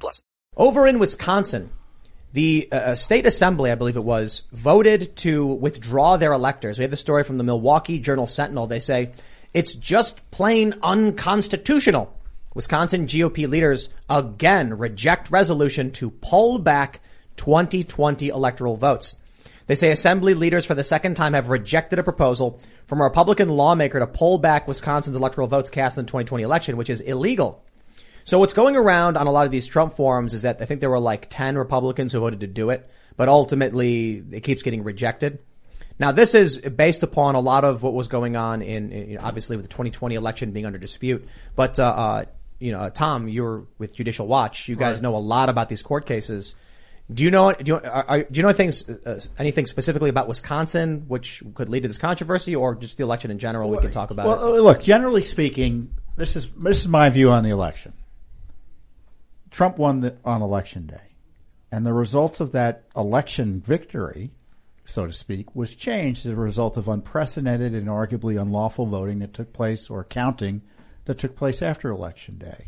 plus. 0.00 0.22
Over 0.56 0.86
in 0.86 0.98
Wisconsin, 0.98 1.70
the 2.32 2.68
uh, 2.72 2.94
state 2.94 3.26
assembly, 3.26 3.70
I 3.70 3.76
believe 3.76 3.96
it 3.96 4.04
was, 4.04 4.42
voted 4.52 5.16
to 5.18 5.46
withdraw 5.46 6.16
their 6.16 6.32
electors. 6.32 6.78
We 6.78 6.82
have 6.82 6.90
the 6.90 6.96
story 6.96 7.22
from 7.24 7.38
the 7.38 7.44
Milwaukee 7.44 7.98
Journal 7.98 8.26
Sentinel. 8.26 8.66
They 8.66 8.80
say 8.80 9.12
it's 9.52 9.74
just 9.74 10.28
plain 10.30 10.74
unconstitutional. 10.82 12.12
Wisconsin 12.54 13.06
GOP 13.06 13.48
leaders 13.48 13.88
again 14.08 14.78
reject 14.78 15.30
resolution 15.30 15.90
to 15.92 16.10
pull 16.10 16.58
back 16.58 17.00
2020 17.36 18.28
electoral 18.28 18.76
votes. 18.76 19.16
They 19.66 19.74
say 19.74 19.90
assembly 19.90 20.34
leaders 20.34 20.66
for 20.66 20.74
the 20.74 20.84
second 20.84 21.14
time 21.14 21.32
have 21.32 21.48
rejected 21.48 21.98
a 21.98 22.02
proposal 22.02 22.60
from 22.86 23.00
a 23.00 23.04
Republican 23.04 23.48
lawmaker 23.48 23.98
to 23.98 24.06
pull 24.06 24.38
back 24.38 24.68
Wisconsin's 24.68 25.16
electoral 25.16 25.46
votes 25.46 25.70
cast 25.70 25.96
in 25.96 26.04
the 26.04 26.08
2020 26.08 26.42
election, 26.42 26.76
which 26.76 26.90
is 26.90 27.00
illegal. 27.00 27.64
So 28.24 28.38
what's 28.38 28.54
going 28.54 28.74
around 28.76 29.16
on 29.16 29.26
a 29.26 29.30
lot 29.32 29.44
of 29.46 29.52
these 29.52 29.66
Trump 29.66 29.92
forums 29.94 30.32
is 30.34 30.42
that 30.42 30.60
I 30.60 30.64
think 30.64 30.80
there 30.80 30.90
were 30.90 30.98
like 30.98 31.28
10 31.30 31.56
Republicans 31.58 32.12
who 32.12 32.20
voted 32.20 32.40
to 32.40 32.46
do 32.46 32.70
it, 32.70 32.88
but 33.16 33.28
ultimately 33.28 34.22
it 34.32 34.40
keeps 34.40 34.62
getting 34.62 34.82
rejected. 34.82 35.38
Now 35.98 36.10
this 36.12 36.34
is 36.34 36.58
based 36.58 37.02
upon 37.02 37.34
a 37.34 37.40
lot 37.40 37.64
of 37.64 37.82
what 37.82 37.92
was 37.94 38.08
going 38.08 38.34
on 38.34 38.62
in, 38.62 38.90
in 38.92 39.18
obviously 39.18 39.56
with 39.56 39.64
the 39.66 39.68
2020 39.70 40.14
election 40.14 40.50
being 40.52 40.66
under 40.66 40.78
dispute. 40.78 41.28
But, 41.54 41.78
uh, 41.78 41.84
uh, 41.84 42.24
you 42.58 42.72
know, 42.72 42.88
Tom, 42.88 43.28
you're 43.28 43.66
with 43.78 43.94
Judicial 43.94 44.26
Watch. 44.26 44.68
You 44.68 44.76
guys 44.76 44.96
Right. 44.96 45.02
know 45.02 45.16
a 45.16 45.18
lot 45.18 45.48
about 45.50 45.68
these 45.68 45.82
court 45.82 46.06
cases. 46.06 46.54
Do 47.12 47.22
you 47.22 47.30
know, 47.30 47.52
do 47.52 47.64
you, 47.72 47.74
are, 47.76 48.04
are- 48.08 48.22
do 48.22 48.40
you 48.40 48.42
know 48.42 48.52
things, 48.52 48.88
uh, 48.88 49.20
anything 49.38 49.66
specifically 49.66 50.08
about 50.08 50.26
Wisconsin 50.28 51.04
which 51.08 51.42
could 51.54 51.68
lead 51.68 51.82
to 51.82 51.88
this 51.88 51.98
controversy 51.98 52.56
or 52.56 52.74
just 52.74 52.96
the 52.96 53.02
election 53.02 53.30
in 53.30 53.38
general? 53.38 53.68
We 53.68 53.76
can 53.78 53.90
talk 53.90 54.10
about 54.10 54.26
Well, 54.26 54.54
it. 54.54 54.58
uh, 54.58 54.62
look, 54.62 54.82
generally 54.82 55.22
speaking, 55.24 55.90
this 56.16 56.36
is 56.36 56.48
this 56.56 56.78
is 56.80 56.88
my 56.88 57.10
view 57.10 57.30
on 57.30 57.44
the 57.44 57.50
election. 57.50 57.92
Trump 59.54 59.78
won 59.78 60.00
the, 60.00 60.16
on 60.24 60.42
election 60.42 60.84
day, 60.84 61.14
and 61.70 61.86
the 61.86 61.92
results 61.92 62.40
of 62.40 62.50
that 62.50 62.82
election 62.96 63.60
victory, 63.60 64.32
so 64.84 65.06
to 65.06 65.12
speak, 65.12 65.54
was 65.54 65.76
changed 65.76 66.26
as 66.26 66.32
a 66.32 66.36
result 66.36 66.76
of 66.76 66.88
unprecedented 66.88 67.72
and 67.72 67.86
arguably 67.86 68.40
unlawful 68.40 68.84
voting 68.84 69.20
that 69.20 69.32
took 69.32 69.52
place 69.52 69.88
or 69.88 70.02
counting 70.02 70.60
that 71.04 71.18
took 71.18 71.36
place 71.36 71.62
after 71.62 71.88
election 71.88 72.36
day. 72.36 72.66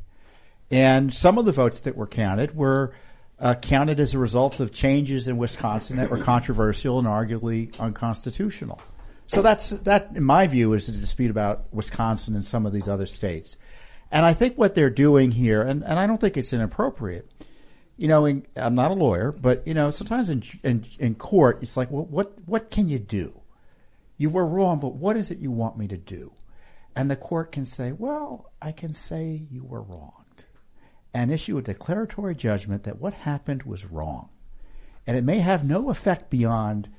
And 0.70 1.12
some 1.12 1.38
of 1.38 1.44
the 1.44 1.50
votes 1.50 1.80
that 1.80 1.96
were 1.96 2.06
counted 2.06 2.54
were 2.54 2.94
uh, 3.40 3.56
counted 3.56 3.98
as 3.98 4.14
a 4.14 4.18
result 4.20 4.60
of 4.60 4.70
changes 4.70 5.26
in 5.26 5.38
Wisconsin 5.38 5.96
that 5.96 6.08
were 6.08 6.22
controversial 6.22 7.00
and 7.00 7.08
arguably 7.08 7.76
unconstitutional. 7.80 8.80
So 9.26 9.42
that's 9.42 9.70
that, 9.70 10.10
in 10.14 10.22
my 10.22 10.46
view, 10.46 10.72
is 10.74 10.88
a 10.88 10.92
dispute 10.92 11.32
about 11.32 11.66
Wisconsin 11.72 12.36
and 12.36 12.46
some 12.46 12.64
of 12.64 12.72
these 12.72 12.86
other 12.86 13.06
states. 13.06 13.56
And 14.10 14.24
I 14.24 14.34
think 14.34 14.56
what 14.56 14.74
they're 14.74 14.90
doing 14.90 15.32
here, 15.32 15.62
and, 15.62 15.82
and 15.82 15.98
I 15.98 16.06
don't 16.06 16.20
think 16.20 16.36
it's 16.36 16.52
inappropriate. 16.52 17.30
You 17.96 18.08
know, 18.08 18.26
in, 18.26 18.46
I'm 18.56 18.74
not 18.74 18.90
a 18.90 18.94
lawyer, 18.94 19.32
but 19.32 19.66
you 19.66 19.74
know, 19.74 19.90
sometimes 19.90 20.28
in, 20.30 20.42
in 20.62 20.86
in 20.98 21.14
court, 21.14 21.60
it's 21.62 21.76
like, 21.76 21.90
well, 21.90 22.04
what 22.04 22.34
what 22.46 22.70
can 22.70 22.88
you 22.88 22.98
do? 22.98 23.40
You 24.18 24.30
were 24.30 24.46
wrong, 24.46 24.80
but 24.80 24.94
what 24.94 25.16
is 25.16 25.30
it 25.30 25.38
you 25.38 25.50
want 25.50 25.78
me 25.78 25.88
to 25.88 25.96
do? 25.96 26.32
And 26.94 27.10
the 27.10 27.16
court 27.16 27.52
can 27.52 27.66
say, 27.66 27.92
well, 27.92 28.52
I 28.60 28.72
can 28.72 28.92
say 28.94 29.46
you 29.50 29.64
were 29.64 29.82
wronged 29.82 30.44
and 31.16 31.32
issue 31.32 31.56
a 31.56 31.62
declaratory 31.62 32.34
judgment 32.34 32.84
that 32.84 33.00
what 33.00 33.14
happened 33.14 33.62
was 33.62 33.86
wrong. 33.86 34.28
And 35.06 35.16
it 35.16 35.24
may 35.24 35.38
have 35.38 35.64
no 35.64 35.88
effect 35.88 36.28
beyond 36.28 36.90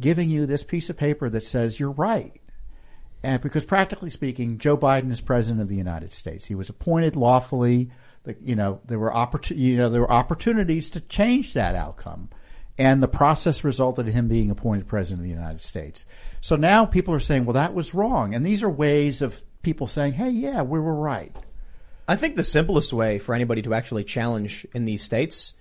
giving 0.00 0.30
you 0.30 0.46
this 0.46 0.64
piece 0.64 0.88
of 0.88 0.96
paper 0.96 1.28
that 1.28 1.44
says 1.44 1.78
you're 1.78 1.90
right. 1.90 2.40
And 3.22 3.42
because 3.42 3.64
practically 3.64 4.10
speaking, 4.10 4.58
Joe 4.58 4.76
Biden 4.76 5.10
is 5.10 5.20
president 5.20 5.60
of 5.60 5.68
the 5.68 5.76
United 5.76 6.12
States. 6.12 6.46
He 6.46 6.54
was 6.54 6.68
appointed 6.68 7.16
lawfully. 7.16 7.90
You 8.40 8.54
know, 8.54 8.80
there 8.84 8.98
were 8.98 9.10
opportu- 9.10 9.56
you 9.56 9.76
know, 9.76 9.88
there 9.88 10.02
were 10.02 10.12
opportunities 10.12 10.90
to 10.90 11.00
change 11.00 11.54
that 11.54 11.74
outcome. 11.74 12.28
And 12.76 13.02
the 13.02 13.08
process 13.08 13.64
resulted 13.64 14.06
in 14.06 14.12
him 14.12 14.28
being 14.28 14.50
appointed 14.50 14.86
president 14.86 15.20
of 15.20 15.24
the 15.24 15.34
United 15.34 15.60
States. 15.60 16.06
So 16.40 16.54
now 16.54 16.86
people 16.86 17.12
are 17.12 17.18
saying, 17.20 17.44
well, 17.44 17.54
that 17.54 17.74
was 17.74 17.92
wrong. 17.92 18.34
And 18.34 18.46
these 18.46 18.62
are 18.62 18.70
ways 18.70 19.20
of 19.20 19.42
people 19.62 19.88
saying, 19.88 20.12
hey, 20.12 20.30
yeah, 20.30 20.62
we 20.62 20.78
were 20.78 20.94
right. 20.94 21.34
I 22.06 22.14
think 22.14 22.36
the 22.36 22.44
simplest 22.44 22.92
way 22.92 23.18
for 23.18 23.34
anybody 23.34 23.62
to 23.62 23.74
actually 23.74 24.04
challenge 24.04 24.64
in 24.72 24.84
these 24.84 25.02
states, 25.02 25.54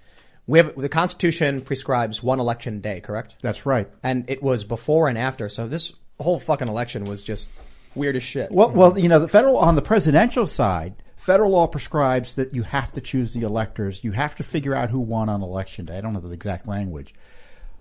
we 0.46 0.60
have 0.60 0.80
the 0.80 0.90
Constitution 0.90 1.62
prescribes 1.62 2.22
one 2.22 2.40
election 2.40 2.82
day, 2.82 3.02
correct? 3.02 3.36
That's 3.42 3.66
right. 3.66 3.90
And 4.04 4.30
it 4.30 4.44
was 4.44 4.64
before 4.64 5.10
and 5.10 5.18
after, 5.18 5.50
so 5.50 5.68
this 5.68 5.94
whole 6.20 6.40
fucking 6.40 6.68
election 6.68 7.06
was 7.06 7.24
just 7.24 7.50
weird 7.96 8.16
as 8.16 8.24
shit. 8.24 8.52
Well, 8.52 8.72
well, 8.72 8.98
you 8.98 9.10
know, 9.10 9.20
the 9.20 9.28
federal 9.28 9.58
on 9.58 9.76
the 9.76 9.82
presidential 9.82 10.48
side, 10.48 10.96
federal 11.16 11.52
law 11.52 11.68
prescribes 11.68 12.36
that 12.36 12.54
you 12.54 12.64
have 12.64 12.92
to 12.94 13.02
choose 13.02 13.34
the 13.34 13.42
electors. 13.42 14.04
You 14.04 14.12
have 14.12 14.36
to 14.36 14.44
figure 14.44 14.76
out 14.76 14.90
who 14.90 15.00
won 15.00 15.30
on 15.30 15.42
election 15.42 15.86
day. 15.86 15.98
I 15.98 16.02
don't 16.02 16.14
know 16.14 16.20
the 16.20 16.30
exact 16.32 16.68
language. 16.68 17.14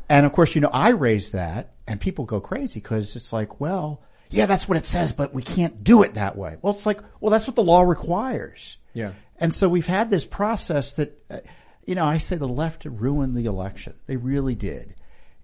And 0.08 0.24
of 0.24 0.32
course, 0.32 0.54
you 0.54 0.60
know, 0.60 0.70
I 0.72 0.90
raise 0.90 1.32
that, 1.32 1.74
and 1.86 2.00
people 2.00 2.24
go 2.24 2.40
crazy 2.40 2.80
because 2.80 3.16
it's 3.16 3.32
like, 3.32 3.60
well, 3.60 4.02
yeah, 4.30 4.46
that's 4.46 4.68
what 4.68 4.78
it 4.78 4.86
says, 4.86 5.12
but 5.12 5.34
we 5.34 5.42
can't 5.42 5.82
do 5.84 6.02
it 6.02 6.14
that 6.14 6.36
way. 6.36 6.56
Well, 6.62 6.74
it's 6.74 6.86
like, 6.86 7.00
well, 7.20 7.30
that's 7.30 7.46
what 7.46 7.56
the 7.56 7.62
law 7.62 7.82
requires. 7.82 8.76
Yeah. 8.92 9.12
And 9.38 9.54
so 9.54 9.68
we've 9.68 9.86
had 9.86 10.10
this 10.10 10.24
process 10.24 10.92
that, 10.94 11.22
uh, 11.30 11.38
you 11.84 11.94
know, 11.94 12.04
I 12.04 12.18
say 12.18 12.36
the 12.36 12.48
left 12.48 12.84
ruined 12.84 13.36
the 13.36 13.46
election. 13.46 13.94
They 14.06 14.16
really 14.16 14.54
did. 14.54 14.94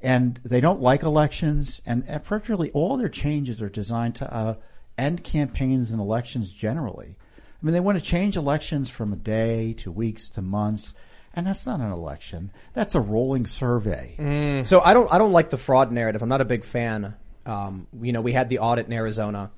And 0.03 0.41
they 0.45 0.61
don't 0.61 0.81
like 0.81 1.05
elections, 1.05 1.81
and 1.87 2.05
virtually 2.25 2.71
all 2.73 2.97
their 2.97 3.09
changes 3.09 3.63
are 3.63 3.69
designed 3.69 4.17
to 4.17 4.35
uh, 4.35 4.55
end 4.99 5.23
campaigns 5.23 5.91
and 5.93 6.01
elections 6.01 6.53
generally. 6.53 7.17
I 7.17 7.65
mean, 7.65 7.73
they 7.73 7.81
want 7.81 7.99
to 7.99 8.05
change 8.05 8.37
elections 8.37 8.91
from 8.91 9.13
a 9.13 9.17
day 9.17 9.75
to 9.75 9.93
weeks 9.93 10.29
to 10.31 10.43
months, 10.43 10.95
and 11.35 11.47
that's 11.47 11.65
not 11.67 11.79
an 11.81 11.93
election. 11.93 12.51
That's 12.75 12.97
a 12.97 13.01
rolling 13.01 13.47
survey. 13.47 14.17
So 14.65 14.81
I 14.81 14.93
don't 14.93 15.13
I 15.13 15.19
don't 15.19 15.33
like 15.33 15.51
the 15.51 15.57
fraud 15.57 15.93
narrative. 15.93 16.21
I'm 16.23 16.29
not 16.29 16.41
a 16.41 16.45
big 16.47 16.65
fan. 16.65 17.15
Um, 17.47 17.87
you 18.01 18.13
know, 18.13 18.21
we 18.21 18.33
had 18.33 18.49
the 18.49 18.59
audit 18.59 18.87
in 18.87 18.93
Arizona, 18.93 19.53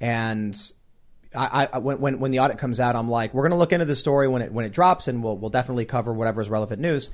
and 0.00 0.58
I, 1.34 1.68
I 1.70 1.78
when 1.78 2.00
when 2.00 2.18
when 2.20 2.30
the 2.30 2.40
audit 2.40 2.56
comes 2.56 2.80
out, 2.80 2.96
I'm 2.96 3.10
like, 3.10 3.34
we're 3.34 3.42
going 3.42 3.52
to 3.52 3.58
look 3.58 3.72
into 3.72 3.84
the 3.84 3.96
story 3.96 4.28
when 4.28 4.40
it 4.40 4.52
when 4.52 4.64
it 4.64 4.72
drops, 4.72 5.06
and 5.08 5.22
we'll 5.22 5.36
we'll 5.36 5.50
definitely 5.50 5.84
cover 5.84 6.12
whatever 6.14 6.40
is 6.40 6.48
relevant 6.48 6.80
news. 6.80 7.10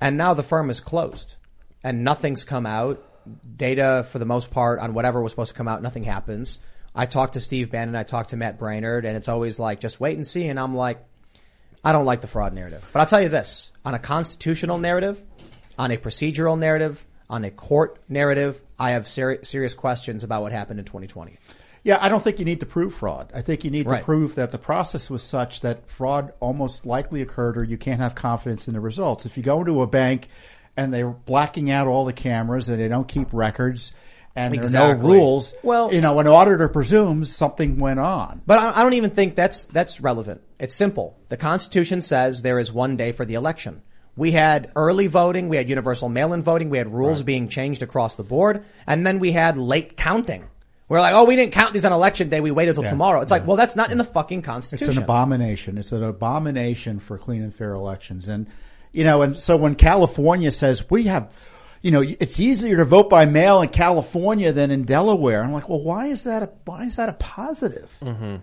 And 0.00 0.16
now 0.16 0.32
the 0.32 0.42
firm 0.42 0.70
is 0.70 0.80
closed, 0.80 1.36
and 1.82 2.04
nothing's 2.04 2.44
come 2.44 2.66
out. 2.66 3.02
Data 3.56 4.04
for 4.08 4.18
the 4.18 4.24
most 4.24 4.50
part 4.50 4.80
on 4.80 4.94
whatever 4.94 5.20
was 5.20 5.32
supposed 5.32 5.52
to 5.52 5.56
come 5.56 5.68
out, 5.68 5.82
nothing 5.82 6.04
happens. 6.04 6.58
I 6.94 7.06
talked 7.06 7.34
to 7.34 7.40
Steve 7.40 7.70
Bannon, 7.70 7.94
I 7.94 8.02
talked 8.02 8.30
to 8.30 8.36
Matt 8.36 8.58
Braynard, 8.58 9.04
and 9.04 9.16
it's 9.16 9.28
always 9.28 9.58
like, 9.58 9.78
just 9.80 10.00
wait 10.00 10.16
and 10.16 10.26
see. 10.26 10.48
And 10.48 10.58
I'm 10.58 10.74
like, 10.74 11.04
I 11.84 11.92
don't 11.92 12.04
like 12.06 12.20
the 12.20 12.26
fraud 12.26 12.52
narrative. 12.52 12.84
But 12.92 13.00
I'll 13.00 13.06
tell 13.06 13.20
you 13.22 13.28
this 13.28 13.72
on 13.84 13.94
a 13.94 13.98
constitutional 13.98 14.78
narrative, 14.78 15.22
on 15.78 15.90
a 15.90 15.96
procedural 15.96 16.58
narrative, 16.58 17.06
on 17.28 17.44
a 17.44 17.50
court 17.50 18.00
narrative, 18.08 18.60
I 18.78 18.90
have 18.92 19.06
seri- 19.06 19.38
serious 19.44 19.72
questions 19.74 20.24
about 20.24 20.42
what 20.42 20.52
happened 20.52 20.80
in 20.80 20.84
2020. 20.86 21.36
Yeah, 21.84 21.98
I 22.00 22.08
don't 22.08 22.22
think 22.22 22.38
you 22.38 22.44
need 22.44 22.60
to 22.60 22.66
prove 22.66 22.92
fraud. 22.94 23.30
I 23.34 23.40
think 23.42 23.64
you 23.64 23.70
need 23.70 23.86
Right. 23.86 23.98
to 24.00 24.04
prove 24.04 24.34
that 24.34 24.50
the 24.50 24.58
process 24.58 25.08
was 25.08 25.22
such 25.22 25.60
that 25.60 25.88
fraud 25.88 26.32
almost 26.40 26.84
likely 26.84 27.22
occurred 27.22 27.56
or 27.56 27.64
you 27.64 27.78
can't 27.78 28.00
have 28.00 28.14
confidence 28.14 28.66
in 28.66 28.74
the 28.74 28.80
results. 28.80 29.24
If 29.24 29.36
you 29.36 29.42
go 29.42 29.60
into 29.60 29.80
a 29.80 29.86
bank 29.86 30.28
and 30.80 30.94
they're 30.94 31.10
blacking 31.10 31.70
out 31.70 31.86
all 31.86 32.06
the 32.06 32.12
cameras 32.12 32.68
and 32.68 32.80
they 32.80 32.88
don't 32.88 33.06
keep 33.06 33.28
records 33.32 33.92
and 34.34 34.54
there 34.54 34.64
are 34.64 34.94
no 34.94 35.08
rules, 35.08 35.54
Well- 35.62 35.92
you 35.92 36.00
know, 36.00 36.18
an 36.20 36.26
auditor 36.26 36.68
presumes 36.68 37.34
something 37.34 37.78
went 37.78 38.00
on. 38.00 38.42
But 38.46 38.58
I, 38.58 38.80
I 38.80 38.82
don't 38.82 38.94
even 38.94 39.10
think 39.10 39.34
that's 39.34 39.64
that's 39.64 40.00
relevant. 40.00 40.40
It's 40.58 40.74
simple. 40.74 41.18
The 41.28 41.36
Constitution 41.36 42.00
says 42.00 42.42
there 42.42 42.58
is 42.58 42.72
one 42.72 42.96
day 42.96 43.12
for 43.12 43.24
the 43.24 43.34
election. 43.34 43.82
We 44.16 44.32
had 44.32 44.72
early 44.76 45.06
voting, 45.06 45.48
we 45.48 45.56
had 45.56 45.68
universal 45.68 46.08
mail-in 46.08 46.42
voting, 46.42 46.70
we 46.70 46.78
had 46.78 46.92
rules 46.92 47.22
being 47.22 47.48
changed 47.48 47.82
across 47.82 48.16
the 48.16 48.22
board, 48.22 48.64
and 48.86 49.06
then 49.06 49.18
we 49.18 49.32
had 49.32 49.56
late 49.56 49.96
counting. 49.96 50.44
We're 50.88 51.00
like, 51.00 51.14
oh, 51.14 51.24
we 51.24 51.36
didn't 51.36 51.52
count 51.52 51.72
these 51.72 51.84
on 51.84 51.92
election 51.92 52.28
day. 52.28 52.40
We 52.40 52.50
waited 52.50 52.74
till 52.74 52.82
Yeah, 52.82 52.90
tomorrow. 52.90 53.20
It's 53.20 53.30
like, 53.30 53.46
well, 53.46 53.56
that's 53.56 53.76
not 53.76 53.92
in 53.92 53.98
the 53.98 54.04
fucking 54.04 54.42
constitution. 54.42 54.88
It's 54.88 54.96
an 54.96 55.04
abomination. 55.04 55.78
It's 55.78 55.92
an 55.92 56.02
abomination 56.02 56.98
for 56.98 57.16
clean 57.16 57.42
and 57.42 57.54
fair 57.54 57.74
elections. 57.74 58.28
And, 58.28 58.48
you 58.92 59.04
know, 59.04 59.22
and 59.22 59.40
so 59.40 59.56
when 59.56 59.74
California 59.74 60.50
says 60.50 60.88
we 60.90 61.04
have, 61.04 61.32
you 61.82 61.90
know, 61.90 62.02
it's 62.02 62.38
easier 62.40 62.76
to 62.76 62.84
vote 62.84 63.08
by 63.08 63.24
mail 63.26 63.62
in 63.62 63.68
California 63.68 64.52
than 64.52 64.70
in 64.70 64.84
Delaware. 64.84 65.42
I'm 65.42 65.52
like, 65.52 65.68
well, 65.68 65.80
why 65.80 66.06
is 66.08 66.24
that 66.24 66.42
a, 66.42 66.50
why 66.64 66.84
is 66.84 66.96
that 66.96 67.08
a 67.08 67.14
positive? 67.14 67.96
Mm-hmm. 68.02 68.36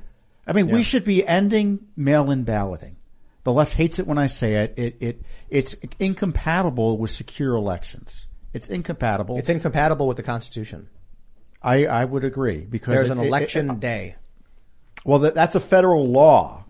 I 0.47 0.53
mean, 0.53 0.69
we 0.69 0.81
should 0.83 1.03
be 1.03 1.27
ending 1.27 1.79
mail-in 1.97 2.43
balloting 2.45 2.95
The 3.43 3.51
left 3.51 3.73
hates 3.73 3.99
it 3.99 4.07
when 4.07 4.17
I 4.17 4.27
say 4.27 4.53
it. 4.63 4.73
It 4.77 4.95
it 5.01 5.21
it's 5.49 5.75
incompatible 5.99 6.97
with 6.97 7.11
secure 7.11 7.55
elections. 7.55 8.25
It's 8.53 8.69
incompatible. 8.69 9.37
It's 9.37 9.49
incompatible 9.49 10.07
with 10.07 10.17
the 10.17 10.23
Constitution. 10.23 10.87
I 11.61 11.85
I 11.85 12.05
would 12.05 12.23
agree 12.23 12.61
because 12.61 12.93
There's 12.93 13.09
it- 13.09 13.13
an 13.13 13.19
it- 13.19 13.23
it- 13.23 13.27
election 13.27 13.79
day. 13.79 14.15
well, 15.05 15.19
that, 15.19 15.35
that's 15.35 15.55
a 15.55 15.59
federal 15.59 16.07
law. 16.07 16.63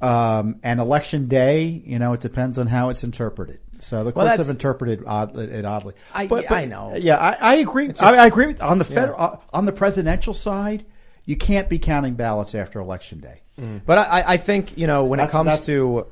Um, 0.00 0.60
and 0.62 0.78
election 0.78 1.26
day, 1.28 1.64
you 1.64 1.98
know, 1.98 2.12
it 2.12 2.20
depends 2.20 2.58
on 2.58 2.66
how 2.66 2.90
it's 2.90 3.02
interpreted. 3.02 3.60
So 3.78 4.04
the 4.04 4.12
courts 4.12 4.26
that's- 4.26 4.46
have 4.46 4.54
interpreted 4.54 5.02
odd, 5.06 5.36
it 5.38 5.64
oddly. 5.64 5.94
I- 6.14 6.26
I 6.50 6.64
know. 6.66 6.94
Yeah, 6.96 7.16
I, 7.16 7.32
I 7.40 7.54
agree. 7.56 7.88
just- 7.88 8.02
I, 8.02 8.16
I 8.16 8.26
agree 8.26 8.46
with 8.46 8.60
on 8.62 8.78
the 8.78 8.84
federal 8.84 9.20
uh, 9.20 9.36
on 9.52 9.64
the 9.64 9.72
presidential 9.72 10.34
side. 10.34 10.84
You 11.24 11.36
can't 11.36 11.68
be 11.68 11.78
counting 11.78 12.14
ballots 12.14 12.54
after 12.54 12.78
election 12.78 13.20
day. 13.20 13.42
But 13.86 13.98
I, 13.98 14.34
I 14.34 14.36
think 14.36 14.76
you 14.76 14.86
know 14.86 15.04
when 15.04 15.18
it 15.18 15.30
comes 15.30 15.48
to, 15.66 16.06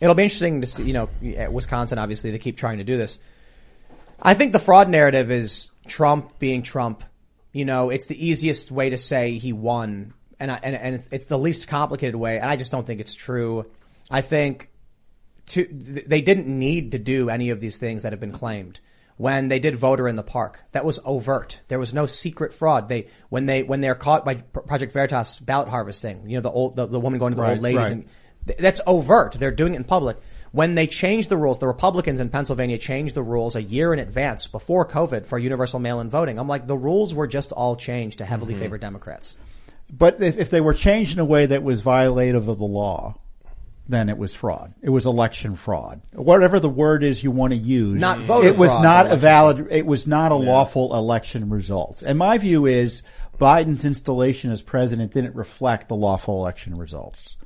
it'll 0.00 0.14
be 0.14 0.22
interesting 0.22 0.60
to 0.60 0.66
see. 0.68 0.84
You 0.84 0.92
know, 0.92 1.08
at 1.36 1.52
Wisconsin, 1.52 1.98
obviously, 1.98 2.30
they 2.30 2.38
keep 2.38 2.56
trying 2.56 2.78
to 2.78 2.84
do 2.84 2.96
this. 2.96 3.18
I 4.22 4.34
think 4.34 4.52
the 4.52 4.58
fraud 4.60 4.88
narrative 4.88 5.30
is 5.32 5.70
Trump 5.88 6.38
being 6.38 6.62
Trump. 6.62 7.02
You 7.52 7.64
know, 7.64 7.90
it's 7.90 8.06
the 8.06 8.26
easiest 8.26 8.70
way 8.70 8.90
to 8.90 8.98
say 8.98 9.38
he 9.38 9.52
won, 9.52 10.14
and 10.40 10.50
I, 10.50 10.60
and 10.62 10.76
and 10.76 10.94
it's, 10.94 11.08
it's 11.10 11.26
the 11.26 11.38
least 11.38 11.68
complicated 11.68 12.16
way. 12.16 12.38
And 12.38 12.50
I 12.50 12.56
just 12.56 12.70
don't 12.70 12.86
think 12.86 13.00
it's 13.00 13.14
true. 13.14 13.66
I 14.10 14.20
think 14.20 14.70
to, 15.46 15.64
th- 15.64 16.06
they 16.06 16.20
didn't 16.20 16.46
need 16.46 16.92
to 16.92 16.98
do 16.98 17.30
any 17.30 17.50
of 17.50 17.60
these 17.60 17.78
things 17.78 18.02
that 18.02 18.12
have 18.12 18.20
been 18.20 18.32
claimed. 18.32 18.80
When 19.16 19.46
they 19.46 19.60
did 19.60 19.76
voter 19.76 20.08
in 20.08 20.16
the 20.16 20.24
park, 20.24 20.60
that 20.72 20.84
was 20.84 20.98
overt. 21.04 21.60
There 21.68 21.78
was 21.78 21.94
no 21.94 22.04
secret 22.04 22.52
fraud. 22.52 22.88
They 22.88 23.06
when 23.28 23.46
they 23.46 23.62
when 23.62 23.80
they're 23.80 23.94
caught 23.94 24.24
by 24.24 24.34
Pro- 24.34 24.64
Project 24.64 24.92
Veritas 24.92 25.38
ballot 25.38 25.68
harvesting, 25.68 26.28
you 26.28 26.38
know 26.38 26.40
the 26.40 26.50
old 26.50 26.74
the, 26.74 26.86
the 26.86 26.98
woman 26.98 27.20
going 27.20 27.32
to 27.32 27.36
the 27.36 27.42
Right, 27.42 27.52
old 27.52 27.60
ladies, 27.62 27.78
right. 27.78 27.92
and 27.92 28.08
th- 28.48 28.58
that's 28.58 28.80
overt. 28.88 29.34
They're 29.34 29.52
doing 29.52 29.74
it 29.74 29.76
in 29.76 29.84
public. 29.84 30.16
When 30.50 30.74
they 30.74 30.86
changed 30.86 31.28
the 31.28 31.36
rules, 31.36 31.58
the 31.58 31.66
Republicans 31.66 32.20
in 32.20 32.28
Pennsylvania 32.28 32.78
changed 32.78 33.14
the 33.14 33.22
rules 33.22 33.56
a 33.56 33.62
year 33.62 33.92
in 33.92 33.98
advance 33.98 34.46
before 34.46 34.86
COVID 34.86 35.26
for 35.26 35.36
universal 35.36 35.80
mail-in 35.80 36.10
voting. 36.10 36.38
I'm 36.38 36.46
like, 36.46 36.68
the 36.68 36.76
rules 36.76 37.12
were 37.12 37.26
just 37.26 37.50
all 37.50 37.74
changed 37.74 38.18
to 38.18 38.24
heavily 38.24 38.54
mm-hmm. 38.54 38.62
favor 38.62 38.78
Democrats. 38.78 39.36
But 39.96 40.20
if, 40.20 40.38
if 40.38 40.50
they 40.50 40.60
were 40.60 40.74
changed 40.74 41.14
in 41.14 41.20
a 41.20 41.24
way 41.24 41.46
that 41.46 41.62
was 41.62 41.82
violative 41.82 42.48
of 42.48 42.58
the 42.58 42.64
law, 42.64 43.16
then 43.88 44.08
it 44.08 44.16
was 44.16 44.34
fraud. 44.34 44.74
It 44.82 44.90
was 44.90 45.06
election 45.06 45.56
fraud. 45.56 46.00
Whatever 46.12 46.58
the 46.58 46.68
word 46.68 47.04
is 47.04 47.22
you 47.22 47.30
want 47.30 47.52
to 47.52 47.58
use. 47.58 48.00
Not 48.00 48.18
voter 48.20 48.48
It 48.48 48.56
was 48.56 48.70
fraud, 48.70 48.82
not 48.82 49.06
a 49.10 49.16
valid, 49.16 49.68
it 49.70 49.86
was 49.86 50.06
not 50.06 50.32
a 50.32 50.36
lawful 50.36 50.94
election 50.94 51.50
result. 51.50 52.02
And 52.02 52.18
my 52.18 52.38
view 52.38 52.66
is 52.66 53.02
Biden's 53.38 53.84
installation 53.84 54.50
as 54.50 54.62
president 54.62 55.12
didn't 55.12 55.34
reflect 55.34 55.88
the 55.88 55.96
lawful 55.96 56.40
election 56.40 56.76
results. 56.78 57.36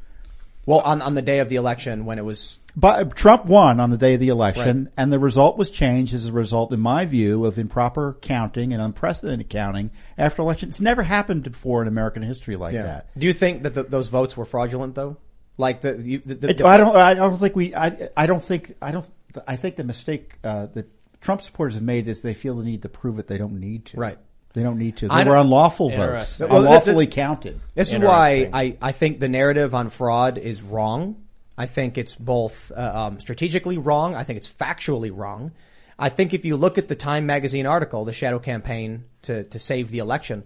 Well, 0.64 0.80
on, 0.80 1.02
on 1.02 1.14
the 1.14 1.22
day 1.22 1.40
of 1.40 1.48
the 1.48 1.56
election 1.56 2.04
when 2.04 2.18
it 2.18 2.24
was 2.24 2.58
But 2.78 3.16
Trump 3.16 3.46
won 3.46 3.80
on 3.80 3.90
the 3.90 3.96
day 3.96 4.14
of 4.14 4.20
the 4.20 4.28
election, 4.28 4.84
Right. 4.84 4.92
and 4.96 5.12
the 5.12 5.18
result 5.18 5.58
was 5.58 5.68
changed 5.72 6.14
as 6.14 6.26
a 6.26 6.32
result, 6.32 6.72
in 6.72 6.78
my 6.78 7.06
view, 7.06 7.44
of 7.44 7.58
improper 7.58 8.16
counting 8.22 8.72
and 8.72 8.80
unprecedented 8.80 9.48
counting 9.48 9.90
after 10.16 10.42
election. 10.42 10.68
It's 10.68 10.80
never 10.80 11.02
happened 11.02 11.42
before 11.42 11.82
in 11.82 11.88
American 11.88 12.22
history 12.22 12.54
like 12.54 12.74
that. 12.74 13.08
Do 13.18 13.26
you 13.26 13.32
think 13.32 13.62
that 13.62 13.74
the, 13.74 13.82
those 13.82 14.06
votes 14.06 14.36
were 14.36 14.44
fraudulent 14.44 14.94
though? 14.94 15.16
Like 15.56 15.80
the, 15.80 16.00
you, 16.00 16.18
the, 16.24 16.36
the 16.36 16.50
It- 16.50 16.62
I 16.62 16.76
don't. 16.76 16.94
I 16.94 17.14
don't 17.14 17.36
think 17.36 17.56
we. 17.56 17.74
I. 17.74 18.10
I 18.16 18.26
don't 18.26 18.44
think. 18.44 18.74
I 18.80 18.92
don't. 18.92 19.08
I 19.46 19.56
think 19.56 19.74
the 19.74 19.82
mistake 19.84 20.38
uh, 20.44 20.66
that 20.66 20.88
Trump 21.20 21.42
supporters 21.42 21.74
have 21.74 21.82
made 21.82 22.06
is 22.06 22.22
they 22.22 22.34
feel 22.34 22.54
the 22.54 22.62
need 22.62 22.82
to 22.82 22.88
prove 22.88 23.18
it. 23.18 23.26
They 23.26 23.38
don't 23.38 23.58
need 23.58 23.86
to. 23.86 23.96
Right. 23.96 24.18
They 24.52 24.62
don't 24.62 24.78
need 24.78 24.98
to. 24.98 25.08
They 25.08 25.24
were 25.24 25.36
unlawful 25.36 25.90
votes. 25.90 26.38
Well, 26.38 26.58
unlawfully 26.58 27.06
the- 27.06 27.10
counted. 27.12 27.60
This 27.74 27.92
is 27.92 27.98
why 27.98 28.48
I, 28.52 28.76
I 28.80 28.92
think 28.92 29.18
the 29.18 29.28
narrative 29.28 29.74
on 29.74 29.88
fraud 29.88 30.38
is 30.38 30.62
wrong. 30.62 31.24
I 31.58 31.66
think 31.66 31.98
it's 31.98 32.14
both 32.14 32.70
uh, 32.70 32.92
um, 32.94 33.20
strategically 33.20 33.78
wrong. 33.78 34.14
I 34.14 34.22
think 34.22 34.36
it's 34.36 34.50
factually 34.50 35.10
wrong. 35.12 35.50
I 35.98 36.08
think 36.08 36.32
if 36.32 36.44
you 36.44 36.56
look 36.56 36.78
at 36.78 36.86
the 36.86 36.94
Time 36.94 37.26
magazine 37.26 37.66
article, 37.66 38.04
the 38.04 38.12
shadow 38.12 38.38
campaign 38.38 39.04
to, 39.22 39.42
to 39.42 39.58
save 39.58 39.90
the 39.90 39.98
election, 39.98 40.44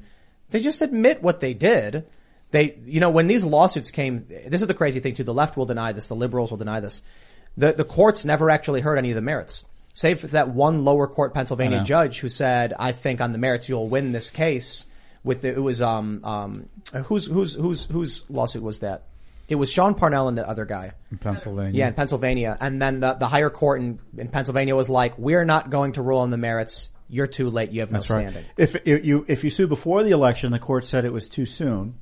they 0.49 0.61
just 0.61 0.81
admit 0.81 1.23
what 1.23 1.41
they 1.41 1.53
did. 1.53 2.07
They, 2.51 2.79
you 2.87 3.01
know, 3.01 3.11
when 3.11 3.27
these 3.27 3.45
lawsuits 3.45 3.91
came, 3.91 4.27
this 4.47 4.63
is 4.63 4.69
the 4.69 4.75
crazy 4.75 5.01
thing 5.01 5.13
too. 5.13 5.25
The 5.25 5.35
left 5.35 5.59
will 5.59 5.67
deny 5.67 5.93
this. 5.93 6.07
The 6.07 6.17
liberals 6.17 6.51
will 6.51 6.59
deny 6.59 6.81
this. 6.81 7.03
The, 7.59 7.75
the 7.75 7.85
courts 7.85 8.25
never 8.25 8.49
actually 8.49 8.81
heard 8.81 8.97
any 8.97 9.11
of 9.11 9.15
the 9.15 9.21
merits. 9.21 9.67
Save 9.93 10.21
for 10.21 10.27
that 10.29 10.49
one 10.49 10.87
lower 10.87 11.07
court 11.07 11.35
Pennsylvania 11.35 11.85
judge 11.85 12.21
who 12.21 12.31
said, 12.31 12.73
I 12.79 12.93
think 12.93 13.21
on 13.21 13.33
the 13.33 13.39
merits 13.39 13.69
you'll 13.69 13.89
win 13.89 14.13
this 14.13 14.31
case 14.31 14.87
with 15.23 15.43
the, 15.43 15.49
it 15.49 15.63
was, 15.63 15.83
um, 15.83 16.25
um, 16.25 16.69
whose, 17.05 17.27
whose, 17.27 17.55
whose, 17.55 17.85
whose 17.85 18.31
lawsuit 18.31 18.63
was 18.63 18.79
that? 18.79 19.05
It 19.49 19.57
was 19.57 19.71
Sean 19.71 19.95
Parnell 19.95 20.29
and 20.29 20.39
the 20.39 20.49
other 20.49 20.65
guy. 20.65 20.93
In 21.11 21.19
Pennsylvania. 21.19 21.79
Yeah, 21.79 21.89
in 21.89 21.95
Pennsylvania. 21.95 22.57
And 22.61 22.81
then 22.81 23.01
the, 23.01 23.15
the 23.15 23.27
higher 23.27 23.51
court 23.51 23.81
in, 23.81 23.99
in 24.17 24.29
Pennsylvania 24.29 24.75
was 24.75 24.89
like, 24.89 25.19
we're 25.19 25.45
not 25.45 25.69
going 25.69 25.93
to 25.93 26.03
rule 26.03 26.21
on 26.21 26.31
the 26.31 26.39
merits. 26.39 26.91
You're 27.09 27.27
too 27.27 27.51
late. 27.51 27.71
You 27.71 27.81
have 27.81 27.93
no 27.93 27.99
That's 27.99 28.09
right. 28.09 28.23
standing. 28.31 28.45
If, 28.57 28.75
if 28.87 29.05
you 29.05 29.27
if 29.29 29.45
you 29.45 29.51
sue 29.51 29.67
before 29.67 30.03
the 30.03 30.13
election, 30.13 30.51
the 30.51 30.59
court 30.59 30.87
said 30.87 31.05
it 31.05 31.13
was 31.13 31.29
too 31.29 31.45
soon, 31.45 31.97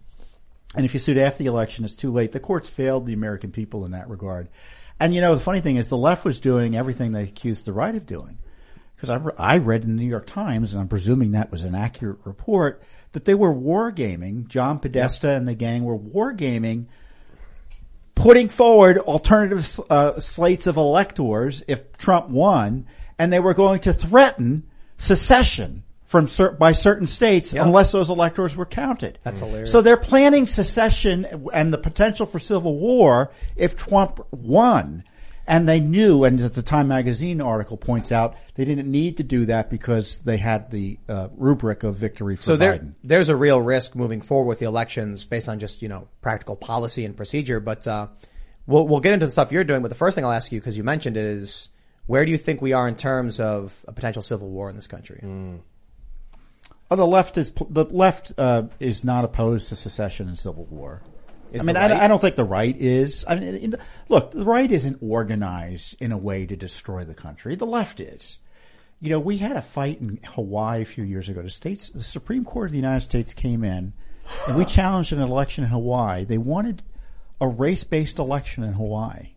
and 0.77 0.85
if 0.85 0.95
you 0.95 1.01
sued 1.01 1.19
after 1.19 1.39
the 1.39 1.47
election, 1.47 1.85
it's 1.85 1.97
too 1.97 2.13
late. 2.13 2.31
The 2.31 2.39
courts 2.39 2.69
failed 2.69 3.07
the 3.07 3.13
American 3.13 3.51
people 3.51 3.85
in 3.85 3.91
that 3.91 4.09
regard. 4.09 4.49
And 5.01 5.13
you 5.13 5.21
know, 5.21 5.35
the 5.35 5.41
funny 5.41 5.61
thing 5.61 5.77
is, 5.77 5.89
the 5.89 5.97
left 5.97 6.25
was 6.25 6.39
doing 6.39 6.77
everything 6.77 7.11
they 7.11 7.25
accused 7.25 7.65
the 7.65 7.73
right 7.73 7.95
of 7.95 8.07
doing. 8.07 8.39
Because 8.95 9.11
I, 9.11 9.17
re- 9.17 9.33
I 9.37 9.57
read 9.57 9.83
in 9.83 9.97
the 9.97 10.03
New 10.03 10.09
York 10.09 10.27
Times, 10.27 10.75
and 10.75 10.81
I'm 10.81 10.89
presuming 10.89 11.33
that 11.33 11.51
was 11.51 11.65
an 11.65 11.75
accurate 11.75 12.19
report, 12.25 12.83
that 13.13 13.25
they 13.25 13.35
were 13.35 13.53
wargaming. 13.53 14.47
John 14.47 14.79
Podesta 14.79 15.31
and 15.31 15.49
the 15.49 15.55
gang 15.55 15.85
were 15.85 15.99
wargaming 15.99 16.87
putting 18.21 18.49
forward 18.49 18.99
alternative 18.99 19.81
uh, 19.89 20.21
slates 20.21 20.67
of 20.67 20.77
electors 20.77 21.65
if 21.67 21.97
Trump 21.97 22.29
won, 22.29 22.87
and 23.19 23.33
they 23.33 23.41
were 23.41 23.55
going 23.55 23.81
to 23.81 23.93
threaten 23.93 24.65
secession 24.97 25.83
from 26.05 26.27
cer- 26.27 26.51
by 26.53 26.73
certain 26.73 27.07
states 27.07 27.53
unless 27.53 27.93
those 27.93 28.11
electors 28.11 28.57
were 28.57 28.67
counted. 28.67 29.19
That's 29.23 29.39
hilarious. 29.39 29.71
So 29.71 29.81
they're 29.81 29.97
planning 29.97 30.47
secession 30.47 31.49
and 31.53 31.73
the 31.73 31.79
potential 31.79 32.27
for 32.27 32.39
civil 32.39 32.77
war 32.77 33.33
if 33.57 33.77
Trump 33.77 34.21
won. 34.33 35.05
And 35.51 35.69
they 35.69 35.81
knew, 35.81 36.23
and 36.23 36.39
as 36.41 36.53
the 36.53 36.63
Time 36.63 36.87
Magazine 36.87 37.41
article 37.41 37.77
points 37.77 38.13
out, 38.13 38.37
they 38.55 38.65
didn't 38.65 38.89
need 38.89 39.17
to 39.17 39.25
do 39.25 39.47
that 39.47 39.69
because 39.69 40.19
they 40.19 40.37
had 40.37 40.71
the 40.71 40.97
uh, 41.09 41.27
rubric 41.37 41.83
of 41.83 41.97
victory 41.97 42.37
for 42.37 42.43
So 42.45 42.57
there, 42.57 42.79
Biden. 42.79 42.95
there's 43.03 43.31
a 43.31 43.35
real 43.35 43.61
risk 43.61 43.97
moving 43.97 44.21
forward 44.21 44.47
with 44.47 44.61
the 44.61 44.67
elections 44.67 45.25
based 45.25 45.49
on 45.49 45.59
just, 45.59 45.83
you 45.83 45.89
know, 45.89 46.07
practical 46.21 46.55
policy 46.55 47.05
and 47.05 47.17
procedure. 47.17 47.59
But, 47.59 47.89
uh, 47.89 48.07
we'll, 48.69 48.87
we'll 48.87 49.01
get 49.01 49.13
into 49.13 49.27
the 49.27 49.33
stuff 49.33 49.51
you're 49.51 49.65
doing. 49.65 49.83
But 49.83 49.89
the 49.89 49.97
first 49.97 50.15
thing 50.15 50.25
I'll 50.25 50.31
ask 50.31 50.53
you, 50.53 50.61
because 50.61 50.77
you 50.77 50.85
mentioned 50.85 51.17
it, 51.17 51.25
is 51.25 51.71
where 52.07 52.25
do 52.25 52.31
you 52.31 52.39
think 52.39 52.63
we 52.63 52.73
are 52.73 52.87
in 52.87 52.95
terms 52.95 53.41
of 53.41 53.77
a 53.89 53.93
potential 53.93 54.23
civil 54.23 54.49
war 54.49 54.71
in 54.71 54.77
this 54.77 54.87
country? 54.87 55.21
Oh, 56.93 56.97
the 56.97 57.07
left 57.07 57.39
is 57.39 57.53
the 57.69 57.85
left 57.85 58.33
uh, 58.39 58.65
is 58.79 59.05
not 59.05 59.25
opposed 59.25 59.69
to 59.69 59.77
secession 59.77 60.29
and 60.29 60.39
civil 60.39 60.67
war. 60.67 61.03
Is 61.53 61.63
I 61.63 61.65
mean, 61.65 61.75
the 61.75 61.81
I. 61.81 62.05
I 62.05 62.09
don't 62.09 62.21
think 62.21 62.37
the 62.37 62.45
right 62.45 62.77
is. 62.77 63.25
I 63.27 63.37
mean, 63.37 63.77
look, 64.09 64.31
the 64.31 64.45
right 64.45 64.71
isn't 64.71 64.99
organized 65.01 65.97
in 66.01 66.13
a 66.13 66.19
way 66.19 66.47
to 66.47 66.57
destroy 66.57 67.05
the 67.05 67.15
country. 67.15 67.57
The 67.57 67.67
left 67.67 68.01
is. 68.01 68.39
You 69.01 69.11
know, 69.11 69.21
we 69.21 69.39
had 69.39 69.57
a 69.57 69.63
fight 69.63 70.01
in 70.01 70.21
Hawaii 70.25 70.83
a 70.83 70.85
few 70.85 71.05
years 71.05 71.29
ago. 71.29 71.43
The 71.43 71.51
states, 71.51 71.89
the 71.89 72.03
Supreme 72.03 72.45
Court 72.45 72.67
of 72.67 72.73
the 72.73 72.79
United 72.79 73.01
States 73.01 73.33
came 73.33 73.65
in, 73.65 73.95
and 74.47 74.57
we 74.57 74.65
challenged 74.65 75.13
an 75.13 75.21
election 75.21 75.65
in 75.65 75.71
Hawaii. 75.71 76.25
They 76.25 76.39
wanted 76.39 76.83
a 77.41 77.49
race-based 77.49 78.19
election 78.19 78.63
in 78.63 78.75
Hawaii, 78.75 79.37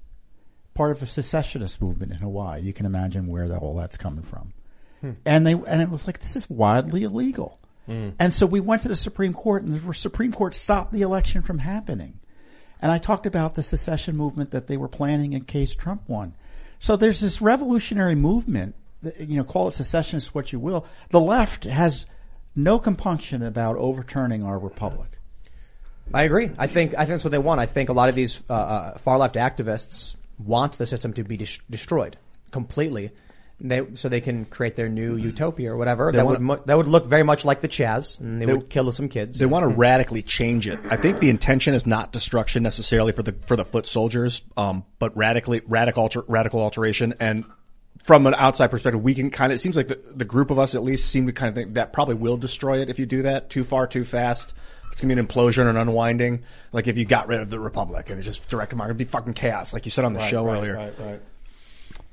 part 0.74 0.92
of 0.92 1.02
a 1.02 1.06
secessionist 1.06 1.82
movement 1.82 2.12
in 2.12 2.18
Hawaii. 2.18 2.62
You 2.62 2.74
can 2.74 2.86
imagine 2.86 3.28
where 3.28 3.48
that, 3.48 3.60
all 3.60 3.76
that's 3.78 3.96
coming 3.96 4.24
from 4.24 4.54
hmm. 5.04 5.12
and 5.26 5.46
they 5.46 5.54
and 5.54 5.82
it 5.82 5.90
was 5.90 6.08
like 6.08 6.20
this 6.20 6.36
is 6.36 6.50
wildly 6.50 7.04
illegal. 7.04 7.60
And 7.88 8.34
so 8.34 8.46
we 8.46 8.60
went 8.60 8.82
to 8.84 8.88
the 8.88 8.96
Supreme 8.96 9.34
Court, 9.34 9.64
and 9.64 9.78
the 9.78 9.94
Supreme 9.94 10.32
Court 10.32 10.56
stopped 10.56 10.94
the 10.94 11.02
election 11.02 11.42
from 11.42 11.60
happening. 11.60 12.20
And 12.82 12.92
I 12.92 12.98
talked 12.98 13.26
about 13.26 13.56
the 13.56 13.64
secession 13.64 14.18
movement 14.18 14.52
that 14.52 14.68
they 14.68 14.78
were 14.78 14.88
planning 14.88 15.34
in 15.34 15.46
case 15.46 15.76
Trump 15.76 16.04
won. 16.08 16.34
So 16.80 16.96
there's 16.96 17.22
this 17.22 17.42
revolutionary 17.42 18.16
movement. 18.16 18.76
That, 19.02 19.20
you 19.20 19.38
know, 19.38 19.44
call 19.44 19.68
it 19.68 19.74
secessionist, 19.74 20.36
what 20.36 20.52
you 20.52 20.60
will. 20.60 20.86
The 21.10 21.20
left 21.20 21.66
has 21.66 22.06
no 22.56 22.80
compunction 22.80 23.42
about 23.42 23.78
overturning 23.78 24.44
our 24.44 24.60
republic. 24.60 25.20
I 26.14 26.24
agree. 26.24 26.52
I 26.58 26.68
think 26.68 26.94
I 26.94 27.06
think 27.06 27.10
that's 27.10 27.24
what 27.24 27.32
they 27.32 27.38
want. 27.38 27.62
I 27.62 27.66
think 27.66 27.90
a 27.90 27.94
lot 27.94 28.10
of 28.10 28.16
these 28.16 28.44
uh, 28.50 28.54
uh, 28.54 28.98
far 28.98 29.18
left 29.18 29.36
activists 29.36 30.16
want 30.38 30.78
the 30.78 30.86
system 30.86 31.14
to 31.14 31.24
be 31.24 31.38
des- 31.38 31.62
destroyed 31.70 32.18
completely. 32.52 33.12
They, 33.60 33.82
so 33.94 34.10
they 34.10 34.20
can 34.20 34.44
create 34.46 34.76
their 34.76 34.90
new 34.90 35.16
utopia 35.16 35.72
or 35.72 35.78
whatever 35.78 36.12
that 36.12 36.26
would 36.26 36.44
wanna- 36.46 36.60
mu- 36.60 36.66
that 36.66 36.76
would 36.76 36.88
look 36.88 37.06
very 37.08 37.24
much 37.24 37.46
like 37.46 37.62
the 37.62 37.70
Chaz, 37.70 38.20
and 38.20 38.42
they, 38.42 38.46
would 38.46 38.70
kill 38.70 38.92
some 38.92 39.08
kids. 39.08 39.38
They 39.38 39.46
want 39.46 39.64
to 39.64 39.68
radically 39.68 40.22
change 40.22 40.68
it. 40.68 40.80
I 40.90 40.98
think 40.98 41.20
the 41.20 41.30
intention 41.30 41.74
is 41.74 41.86
not 41.86 42.12
destruction 42.12 42.64
necessarily 42.64 43.12
for 43.14 43.24
the 43.24 43.34
for 43.46 43.56
the 43.56 43.64
foot 43.64 43.88
soldiers, 43.88 44.42
um, 44.58 44.84
but 45.00 45.16
radically 45.16 45.62
radical 45.68 46.04
alter, 46.04 46.24
radical 46.28 46.60
alteration. 46.62 47.14
And 47.22 47.46
from 48.04 48.28
an 48.28 48.34
outside 48.38 48.68
perspective, 48.68 49.02
we 49.02 49.14
can 49.16 49.30
kind 49.30 49.54
of. 49.54 49.56
It 49.56 49.60
seems 49.60 49.78
like 49.78 49.88
the, 49.88 50.00
the 50.14 50.26
group 50.26 50.52
of 50.52 50.60
us 50.60 50.76
at 50.76 50.84
least 50.84 51.10
seem 51.10 51.28
to 51.28 51.32
kind 51.32 51.48
of 51.48 51.56
think 51.56 51.76
that 51.76 51.94
probably 51.94 52.16
will 52.16 52.38
destroy 52.38 52.82
it 52.82 52.90
if 52.90 53.00
you 53.00 53.06
do 53.06 53.22
that 53.22 53.50
too 53.50 53.64
far 53.64 53.88
too 53.88 54.04
fast. 54.04 54.54
It's 54.92 55.00
gonna 55.00 55.16
be 55.16 55.20
an 55.22 55.26
implosion 55.26 55.68
and 55.70 55.78
unwinding. 55.78 56.44
Like 56.74 56.88
if 56.88 56.98
you 56.98 57.06
got 57.06 57.28
rid 57.28 57.40
of 57.40 57.50
the 57.50 57.60
republic 57.60 58.10
and 58.10 58.18
it's 58.20 58.28
just 58.28 58.48
direct 58.50 58.72
democracy, 58.72 58.92
it'd 58.92 58.98
be 58.98 59.06
fucking 59.06 59.34
chaos, 59.34 59.74
like 59.74 59.86
you 59.86 59.92
said 59.92 60.04
on 60.06 60.14
the 60.14 60.20
show 60.28 60.48
earlier. 60.50 60.76
Right, 60.76 61.00
right. 61.00 61.22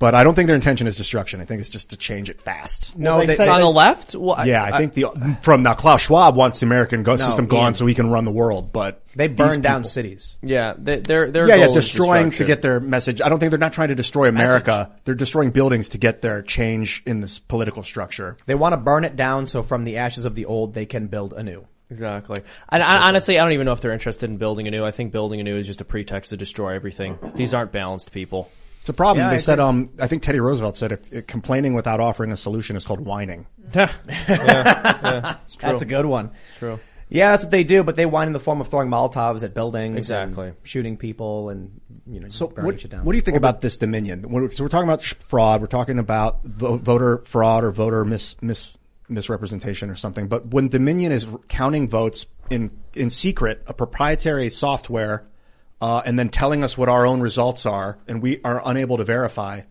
But 0.00 0.14
I 0.14 0.24
don't 0.24 0.34
think 0.34 0.46
their 0.46 0.56
intention 0.56 0.86
is 0.86 0.96
destruction. 0.96 1.42
I 1.42 1.44
think 1.44 1.60
it's 1.60 1.68
just 1.68 1.90
to 1.90 1.96
change 1.96 2.30
it 2.30 2.40
fast. 2.40 2.96
No, 2.96 3.18
they 3.18 3.26
they, 3.26 3.34
say- 3.36 3.48
on 3.48 3.60
the 3.60 3.68
left? 3.70 4.14
Well, 4.16 4.44
Yeah, 4.46 4.64
I 4.64 4.78
think 4.78 4.94
the 4.94 5.04
from 5.42 5.62
now 5.62 5.74
Klaus 5.74 6.00
Schwab 6.00 6.34
wants 6.36 6.60
the 6.60 6.66
American 6.66 7.02
go- 7.02 7.16
system 7.18 7.46
gone 7.46 7.64
Ian. 7.66 7.74
so 7.74 7.84
he 7.86 7.94
can 7.94 8.08
run 8.10 8.24
the 8.24 8.32
world, 8.32 8.72
but 8.72 9.02
they 9.14 9.26
these 9.28 9.36
burn 9.36 9.60
down 9.60 9.80
people- 9.82 9.90
cities. 9.90 10.38
yeah, 10.42 10.72
they, 10.78 11.00
their 11.00 11.30
their 11.30 11.46
Yeah, 11.46 11.56
yeah, 11.56 11.68
destroying 11.68 12.30
to 12.32 12.44
get 12.46 12.62
their 12.62 12.80
message. 12.80 13.20
I 13.20 13.28
don't 13.28 13.38
think 13.38 13.50
they're 13.50 13.58
not 13.58 13.74
trying 13.74 13.88
to 13.88 13.94
destroy 13.94 14.28
America. 14.28 14.90
They're 15.04 15.14
destroying 15.14 15.50
buildings 15.50 15.90
to 15.90 15.98
get 15.98 16.22
their 16.22 16.40
change 16.40 17.02
in 17.04 17.20
this 17.20 17.38
political 17.38 17.82
structure. 17.82 18.38
They 18.46 18.54
want 18.54 18.72
to 18.72 18.78
burn 18.78 19.04
it 19.04 19.16
down 19.16 19.46
so 19.46 19.62
from 19.62 19.84
the 19.84 19.98
ashes 19.98 20.24
of 20.24 20.34
the 20.34 20.46
old 20.46 20.72
they 20.72 20.86
can 20.86 21.08
build 21.08 21.34
anew. 21.34 21.66
Exactly. 21.90 22.40
And 22.70 22.82
I, 22.82 23.06
honestly, 23.08 23.38
I 23.38 23.42
don't 23.42 23.52
even 23.52 23.66
know 23.66 23.72
if 23.72 23.82
they're 23.82 23.92
interested 23.92 24.30
in 24.30 24.38
building 24.38 24.66
a 24.66 24.70
new. 24.70 24.82
I 24.82 24.92
think 24.92 25.12
building 25.12 25.40
a 25.40 25.42
new 25.42 25.56
is 25.56 25.66
just 25.66 25.82
a 25.82 25.84
pretext 25.84 26.30
to 26.30 26.38
destroy 26.38 26.74
everything. 26.74 27.18
These 27.34 27.52
aren't 27.52 27.72
balanced 27.72 28.12
people. 28.12 28.48
It's 28.80 28.88
a 28.88 28.92
problem. 28.94 29.24
Yeah, 29.24 29.28
they 29.30 29.34
I 29.36 29.38
said, 29.38 29.60
um, 29.60 29.90
I 30.00 30.06
think 30.06 30.22
Teddy 30.22 30.40
Roosevelt 30.40 30.76
said, 30.76 30.92
if, 30.92 31.12
if 31.12 31.26
complaining 31.26 31.74
without 31.74 32.00
offering 32.00 32.32
a 32.32 32.36
solution 32.36 32.76
is 32.76 32.84
called 32.84 33.00
whining. 33.00 33.46
Yeah, 33.74 33.92
That's 35.60 35.82
a 35.82 35.86
good 35.86 36.06
one. 36.06 36.30
True. 36.58 36.80
Yeah, 37.08 37.32
that's 37.32 37.42
what 37.44 37.50
they 37.50 37.64
do, 37.64 37.82
but 37.82 37.96
they 37.96 38.06
whine 38.06 38.28
in 38.28 38.32
the 38.32 38.38
form 38.40 38.60
of 38.60 38.68
throwing 38.68 38.88
Molotovs 38.88 39.42
at 39.42 39.52
buildings, 39.52 39.96
Exactly. 39.96 40.48
and 40.48 40.56
shooting 40.62 40.96
people, 40.96 41.50
and 41.50 41.80
you 42.06 42.20
know, 42.20 42.28
So 42.28 42.46
burning 42.46 42.66
what, 42.66 42.80
shit 42.80 42.92
down. 42.92 43.04
what 43.04 43.12
do 43.12 43.16
you 43.18 43.22
think 43.22 43.36
about 43.36 43.60
this 43.60 43.78
Dominion? 43.78 44.30
We're- 44.30 44.48
So 44.50 44.62
we're 44.64 44.68
talking 44.68 44.88
about 44.88 45.02
fraud. 45.02 45.60
We're 45.60 45.66
talking 45.66 45.98
about 45.98 46.44
vo- 46.44 46.76
voter 46.78 47.18
fraud 47.24 47.64
or 47.64 47.72
voter 47.72 48.04
mis, 48.04 48.36
mis, 48.40 48.76
misrepresentation 49.08 49.90
or 49.90 49.96
something. 49.96 50.28
But 50.28 50.52
when 50.54 50.68
Dominion 50.68 51.10
is 51.10 51.26
counting 51.48 51.88
votes 51.88 52.26
in 52.48 52.70
in 52.94 53.10
secret, 53.10 53.62
a 53.66 53.72
proprietary 53.74 54.48
software, 54.48 55.24
uh, 55.80 56.02
and 56.04 56.18
then 56.18 56.28
telling 56.28 56.62
us 56.62 56.76
what 56.76 56.88
our 56.88 57.06
own 57.06 57.20
results 57.20 57.66
are, 57.66 57.98
and 58.06 58.22
we 58.22 58.40
are 58.42 58.62
unable 58.64 58.96
to 58.98 59.04
verify, 59.04 59.62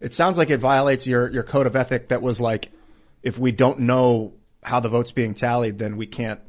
it 0.00 0.12
sounds 0.12 0.36
like 0.36 0.50
it 0.50 0.58
violates 0.58 1.06
your 1.06 1.30
your 1.30 1.42
code 1.42 1.66
of 1.66 1.76
ethic. 1.76 2.08
That 2.08 2.22
was 2.22 2.40
like, 2.40 2.70
if 3.22 3.38
we 3.38 3.52
don't 3.52 3.80
know 3.80 4.34
how 4.62 4.80
the 4.80 4.88
votes 4.88 5.12
being 5.12 5.34
tallied, 5.34 5.78
then 5.78 5.96
we 5.96 6.06
can't. 6.06 6.40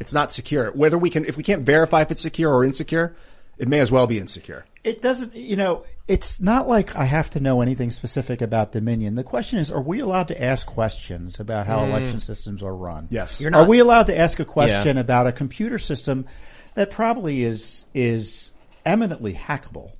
It's 0.00 0.12
not 0.12 0.32
secure. 0.32 0.72
Whether 0.72 0.98
we 0.98 1.10
can, 1.10 1.24
if 1.24 1.36
we 1.36 1.42
can't 1.42 1.62
verify 1.62 2.02
if 2.02 2.10
it's 2.10 2.22
secure 2.22 2.52
or 2.52 2.64
insecure, 2.64 3.14
it 3.58 3.68
may 3.68 3.80
as 3.80 3.90
well 3.90 4.06
be 4.06 4.18
insecure. 4.18 4.64
It 4.82 5.00
doesn't, 5.00 5.36
you 5.36 5.54
know, 5.54 5.84
it's 6.08 6.40
not 6.40 6.66
like 6.66 6.96
I 6.96 7.04
have 7.04 7.30
to 7.30 7.40
know 7.40 7.60
anything 7.60 7.90
specific 7.90 8.40
about 8.40 8.72
Dominion. 8.72 9.14
The 9.14 9.22
question 9.22 9.58
is, 9.58 9.70
are 9.70 9.80
we 9.80 10.00
allowed 10.00 10.28
to 10.28 10.42
ask 10.42 10.66
questions 10.66 11.38
about 11.38 11.66
how 11.66 11.84
election 11.84 12.18
systems 12.18 12.62
are 12.62 12.74
run? 12.74 13.06
Yes. 13.10 13.40
You're 13.40 13.54
Are 13.54 13.64
we 13.64 13.78
allowed 13.78 14.06
to 14.06 14.18
ask 14.18 14.40
a 14.40 14.44
question 14.44 14.98
about 14.98 15.26
a 15.26 15.32
computer 15.32 15.78
system 15.78 16.26
that 16.74 16.90
probably 16.90 17.44
is, 17.44 17.84
is 17.94 18.50
eminently 18.84 19.34
hackable? 19.34 19.92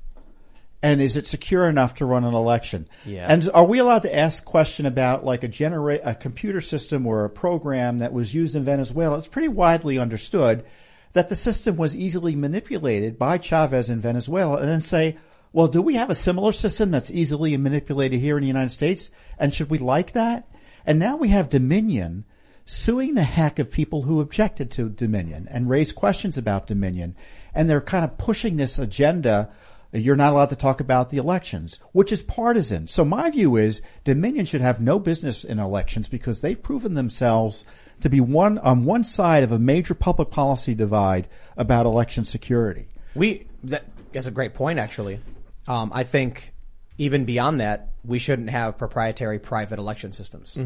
And 0.82 1.00
is 1.00 1.16
it 1.16 1.28
secure 1.28 1.68
enough 1.68 1.94
to 1.96 2.04
run 2.04 2.24
an 2.24 2.34
election? 2.34 2.88
Yeah. 3.04 3.26
And 3.28 3.48
are 3.54 3.64
we 3.64 3.78
allowed 3.78 4.02
to 4.02 4.14
ask 4.14 4.44
question 4.44 4.84
about 4.84 5.24
like 5.24 5.44
a 5.44 5.48
generate, 5.48 6.00
a 6.02 6.14
computer 6.14 6.60
system 6.60 7.06
or 7.06 7.24
a 7.24 7.30
program 7.30 7.98
that 7.98 8.12
was 8.12 8.34
used 8.34 8.56
in 8.56 8.64
Venezuela? 8.64 9.18
It's 9.18 9.28
pretty 9.28 9.48
widely 9.48 9.98
understood 9.98 10.64
that 11.12 11.28
the 11.28 11.36
system 11.36 11.76
was 11.76 11.94
easily 11.94 12.34
manipulated 12.34 13.16
by 13.18 13.38
Chavez 13.38 13.90
in 13.90 14.00
Venezuela 14.00 14.56
and 14.56 14.68
then 14.68 14.80
say, 14.80 15.16
well, 15.52 15.68
do 15.68 15.82
we 15.82 15.96
have 15.96 16.10
a 16.10 16.14
similar 16.14 16.50
system 16.52 16.90
that's 16.90 17.10
easily 17.10 17.56
manipulated 17.56 18.20
here 18.20 18.36
in 18.36 18.42
the 18.42 18.48
United 18.48 18.70
States? 18.70 19.10
And 19.38 19.52
should 19.52 19.70
we 19.70 19.78
like 19.78 20.12
that? 20.12 20.48
And 20.86 20.98
now 20.98 21.16
we 21.16 21.28
have 21.28 21.50
Dominion 21.50 22.24
suing 22.64 23.14
the 23.14 23.22
heck 23.22 23.58
of 23.58 23.70
people 23.70 24.02
who 24.02 24.20
objected 24.20 24.70
to 24.72 24.88
Dominion 24.88 25.46
and 25.50 25.68
raised 25.68 25.94
questions 25.94 26.38
about 26.38 26.66
Dominion. 26.66 27.14
And 27.54 27.68
they're 27.68 27.80
kind 27.80 28.04
of 28.04 28.18
pushing 28.18 28.56
this 28.56 28.78
agenda. 28.78 29.50
You're 29.92 30.16
not 30.16 30.32
allowed 30.32 30.48
to 30.50 30.56
talk 30.56 30.80
about 30.80 31.10
the 31.10 31.18
elections, 31.18 31.78
which 31.92 32.12
is 32.12 32.22
partisan. 32.22 32.86
So 32.86 33.04
my 33.04 33.30
view 33.30 33.56
is 33.56 33.82
Dominion 34.04 34.46
should 34.46 34.62
have 34.62 34.80
no 34.80 34.98
business 34.98 35.44
in 35.44 35.58
elections 35.58 36.08
because 36.08 36.40
they've 36.40 36.60
proven 36.60 36.94
themselves 36.94 37.64
to 38.00 38.08
be 38.08 38.20
one 38.20 38.58
on 38.58 38.84
one 38.84 39.04
side 39.04 39.42
of 39.42 39.52
a 39.52 39.58
major 39.58 39.94
public 39.94 40.30
policy 40.30 40.74
divide 40.74 41.28
about 41.56 41.86
election 41.86 42.24
security. 42.24 42.88
We 43.14 43.46
that, 43.64 43.84
that's 44.12 44.26
a 44.26 44.30
great 44.30 44.54
point, 44.54 44.78
actually. 44.78 45.20
Um, 45.68 45.92
I 45.94 46.02
think 46.02 46.52
even 46.98 47.24
beyond 47.24 47.60
that, 47.60 47.90
we 48.04 48.18
shouldn't 48.18 48.50
have 48.50 48.76
proprietary 48.78 49.38
private 49.38 49.78
election 49.78 50.12
systems. 50.12 50.58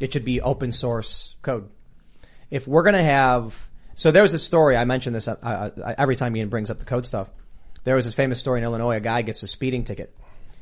It 0.00 0.12
should 0.12 0.24
be 0.24 0.40
open 0.40 0.72
source 0.72 1.36
code. 1.42 1.68
If 2.50 2.68
we're 2.68 2.82
going 2.82 2.94
to 2.94 3.02
have, 3.02 3.68
so 3.96 4.12
there 4.12 4.22
was 4.22 4.32
a 4.32 4.38
story 4.38 4.76
I 4.76 4.84
mentioned 4.84 5.16
this 5.16 5.26
uh, 5.26 5.36
uh, 5.42 5.94
every 5.98 6.14
time 6.14 6.36
Ian 6.36 6.48
brings 6.48 6.70
up 6.70 6.78
the 6.78 6.84
code 6.84 7.04
stuff. 7.04 7.30
There 7.82 7.96
was 7.96 8.04
this 8.04 8.14
famous 8.14 8.38
story 8.38 8.60
in 8.60 8.64
Illinois. 8.64 8.96
A 8.96 9.00
guy 9.00 9.22
gets 9.22 9.42
a 9.42 9.48
speeding 9.48 9.82
ticket. 9.82 10.16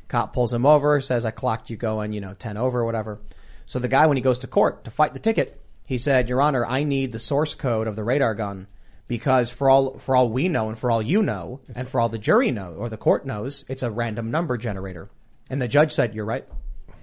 Cop 0.07 0.33
pulls 0.33 0.53
him 0.53 0.65
over, 0.65 0.99
says, 1.01 1.25
"I 1.25 1.31
clocked 1.31 1.69
you 1.69 1.77
going, 1.77 2.13
you 2.13 2.21
know, 2.21 2.33
ten 2.33 2.57
over 2.57 2.79
or 2.79 2.85
whatever." 2.85 3.19
So 3.65 3.77
the 3.77 3.87
guy, 3.87 4.07
when 4.07 4.17
he 4.17 4.23
goes 4.23 4.39
to 4.39 4.47
court 4.47 4.85
to 4.85 4.91
fight 4.91 5.13
the 5.13 5.19
ticket, 5.19 5.61
he 5.85 5.97
said, 5.97 6.29
"Your 6.29 6.41
Honor, 6.41 6.65
I 6.65 6.83
need 6.83 7.11
the 7.11 7.19
source 7.19 7.53
code 7.53 7.87
of 7.87 7.95
the 7.95 8.03
radar 8.03 8.33
gun." 8.33 8.67
because 9.07 9.51
for 9.51 9.69
all 9.69 9.97
for 9.99 10.15
all 10.15 10.29
we 10.29 10.47
know 10.47 10.69
and 10.69 10.77
for 10.77 10.89
all 10.89 11.01
you 11.01 11.21
know 11.21 11.59
and 11.75 11.87
for 11.87 12.01
all 12.01 12.09
the 12.09 12.17
jury 12.17 12.51
know 12.51 12.73
or 12.77 12.89
the 12.89 12.97
court 12.97 13.25
knows, 13.25 13.65
it's 13.67 13.83
a 13.83 13.91
random 13.91 14.31
number 14.31 14.57
generator. 14.57 15.09
And 15.49 15.61
the 15.61 15.67
judge 15.67 15.91
said, 15.91 16.15
"You're 16.15 16.25
right." 16.25 16.47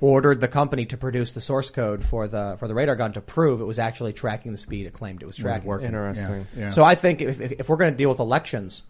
Ordered 0.02 0.40
the 0.40 0.49
company 0.49 0.85
to 0.87 0.97
produce 0.97 1.30
the 1.30 1.40
source 1.40 1.71
code 1.71 2.04
for 2.04 2.26
the 2.26 2.56
for 2.59 2.66
the 2.66 2.75
radar 2.75 2.97
gun 2.97 3.12
to 3.12 3.21
prove 3.21 3.61
it 3.61 3.64
was 3.64 3.78
actually 3.78 4.12
tracking 4.12 4.50
the 4.50 4.59
speed 4.59 4.87
it 4.87 4.92
claimed 4.92 5.23
it 5.23 5.26
was 5.26 5.37
hmm, 5.37 5.44
tracking. 5.44 5.71
Interesting. 5.71 6.47
Yeah. 6.56 6.71
So 6.71 6.82
I 6.82 6.97
think 6.97 7.21
if, 7.21 7.40
if 7.40 7.68
we're 7.68 7.76
going 7.76 7.92
to 7.92 7.97
deal 7.97 8.09
with 8.09 8.18
elections, 8.18 8.82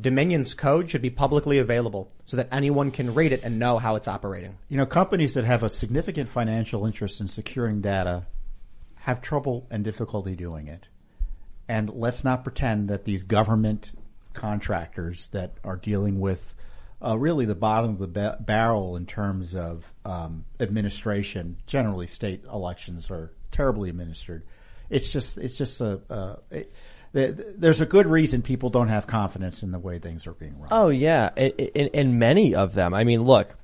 Dominion's 0.00 0.54
code 0.54 0.88
should 0.88 1.02
be 1.02 1.10
publicly 1.10 1.58
available 1.58 2.12
so 2.24 2.36
that 2.36 2.48
anyone 2.52 2.92
can 2.92 3.12
read 3.12 3.32
it 3.32 3.42
and 3.42 3.58
know 3.58 3.78
how 3.78 3.96
it's 3.96 4.06
operating. 4.06 4.56
You 4.68 4.76
know, 4.76 4.86
companies 4.86 5.34
that 5.34 5.44
have 5.44 5.64
a 5.64 5.68
significant 5.68 6.28
financial 6.28 6.86
interest 6.86 7.20
in 7.20 7.26
securing 7.26 7.80
data 7.80 8.26
have 9.00 9.20
trouble 9.20 9.66
and 9.68 9.82
difficulty 9.82 10.36
doing 10.36 10.68
it. 10.68 10.86
And 11.68 11.90
let's 11.90 12.22
not 12.22 12.44
pretend 12.44 12.88
that 12.88 13.04
these 13.04 13.24
government 13.24 13.90
contractors 14.32 15.28
that 15.28 15.54
are 15.64 15.76
dealing 15.76 16.20
with 16.20 16.54
uh, 17.04 17.18
really 17.18 17.44
the 17.44 17.54
bottom 17.54 17.90
of 17.90 17.98
the 17.98 18.08
ba- 18.08 18.38
barrel 18.40 18.96
in 18.96 19.06
terms 19.06 19.54
of 19.54 19.92
um, 20.04 20.44
administration. 20.60 21.56
Generally, 21.66 22.06
state 22.08 22.44
elections 22.44 23.10
are 23.10 23.32
terribly 23.50 23.90
administered. 23.90 24.44
It's 24.90 25.10
just, 25.10 25.38
it's 25.38 25.56
just 25.56 25.80
a. 25.80 26.38
It, 26.50 26.72
there's 27.14 27.82
a 27.82 27.86
good 27.86 28.06
reason 28.06 28.40
people 28.40 28.70
don't 28.70 28.88
have 28.88 29.06
confidence 29.06 29.62
in 29.62 29.70
the 29.70 29.78
way 29.78 29.98
things 29.98 30.26
are 30.26 30.32
being 30.32 30.58
run. 30.58 30.68
Oh 30.70 30.88
yeah, 30.88 31.34
in 31.34 32.18
many 32.18 32.54
of 32.54 32.72
them. 32.72 32.94
I 32.94 33.04
mean, 33.04 33.22
look, 33.22 33.54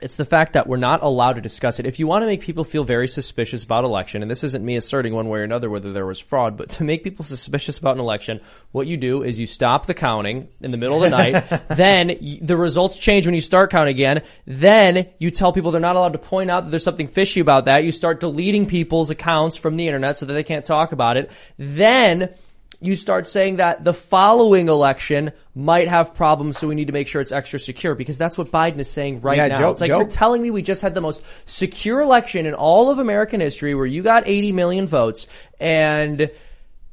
it's 0.00 0.14
the 0.14 0.24
fact 0.24 0.52
that 0.52 0.68
we're 0.68 0.76
not 0.76 1.02
allowed 1.02 1.34
to 1.34 1.40
discuss 1.40 1.80
it. 1.80 1.86
If 1.86 1.98
you 1.98 2.06
want 2.06 2.22
to 2.22 2.26
make 2.26 2.40
people 2.40 2.62
feel 2.64 2.84
very 2.84 3.08
suspicious 3.08 3.64
about 3.64 3.84
election, 3.84 4.22
and 4.22 4.30
this 4.30 4.44
isn't 4.44 4.64
me 4.64 4.76
asserting 4.76 5.14
one 5.14 5.28
way 5.28 5.40
or 5.40 5.42
another 5.42 5.68
whether 5.68 5.92
there 5.92 6.06
was 6.06 6.20
fraud, 6.20 6.56
but 6.56 6.70
to 6.70 6.84
make 6.84 7.02
people 7.02 7.24
suspicious 7.24 7.78
about 7.78 7.96
an 7.96 8.00
election, 8.00 8.40
what 8.70 8.86
you 8.86 8.96
do 8.96 9.22
is 9.22 9.40
you 9.40 9.46
stop 9.46 9.86
the 9.86 9.94
counting 9.94 10.48
in 10.60 10.70
the 10.70 10.76
middle 10.76 11.02
of 11.02 11.10
the 11.10 11.16
night. 11.16 11.68
then 11.76 12.38
the 12.42 12.56
results 12.56 12.96
change 12.96 13.26
when 13.26 13.34
you 13.34 13.40
start 13.40 13.70
counting 13.70 13.94
again. 13.94 14.22
Then 14.46 15.08
you 15.18 15.30
tell 15.30 15.52
people 15.52 15.70
they're 15.70 15.80
not 15.80 15.96
allowed 15.96 16.12
to 16.12 16.18
point 16.18 16.50
out 16.50 16.64
that 16.64 16.70
there's 16.70 16.84
something 16.84 17.08
fishy 17.08 17.40
about 17.40 17.64
that. 17.64 17.84
You 17.84 17.90
start 17.90 18.20
deleting 18.20 18.66
people's 18.66 19.10
accounts 19.10 19.56
from 19.56 19.76
the 19.76 19.86
internet 19.86 20.18
so 20.18 20.26
that 20.26 20.32
they 20.32 20.44
can't 20.44 20.64
talk 20.64 20.92
about 20.92 21.16
it. 21.16 21.30
Then 21.58 22.34
you 22.80 22.94
start 22.94 23.26
saying 23.26 23.56
that 23.56 23.82
the 23.82 23.92
following 23.92 24.68
election 24.68 25.32
might 25.54 25.88
have 25.88 26.14
problems, 26.14 26.58
so 26.58 26.68
we 26.68 26.74
need 26.76 26.86
to 26.86 26.92
make 26.92 27.08
sure 27.08 27.20
it's 27.20 27.32
extra 27.32 27.58
secure 27.58 27.94
because 27.96 28.16
that's 28.16 28.38
what 28.38 28.52
Biden 28.52 28.78
is 28.78 28.88
saying 28.88 29.20
right 29.20 29.36
Yeah, 29.36 29.48
now. 29.48 29.58
Joe- 29.58 29.70
it's 29.72 29.80
like 29.80 29.88
Joe- 29.88 29.98
you're 30.00 30.08
telling 30.08 30.42
me 30.42 30.50
we 30.52 30.62
just 30.62 30.82
had 30.82 30.94
the 30.94 31.00
most 31.00 31.22
secure 31.46 32.00
election 32.00 32.46
in 32.46 32.54
all 32.54 32.90
of 32.90 32.98
American 32.98 33.40
history 33.40 33.74
where 33.74 33.86
you 33.86 34.02
got 34.02 34.28
80 34.28 34.52
million 34.52 34.86
votes 34.86 35.26
and 35.58 36.30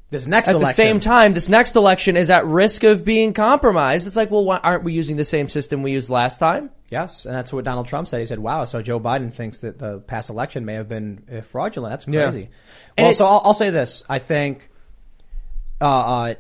This 0.10 0.28
next 0.28 0.48
at 0.48 0.56
election, 0.56 0.68
the 0.70 0.74
same 0.74 1.00
time, 1.00 1.34
this 1.34 1.50
next 1.50 1.76
election 1.76 2.16
is 2.18 2.30
at 2.30 2.46
risk 2.46 2.84
of 2.84 3.04
being 3.06 3.34
compromised. 3.34 4.08
It's 4.08 4.16
like, 4.16 4.32
well, 4.32 4.44
why 4.46 4.58
aren't 4.58 4.84
we 4.84 4.94
using 4.94 5.18
the 5.18 5.26
same 5.26 5.50
system 5.50 5.84
we 5.84 5.92
used 5.92 6.10
last 6.10 6.38
time? 6.40 6.70
Yes, 6.90 7.26
and 7.26 7.34
that's 7.34 7.52
what 7.52 7.64
Donald 7.66 7.88
Trump 7.88 8.08
said. 8.08 8.20
He 8.20 8.28
said, 8.28 8.38
"Wow, 8.40 8.66
so 8.66 8.82
Joe 8.84 9.00
Biden 9.00 9.34
thinks 9.34 9.60
that 9.60 9.80
the 9.80 10.00
past 10.00 10.30
election 10.30 10.66
may 10.66 10.76
have 10.76 10.88
been 10.88 11.24
uh, 11.36 11.42
fraudulent. 11.42 11.92
That's 11.92 12.06
crazy." 12.06 12.50
And 12.96 13.06
Well, 13.06 13.10
it- 13.12 13.16
so 13.16 13.26
I'll, 13.26 13.42
I'll 13.46 13.54
say 13.56 13.72
this: 13.72 14.04
I 14.08 14.20
think 14.20 14.70
uh, 15.82 15.86
uh, 15.86 16.34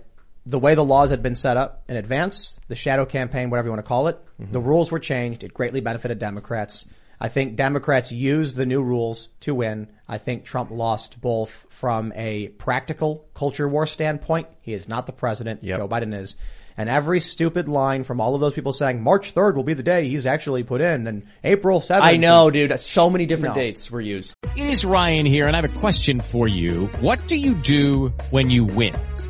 the 0.46 0.60
way 0.60 0.76
the 0.76 0.84
laws 0.84 1.10
had 1.10 1.24
been 1.24 1.36
set 1.36 1.58
up 1.58 1.84
in 1.90 1.98
advance, 1.98 2.60
the 2.68 2.76
shadow 2.76 3.06
campaign, 3.06 3.50
whatever 3.50 3.68
you 3.68 3.72
want 3.72 3.84
to 3.84 3.88
call 3.88 4.08
it, 4.08 4.20
the 4.40 4.60
rules 4.60 4.92
were 4.92 5.00
changed. 5.00 5.44
It 5.44 5.54
greatly 5.54 5.82
benefited 5.82 6.20
Democrats. 6.20 6.86
I 7.20 7.30
think 7.30 7.56
Democrats 7.56 8.12
used 8.12 8.56
the 8.56 8.66
new 8.66 8.84
rules 8.84 9.30
to 9.42 9.56
win. 9.56 9.88
I 10.08 10.18
think 10.18 10.44
Trump 10.44 10.70
lost 10.70 11.22
both 11.22 11.66
from 11.70 12.12
a 12.16 12.50
practical 12.50 13.26
culture 13.34 13.68
war 13.68 13.86
standpoint. 13.88 14.48
He 14.62 14.74
is 14.74 14.88
not 14.90 15.06
the 15.06 15.14
president. 15.14 15.64
Joe 15.64 15.88
Biden 15.88 16.14
is. 16.14 16.36
And 16.78 16.90
every 16.90 17.22
stupid 17.22 17.70
line 17.70 18.04
from 18.04 18.20
all 18.20 18.36
of 18.36 18.42
those 18.42 18.52
people 18.54 18.74
saying 18.74 19.02
March 19.02 19.34
3rd 19.34 19.56
will 19.56 19.64
be 19.64 19.74
the 19.74 19.82
day 19.84 20.10
he's 20.10 20.26
actually 20.26 20.64
put 20.64 20.82
in 20.82 21.08
and 21.08 21.24
April 21.44 21.80
7th. 21.80 22.02
I 22.02 22.18
know, 22.18 22.52
dude. 22.52 22.78
So 22.82 23.10
many 23.10 23.26
different 23.26 23.56
No. 23.56 23.62
dates 23.62 23.90
were 23.90 24.02
used. 24.02 24.36
It 24.58 24.70
is 24.70 24.84
Ryan 24.84 25.26
here, 25.26 25.48
and 25.48 25.56
I 25.56 25.62
have 25.62 25.74
a 25.74 25.80
question 25.80 26.20
for 26.20 26.50
you. 26.50 26.88
What 27.00 27.26
do 27.28 27.38
you 27.38 27.54
do 27.54 28.10
when 28.32 28.50
you 28.50 28.66
win? 28.66 28.94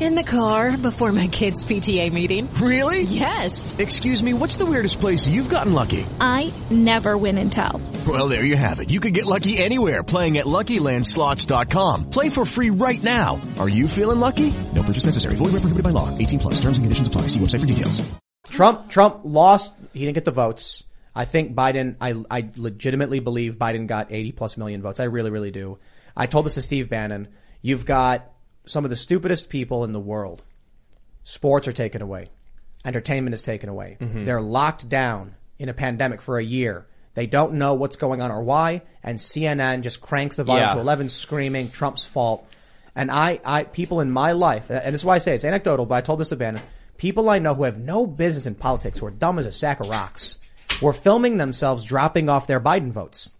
In 0.00 0.14
the 0.14 0.22
car 0.22 0.76
before 0.76 1.10
my 1.10 1.26
kids' 1.26 1.64
PTA 1.64 2.12
meeting. 2.12 2.48
Really? 2.54 3.02
Yes. 3.02 3.74
Excuse 3.78 4.22
me, 4.22 4.32
what's 4.32 4.54
the 4.54 4.64
weirdest 4.64 5.00
place 5.00 5.26
you've 5.26 5.48
gotten 5.48 5.72
lucky? 5.72 6.06
I 6.20 6.52
never 6.70 7.18
win 7.18 7.36
and 7.36 7.50
tell. 7.50 7.82
Well, 8.06 8.28
there 8.28 8.44
you 8.44 8.54
have 8.54 8.78
it. 8.78 8.90
You 8.90 9.00
can 9.00 9.12
get 9.12 9.26
lucky 9.26 9.58
anywhere 9.58 10.04
playing 10.04 10.38
at 10.38 10.46
LuckyLandSlots.com. 10.46 12.10
Play 12.10 12.28
for 12.28 12.44
free 12.44 12.70
right 12.70 13.02
now. 13.02 13.40
Are 13.58 13.68
you 13.68 13.88
feeling 13.88 14.20
lucky? 14.20 14.54
No 14.72 14.84
purchase 14.84 15.04
necessary. 15.04 15.34
Void 15.34 15.46
where 15.52 15.62
prohibited 15.62 15.82
by 15.82 15.90
law. 15.90 16.16
18 16.16 16.38
plus. 16.38 16.54
Terms 16.62 16.78
and 16.78 16.84
conditions 16.84 17.08
apply. 17.08 17.22
See 17.22 17.40
website 17.40 17.60
for 17.60 17.66
details. 17.66 18.00
Trump 18.50 18.88
Trump 18.90 19.22
lost. 19.24 19.74
He 19.92 20.00
didn't 20.00 20.14
get 20.14 20.24
the 20.24 20.30
votes. 20.30 20.84
I 21.12 21.24
think 21.24 21.56
Biden. 21.56 21.96
I 22.00 22.14
I 22.30 22.50
legitimately 22.56 23.18
believe 23.18 23.58
Biden 23.58 23.88
got 23.88 24.12
80 24.12 24.32
plus 24.32 24.56
million 24.56 24.80
votes. 24.80 25.00
I 25.00 25.04
really 25.04 25.30
really 25.30 25.50
do. 25.50 25.78
I 26.16 26.26
told 26.26 26.46
this 26.46 26.54
to 26.54 26.62
Steve 26.62 26.88
Bannon. 26.88 27.28
You've 27.62 27.84
got 27.84 28.32
some 28.68 28.84
of 28.84 28.90
the 28.90 28.96
stupidest 28.96 29.48
people 29.48 29.84
in 29.84 29.92
the 29.92 30.00
world. 30.00 30.42
Sports 31.24 31.68
are 31.68 31.72
taken 31.72 32.02
away. 32.02 32.30
Entertainment 32.84 33.34
is 33.34 33.42
taken 33.42 33.68
away. 33.68 33.96
Mm-hmm. 34.00 34.24
They're 34.24 34.40
locked 34.40 34.88
down 34.88 35.34
in 35.58 35.68
a 35.68 35.74
pandemic 35.74 36.22
for 36.22 36.38
a 36.38 36.44
year. 36.44 36.86
They 37.14 37.26
don't 37.26 37.54
know 37.54 37.74
what's 37.74 37.96
going 37.96 38.22
on 38.22 38.30
or 38.30 38.42
why, 38.42 38.82
and 39.02 39.18
CNN 39.18 39.82
just 39.82 40.00
cranks 40.00 40.36
the 40.36 40.44
volume 40.44 40.68
Yeah. 40.68 40.74
to 40.74 40.80
11 40.80 41.08
screaming 41.08 41.70
Trump's 41.70 42.04
fault. 42.04 42.48
And 42.94 43.10
I, 43.10 43.40
I, 43.44 43.64
people 43.64 44.00
in 44.00 44.10
my 44.10 44.32
life, 44.32 44.70
and 44.70 44.94
this 44.94 45.00
is 45.02 45.04
why 45.04 45.16
I 45.16 45.18
say 45.18 45.34
it's 45.34 45.44
anecdotal, 45.44 45.84
but 45.86 45.96
I 45.96 46.00
told 46.00 46.20
this 46.20 46.28
to 46.30 46.36
Bannon, 46.36 46.62
people 46.96 47.28
I 47.28 47.38
know 47.40 47.54
who 47.54 47.64
have 47.64 47.78
no 47.78 48.06
business 48.06 48.46
in 48.46 48.54
politics, 48.54 49.00
who 49.00 49.06
are 49.06 49.10
dumb 49.10 49.38
as 49.38 49.46
a 49.46 49.52
sack 49.52 49.80
of 49.80 49.88
rocks, 49.88 50.38
were 50.80 50.92
filming 50.92 51.36
themselves 51.36 51.84
dropping 51.84 52.28
off 52.28 52.46
their 52.46 52.60
Biden 52.60 52.90
votes. 52.92 53.30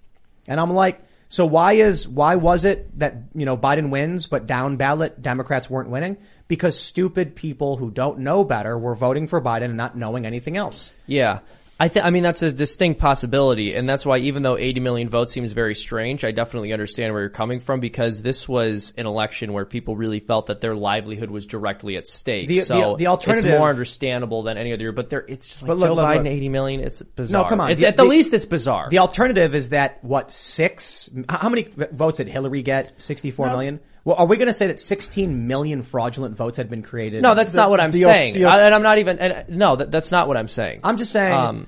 And 0.49 0.59
I'm 0.61 0.73
like, 0.75 1.01
so 1.29 1.45
why 1.45 1.75
is, 1.75 2.09
why 2.09 2.37
was 2.37 2.65
it 2.65 2.97
that, 2.99 3.17
you 3.35 3.45
know, 3.45 3.57
Biden 3.57 3.91
wins, 3.91 4.27
but 4.27 4.47
down 4.47 4.77
ballot 4.77 5.21
Democrats 5.21 5.69
weren't 5.69 5.91
winning? 5.91 6.17
Because 6.49 6.79
stupid 6.79 7.37
people 7.37 7.77
who 7.77 7.91
don't 7.91 8.21
know 8.21 8.45
better 8.45 8.79
were 8.79 8.95
voting 8.95 9.29
for 9.29 9.41
Biden 9.41 9.67
and 9.67 9.77
not 9.77 9.97
knowing 9.97 10.25
anything 10.25 10.57
else. 10.57 10.95
Yeah. 11.07 11.41
I 11.81 11.87
think, 11.87 12.05
I 12.05 12.11
mean, 12.11 12.25
that's 12.25 12.43
a 12.43 12.51
distinct 12.51 13.01
possibility. 13.01 13.75
And 13.75 13.89
that's 13.89 14.05
why 14.05 14.19
even 14.19 14.43
though 14.43 14.59
80 14.59 14.81
million 14.81 15.09
votes 15.09 15.33
seems 15.33 15.53
very 15.53 15.77
strange, 15.77 16.25
I 16.25 16.33
definitely 16.33 16.73
understand 16.73 17.13
where 17.13 17.23
you're 17.23 17.31
coming 17.31 17.61
from 17.61 17.79
because 17.79 18.21
this 18.21 18.49
was 18.49 18.93
an 18.97 19.07
election 19.07 19.53
where 19.53 19.65
people 19.65 19.95
really 19.97 20.19
felt 20.19 20.47
that 20.47 20.61
their 20.61 20.75
livelihood 20.75 21.31
was 21.31 21.47
directly 21.47 21.97
at 21.97 22.09
stake. 22.09 22.49
The- 22.49 22.63
so 22.63 22.75
the- 22.93 22.97
the 22.97 23.07
alternative- 23.07 23.51
it's 23.53 23.59
more 23.59 23.69
understandable 23.69 24.43
than 24.43 24.59
any 24.59 24.73
other 24.73 24.83
year, 24.83 24.93
but 24.93 25.09
there, 25.09 25.25
it's 25.29 25.47
just 25.49 25.63
like 25.63 25.69
But 25.69 25.79
look, 25.79 25.91
Joe 25.91 25.95
look, 25.95 26.07
Biden, 26.07 26.17
look. 26.17 26.27
80 26.27 26.49
million, 26.49 26.81
it's 26.81 27.01
bizarre. 27.03 27.43
No, 27.45 27.49
come 27.49 27.61
on. 27.61 27.71
It's, 27.71 27.81
The- 27.81 27.87
at 27.89 27.97
the, 27.97 28.03
the- 28.03 28.09
least, 28.09 28.35
it's 28.35 28.47
bizarre. 28.47 28.89
The 28.91 28.99
alternative 28.99 29.55
is 29.55 29.69
that 29.69 30.03
what 30.03 30.33
six? 30.33 31.09
How 31.29 31.39
how 31.39 31.49
many 31.49 31.63
votes 31.93 32.17
did 32.19 32.29
Hillary 32.29 32.63
get? 32.63 32.93
Sixty-four 33.01 33.47
million. 33.47 33.81
Well, 34.05 34.17
are 34.17 34.27
we 34.27 34.37
going 34.39 34.47
to 34.49 34.53
say 34.55 34.69
that 34.69 34.81
16 34.81 35.47
million 35.47 35.83
fraudulent 35.83 36.35
votes 36.35 36.57
had 36.57 36.71
been 36.71 36.83
created? 36.83 37.23
no, 37.23 37.35
that's 37.35 37.53
not 37.53 37.69
what 37.71 37.79
I'm 37.79 37.91
the- 37.91 38.03
saying. 38.03 38.35
the- 38.35 38.45
I, 38.47 38.63
and 38.63 38.75
I'm 38.75 38.83
not 38.83 38.99
even, 38.99 39.19
and, 39.19 39.49
no, 39.59 39.77
that, 39.77 39.91
that's 39.91 40.11
not 40.11 40.29
what 40.29 40.37
I'm 40.37 40.49
saying. 40.49 40.81
I'm 40.83 40.97
just 40.97 41.13
saying. 41.13 41.33
Um, 41.35 41.67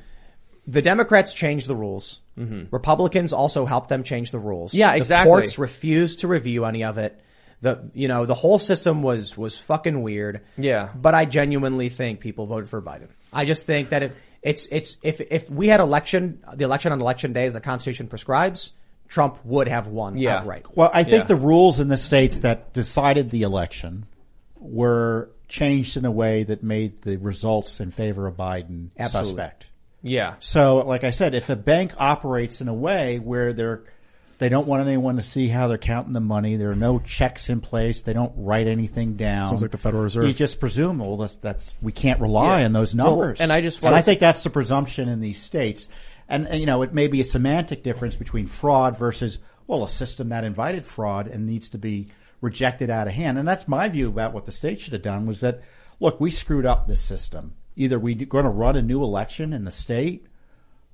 the 0.67 0.83
Democrats 0.83 1.33
changed 1.35 1.67
the 1.67 1.75
rules. 1.77 2.21
Republicans 2.71 3.33
also 3.33 3.67
helped 3.67 3.89
them 3.91 4.03
change 4.03 4.31
the 4.31 4.39
rules. 4.39 4.71
Mm-hmm. 4.71 4.79
Yeah, 4.79 4.93
The 4.93 4.97
exactly. 4.99 5.29
courts 5.31 5.59
refused 5.59 6.21
to 6.21 6.29
review 6.29 6.65
any 6.65 6.85
of 6.85 6.97
it. 6.99 7.21
The 7.63 7.91
you 7.93 8.09
know 8.09 8.25
the 8.25 8.35
whole 8.35 8.59
system 8.59 9.03
was 9.03 9.37
was 9.37 9.59
fucking 9.59 10.03
weird. 10.03 10.41
Yeah. 10.57 10.89
but 10.95 11.15
I 11.15 11.27
genuinely 11.27 11.91
think 11.91 12.21
people 12.21 12.47
voted 12.47 12.71
for 12.71 12.81
Biden. 12.81 13.09
I 13.33 13.45
just 13.45 13.67
think 13.67 13.91
that 13.91 14.03
if 14.03 14.13
it's 14.43 14.67
it's 14.73 14.97
if 15.03 15.21
if 15.21 15.51
we 15.51 15.69
had 15.69 15.81
election 15.81 16.43
the 16.55 16.65
election 16.65 16.93
on 16.93 17.01
election 17.03 17.35
day 17.35 17.45
as 17.45 17.53
the 17.53 17.61
Constitution 17.61 18.07
prescribes, 18.09 18.73
Trump 19.09 19.39
would 19.45 19.69
have 19.69 19.89
won 19.89 20.17
Yeah. 20.17 20.39
outright. 20.39 20.65
Well, 20.75 20.91
I 20.95 21.03
think 21.05 21.25
Yeah. 21.25 21.27
the 21.27 21.37
rules 21.37 21.81
in 21.81 21.89
the 21.89 21.99
states 21.99 22.39
that 22.39 22.73
decided 22.73 23.29
the 23.29 23.43
election 23.43 24.07
were 24.59 25.31
changed 25.49 25.97
in 25.99 26.07
a 26.07 26.11
way 26.11 26.45
that 26.45 26.63
made 26.63 27.03
the 27.03 27.17
results 27.19 27.79
in 27.81 27.91
favor 27.91 28.27
of 28.27 28.37
Biden 28.37 28.89
Absolutely. 28.99 29.29
suspect. 29.31 29.67
Yeah. 30.03 30.35
So, 30.41 30.79
like 30.79 31.05
I 31.05 31.11
said, 31.11 31.35
if 31.35 31.49
a 31.51 31.57
bank 31.57 31.93
operates 31.99 32.61
in 32.61 32.69
a 32.69 32.75
way 32.75 33.19
where 33.19 33.53
they're 33.53 33.83
they 34.39 34.49
don't 34.49 34.67
want 34.67 34.87
anyone 34.87 35.17
to 35.17 35.23
see 35.23 35.49
how 35.49 35.69
they're 35.69 35.77
counting 35.77 36.15
the 36.15 36.21
money, 36.21 36.57
there 36.57 36.71
are 36.71 36.75
no 36.77 36.99
checks 36.99 37.51
in 37.51 37.61
place, 37.61 38.01
they 38.01 38.15
don't 38.15 38.33
write 38.37 38.67
anything 38.69 39.17
down. 39.17 39.49
Sounds 39.49 39.61
like 39.61 39.71
the 39.71 39.77
Federal 39.77 40.03
Reserve. 40.03 40.25
You 40.27 40.33
just 40.33 40.59
presume, 40.61 40.99
well, 40.99 41.19
that's, 41.19 41.35
that's 41.43 41.75
we 41.83 41.93
can't 41.93 42.21
rely 42.23 42.61
Yeah. 42.61 42.65
on 42.65 42.73
those 42.73 42.95
Well, 42.95 43.11
numbers. 43.11 43.39
and 43.43 43.53
I 43.53 43.61
just 43.61 43.79
and 43.81 43.85
wanna 43.85 43.97
I 43.97 43.99
s- 43.99 44.05
think 44.07 44.19
that's 44.21 44.43
the 44.43 44.49
presumption 44.49 45.11
in 45.11 45.21
these 45.21 45.41
states. 45.43 45.89
And, 46.27 46.49
and 46.49 46.59
you 46.59 46.65
know, 46.65 46.81
it 46.81 46.95
may 46.95 47.07
be 47.07 47.21
a 47.21 47.25
semantic 47.25 47.83
difference 47.83 48.17
between 48.17 48.47
fraud 48.47 48.97
versus 48.97 49.39
well, 49.67 49.85
a 49.85 49.89
system 49.91 50.31
that 50.31 50.43
invited 50.43 50.87
fraud 50.87 51.27
and 51.27 51.47
needs 51.47 51.69
to 51.71 51.79
be 51.79 52.09
rejected 52.41 52.89
out 52.89 53.07
of 53.09 53.13
hand. 53.13 53.37
And 53.39 53.47
that's 53.47 53.69
my 53.69 53.89
view 53.91 54.09
about 54.09 54.33
what 54.33 54.47
the 54.47 54.53
state 54.53 54.81
should 54.81 54.95
have 54.95 55.03
done 55.03 55.27
was 55.27 55.41
that 55.43 55.61
look, 56.01 56.19
we 56.19 56.31
screwed 56.31 56.65
up 56.65 56.89
this 56.89 57.03
system. 57.03 57.53
Either 57.81 57.99
we're 57.99 58.15
going 58.15 58.45
to 58.45 58.51
run 58.51 58.77
a 58.77 58.83
new 58.83 59.03
election 59.03 59.55
in 59.55 59.65
the 59.65 59.71
state 59.71 60.27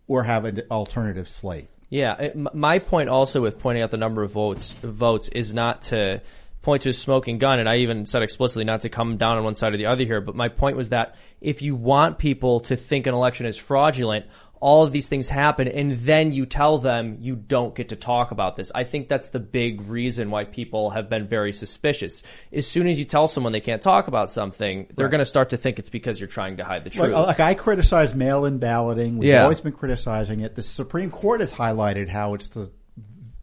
or 0.06 0.22
have 0.22 0.44
an 0.44 0.62
alternative 0.70 1.28
slate. 1.28 1.68
Yeah, 1.88 2.14
it, 2.16 2.54
my 2.54 2.78
point 2.78 3.08
also 3.08 3.42
with 3.42 3.58
pointing 3.58 3.82
out 3.82 3.90
the 3.90 3.96
number 3.96 4.22
of 4.22 4.30
votes 4.30 4.74
votes 4.82 5.28
is 5.28 5.52
not 5.52 5.82
to 5.82 6.22
point 6.62 6.82
to 6.82 6.90
a 6.90 6.92
smoking 6.92 7.38
gun, 7.38 7.58
and 7.58 7.68
I 7.68 7.78
even 7.78 8.06
said 8.06 8.22
explicitly 8.22 8.64
not 8.64 8.82
to 8.82 8.88
come 8.88 9.16
down 9.16 9.36
on 9.36 9.42
one 9.42 9.56
side 9.56 9.74
or 9.74 9.76
the 9.76 9.86
other 9.86 10.04
here. 10.04 10.20
But 10.20 10.36
my 10.36 10.48
point 10.48 10.76
was 10.76 10.90
that 10.90 11.16
if 11.40 11.60
you 11.60 11.74
want 11.74 12.18
people 12.18 12.60
to 12.60 12.76
think 12.76 13.08
an 13.08 13.14
election 13.14 13.46
is 13.46 13.56
fraudulent, 13.56 14.26
all 14.60 14.82
of 14.82 14.92
these 14.92 15.08
things 15.08 15.28
happen, 15.28 15.68
and 15.68 15.92
then 15.98 16.32
you 16.32 16.46
tell 16.46 16.78
them 16.78 17.18
you 17.20 17.36
don't 17.36 17.74
get 17.74 17.90
to 17.90 17.96
talk 17.96 18.30
about 18.30 18.56
this. 18.56 18.72
I 18.74 18.84
think 18.84 19.08
that's 19.08 19.28
the 19.28 19.38
big 19.40 19.82
reason 19.82 20.30
why 20.30 20.44
people 20.44 20.90
have 20.90 21.10
been 21.10 21.26
very 21.26 21.52
suspicious. 21.52 22.22
As 22.52 22.66
soon 22.66 22.86
as 22.86 22.98
you 22.98 23.04
tell 23.04 23.28
someone 23.28 23.52
they 23.52 23.60
can't 23.60 23.82
talk 23.82 24.08
about 24.08 24.30
something, 24.30 24.86
they're 24.94 25.08
going 25.08 25.18
to 25.18 25.26
start 25.26 25.50
to 25.50 25.56
think 25.56 25.78
it's 25.78 25.90
because 25.90 26.18
you're 26.18 26.28
trying 26.28 26.56
to 26.56 26.64
hide 26.64 26.84
the 26.84 26.90
truth. 26.90 27.12
Like, 27.12 27.26
like 27.26 27.40
I 27.40 27.54
criticize 27.54 28.14
mail-in 28.14 28.58
balloting. 28.58 29.18
We've 29.18 29.28
Yeah. 29.30 29.42
always 29.42 29.60
been 29.60 29.72
criticizing 29.72 30.40
it. 30.40 30.54
The 30.54 30.62
Supreme 30.62 31.10
Court 31.10 31.40
has 31.40 31.52
highlighted 31.52 32.08
how 32.08 32.34
it's 32.34 32.48
the 32.48 32.70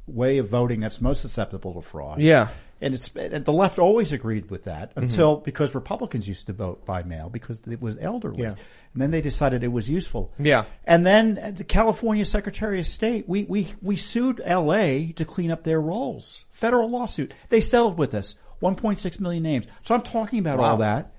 way 0.07 0.37
of 0.39 0.49
voting 0.49 0.79
that's 0.81 0.99
most 0.99 1.21
susceptible 1.21 1.73
to 1.75 1.81
fraud. 1.81 2.19
Yeah. 2.19 2.49
And 2.83 2.93
it's 2.93 3.09
and 3.15 3.45
the 3.45 3.53
left 3.53 3.79
always 3.79 4.11
agreed 4.11 4.51
with 4.51 4.65
that 4.65 4.91
mm-hmm. 4.91 5.03
until 5.03 5.37
because 5.37 5.73
Republicans 5.73 6.27
used 6.27 6.47
to 6.47 6.53
vote 6.53 6.85
by 6.85 7.03
mail 7.03 7.29
because 7.29 7.61
it 7.67 7.81
was 7.81 7.97
elderly. 7.99 8.43
Yeah. 8.43 8.55
And 8.93 9.01
then 9.01 9.11
they 9.11 9.21
decided 9.21 9.63
it 9.63 9.69
was 9.69 9.89
useful. 9.89 10.31
Yeah. 10.37 10.65
And 10.85 11.05
then 11.05 11.55
the 11.57 11.63
California 11.63 12.25
Secretary 12.25 12.79
of 12.79 12.85
State, 12.85 13.27
we, 13.27 13.43
we, 13.45 13.73
we 13.81 13.95
sued 13.95 14.39
LA 14.45 15.13
to 15.15 15.25
clean 15.25 15.49
up 15.49 15.63
their 15.63 15.81
rolls. 15.81 16.45
Federal 16.51 16.89
lawsuit. 16.89 17.33
They 17.49 17.61
settled 17.61 17.97
with 17.97 18.13
us. 18.13 18.35
1.6 18.61 19.19
million 19.19 19.43
names. 19.43 19.65
So 19.81 19.93
I'm 19.93 20.03
talking 20.03 20.39
about 20.39 20.59
all 20.59 20.77
that. 20.77 21.12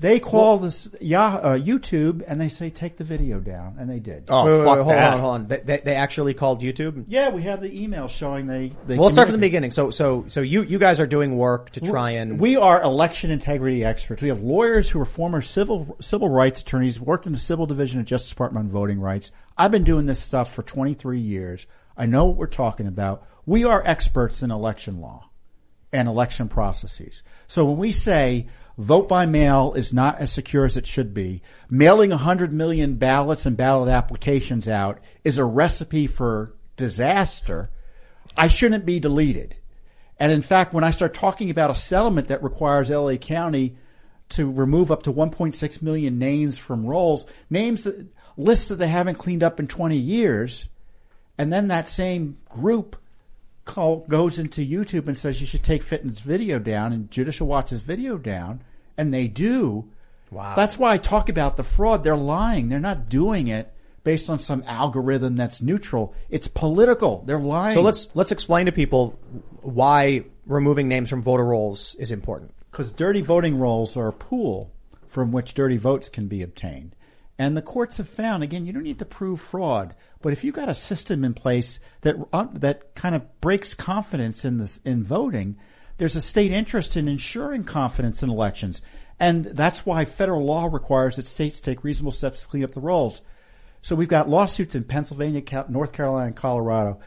They 0.00 0.18
call 0.18 0.58
this 0.58 0.88
Yah, 1.00 1.36
uh, 1.36 1.56
YouTube 1.56 2.24
and 2.26 2.40
they 2.40 2.48
say 2.48 2.68
take 2.68 2.96
the 2.96 3.04
video 3.04 3.38
down, 3.38 3.76
and 3.78 3.88
they 3.88 4.00
did. 4.00 4.24
Oh, 4.28 4.44
Wait, 4.44 4.52
wait, 4.52 4.58
wait, 4.58 4.76
hold 4.78 4.88
that. 4.88 5.14
on, 5.14 5.20
hold 5.20 5.34
on. 5.34 5.46
They, 5.46 5.60
they, 5.60 5.78
they 5.78 5.94
actually 5.94 6.34
called 6.34 6.62
YouTube. 6.62 7.04
Yeah, 7.06 7.28
we 7.30 7.44
have 7.44 7.60
the 7.60 7.80
email 7.82 8.08
showing 8.08 8.48
they. 8.48 8.72
they 8.86 8.96
Well, 8.96 9.04
let's 9.04 9.14
start 9.14 9.28
from 9.28 9.32
the 9.32 9.38
communicated. 9.38 9.40
beginning. 9.40 9.70
So, 9.70 9.90
so, 9.90 10.24
so 10.26 10.40
you, 10.40 10.62
you 10.62 10.78
guys 10.80 10.98
are 10.98 11.06
doing 11.06 11.36
work 11.36 11.70
to 11.70 11.80
try 11.80 12.10
and 12.10 12.40
We 12.40 12.56
are 12.56 12.82
election 12.82 13.30
integrity 13.30 13.84
experts. 13.84 14.20
We 14.20 14.30
have 14.30 14.42
lawyers 14.42 14.90
who 14.90 15.00
are 15.00 15.04
former 15.06 15.40
civil 15.40 15.96
civil 16.00 16.28
rights 16.28 16.62
attorneys, 16.62 16.98
worked 17.00 17.26
in 17.26 17.32
the 17.32 17.38
civil 17.38 17.66
division 17.66 18.00
of 18.00 18.06
Justice 18.06 18.30
Department 18.30 18.66
on 18.66 18.72
voting 18.72 19.00
rights. 19.00 19.30
I've 19.56 19.70
been 19.70 19.84
doing 19.84 20.06
this 20.06 20.20
stuff 20.20 20.52
for 20.52 20.64
23 20.64 21.20
years. 21.20 21.68
I 21.96 22.06
know 22.06 22.24
what 22.24 22.36
we're 22.36 22.46
talking 22.48 22.88
about. 22.88 23.24
We 23.46 23.64
are 23.64 23.80
experts 23.86 24.42
in 24.42 24.50
election 24.50 25.00
law 25.00 25.30
and 25.92 26.08
election 26.08 26.48
processes. 26.48 27.22
So 27.46 27.64
when 27.64 27.76
we 27.78 27.92
say 27.92 28.48
vote 28.76 29.08
by 29.08 29.26
mail 29.26 29.72
is 29.74 29.92
not 29.92 30.18
as 30.18 30.32
secure 30.32 30.64
as 30.64 30.76
it 30.76 30.86
should 30.86 31.14
be, 31.14 31.42
mailing 31.70 32.10
100 32.10 32.52
million 32.52 32.94
ballots 32.94 33.46
and 33.46 33.56
ballot 33.56 33.88
applications 33.88 34.68
out 34.68 34.98
is 35.22 35.38
a 35.38 35.44
recipe 35.44 36.06
for 36.06 36.54
disaster, 36.76 37.70
I 38.36 38.48
shouldn't 38.48 38.84
be 38.86 39.00
deleted. 39.00 39.56
And 40.18 40.32
in 40.32 40.42
fact, 40.42 40.72
when 40.72 40.84
I 40.84 40.90
start 40.90 41.14
talking 41.14 41.50
about 41.50 41.70
a 41.70 41.74
settlement 41.74 42.28
that 42.28 42.42
requires 42.42 42.90
LA 42.90 43.16
County 43.16 43.76
to 44.30 44.50
remove 44.50 44.90
up 44.90 45.02
to 45.04 45.12
1.6 45.12 45.82
million 45.82 46.18
names 46.18 46.56
from 46.56 46.86
rolls, 46.86 47.26
names 47.50 47.84
that, 47.84 48.06
lists 48.36 48.68
that 48.68 48.76
they 48.76 48.88
haven't 48.88 49.16
cleaned 49.16 49.42
up 49.42 49.60
in 49.60 49.66
20 49.66 49.96
years, 49.96 50.68
And 51.36 51.52
then 51.52 51.68
that 51.68 51.88
same 51.88 52.38
group 52.48 52.96
call, 53.64 54.04
goes 54.08 54.38
into 54.38 54.66
YouTube 54.66 55.06
and 55.06 55.16
says 55.16 55.40
you 55.40 55.46
should 55.46 55.62
take 55.62 55.82
Fitton's 55.82 56.20
video 56.20 56.58
down 56.58 56.92
and 56.92 57.10
Judicial 57.10 57.46
Watch's 57.46 57.80
video 57.80 58.18
down, 58.18 58.62
and 58.96 59.12
they 59.12 59.26
do. 59.26 59.88
Wow. 60.30 60.54
That's 60.56 60.78
why 60.78 60.92
I 60.94 60.98
talk 60.98 61.28
about 61.28 61.56
the 61.56 61.62
fraud. 61.62 62.02
They're 62.02 62.16
lying. 62.16 62.68
They're 62.68 62.80
not 62.80 63.08
doing 63.08 63.46
it 63.48 63.72
based 64.02 64.28
on 64.28 64.38
some 64.38 64.62
algorithm 64.66 65.36
that's 65.36 65.62
neutral. 65.62 66.14
It's 66.28 66.48
political. 66.48 67.22
They're 67.26 67.38
lying. 67.38 67.74
So 67.74 67.80
let's 67.80 68.08
let's 68.14 68.32
explain 68.32 68.66
to 68.66 68.72
people 68.72 69.18
why 69.62 70.24
removing 70.46 70.88
names 70.88 71.08
from 71.08 71.22
voter 71.22 71.44
rolls 71.44 71.94
is 71.98 72.10
important. 72.10 72.52
because 72.70 72.90
dirty 72.90 73.20
voting 73.20 73.56
rolls 73.56 73.96
are 73.96 74.08
a 74.08 74.12
pool 74.12 74.70
from 75.06 75.30
which 75.30 75.54
dirty 75.54 75.76
votes 75.76 76.08
can 76.08 76.26
be 76.26 76.42
obtained. 76.42 76.94
And 77.38 77.56
the 77.56 77.62
courts 77.62 77.96
have 77.96 78.08
found, 78.08 78.42
again, 78.42 78.64
you 78.64 78.72
don't 78.72 78.84
need 78.84 79.00
to 79.00 79.04
prove 79.04 79.40
fraud, 79.40 79.96
but 80.22 80.32
if 80.32 80.44
you've 80.44 80.54
got 80.54 80.68
a 80.68 80.74
system 80.74 81.24
in 81.24 81.34
place 81.34 81.80
that 82.02 82.16
uh, 82.32 82.46
that 82.52 82.94
kind 82.94 83.14
of 83.14 83.40
breaks 83.40 83.74
confidence 83.74 84.44
in 84.44 84.58
this 84.58 84.78
in 84.84 85.02
voting, 85.02 85.56
there's 85.96 86.16
a 86.16 86.20
state 86.20 86.52
interest 86.52 86.96
in 86.96 87.08
ensuring 87.08 87.64
confidence 87.64 88.22
in 88.22 88.30
elections, 88.30 88.82
and 89.18 89.44
that's 89.44 89.84
why 89.84 90.04
federal 90.04 90.44
law 90.44 90.66
requires 90.66 91.16
that 91.16 91.26
states 91.26 91.60
take 91.60 91.82
reasonable 91.82 92.12
steps 92.12 92.42
to 92.42 92.48
clean 92.48 92.64
up 92.64 92.72
the 92.72 92.80
rolls. 92.80 93.20
So 93.82 93.96
we've 93.96 94.08
got 94.08 94.30
lawsuits 94.30 94.74
in 94.74 94.84
Pennsylvania, 94.84 95.42
North 95.68 95.92
Carolina, 95.92 96.28
and 96.28 96.36
Colorado, 96.36 97.00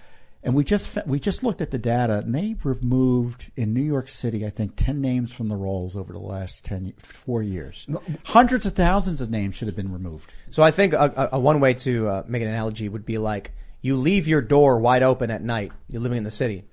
and 0.48 0.56
we 0.56 0.64
just 0.64 0.98
we 1.06 1.20
just 1.20 1.44
looked 1.44 1.60
at 1.60 1.72
the 1.72 1.78
data, 1.78 2.20
and 2.20 2.34
they 2.34 2.56
removed 2.64 3.52
in 3.58 3.74
New 3.74 3.84
York 3.84 4.08
City, 4.08 4.46
I 4.46 4.50
think, 4.50 4.78
ten 4.78 5.02
names 5.02 5.34
from 5.34 5.50
the 5.50 5.58
rolls 5.58 5.98
over 5.98 6.14
the 6.14 6.20
last 6.20 6.64
ten 6.64 6.94
four 7.00 7.44
years. 7.44 7.86
Hundreds 8.24 8.66
of 8.66 8.72
thousands 8.72 9.20
of 9.20 9.30
names 9.30 9.56
should 9.56 9.68
have 9.68 9.76
been 9.76 9.92
removed. 9.92 10.32
So 10.50 10.64
I 10.64 10.72
think 10.72 10.94
a, 10.94 11.12
a, 11.18 11.30
a 11.34 11.40
one 11.40 11.60
way 11.60 11.74
to 11.74 12.08
uh, 12.08 12.24
make 12.28 12.42
an 12.42 12.48
analogy 12.48 12.88
would 12.88 13.06
be 13.06 13.18
like 13.18 13.52
you 13.82 13.98
leave 13.98 14.26
your 14.26 14.42
door 14.42 14.80
wide 14.80 15.04
open 15.04 15.32
at 15.32 15.44
night. 15.44 15.74
You're 15.90 16.02
living 16.02 16.18
in 16.18 16.24
the 16.24 16.32
city, 16.32 16.64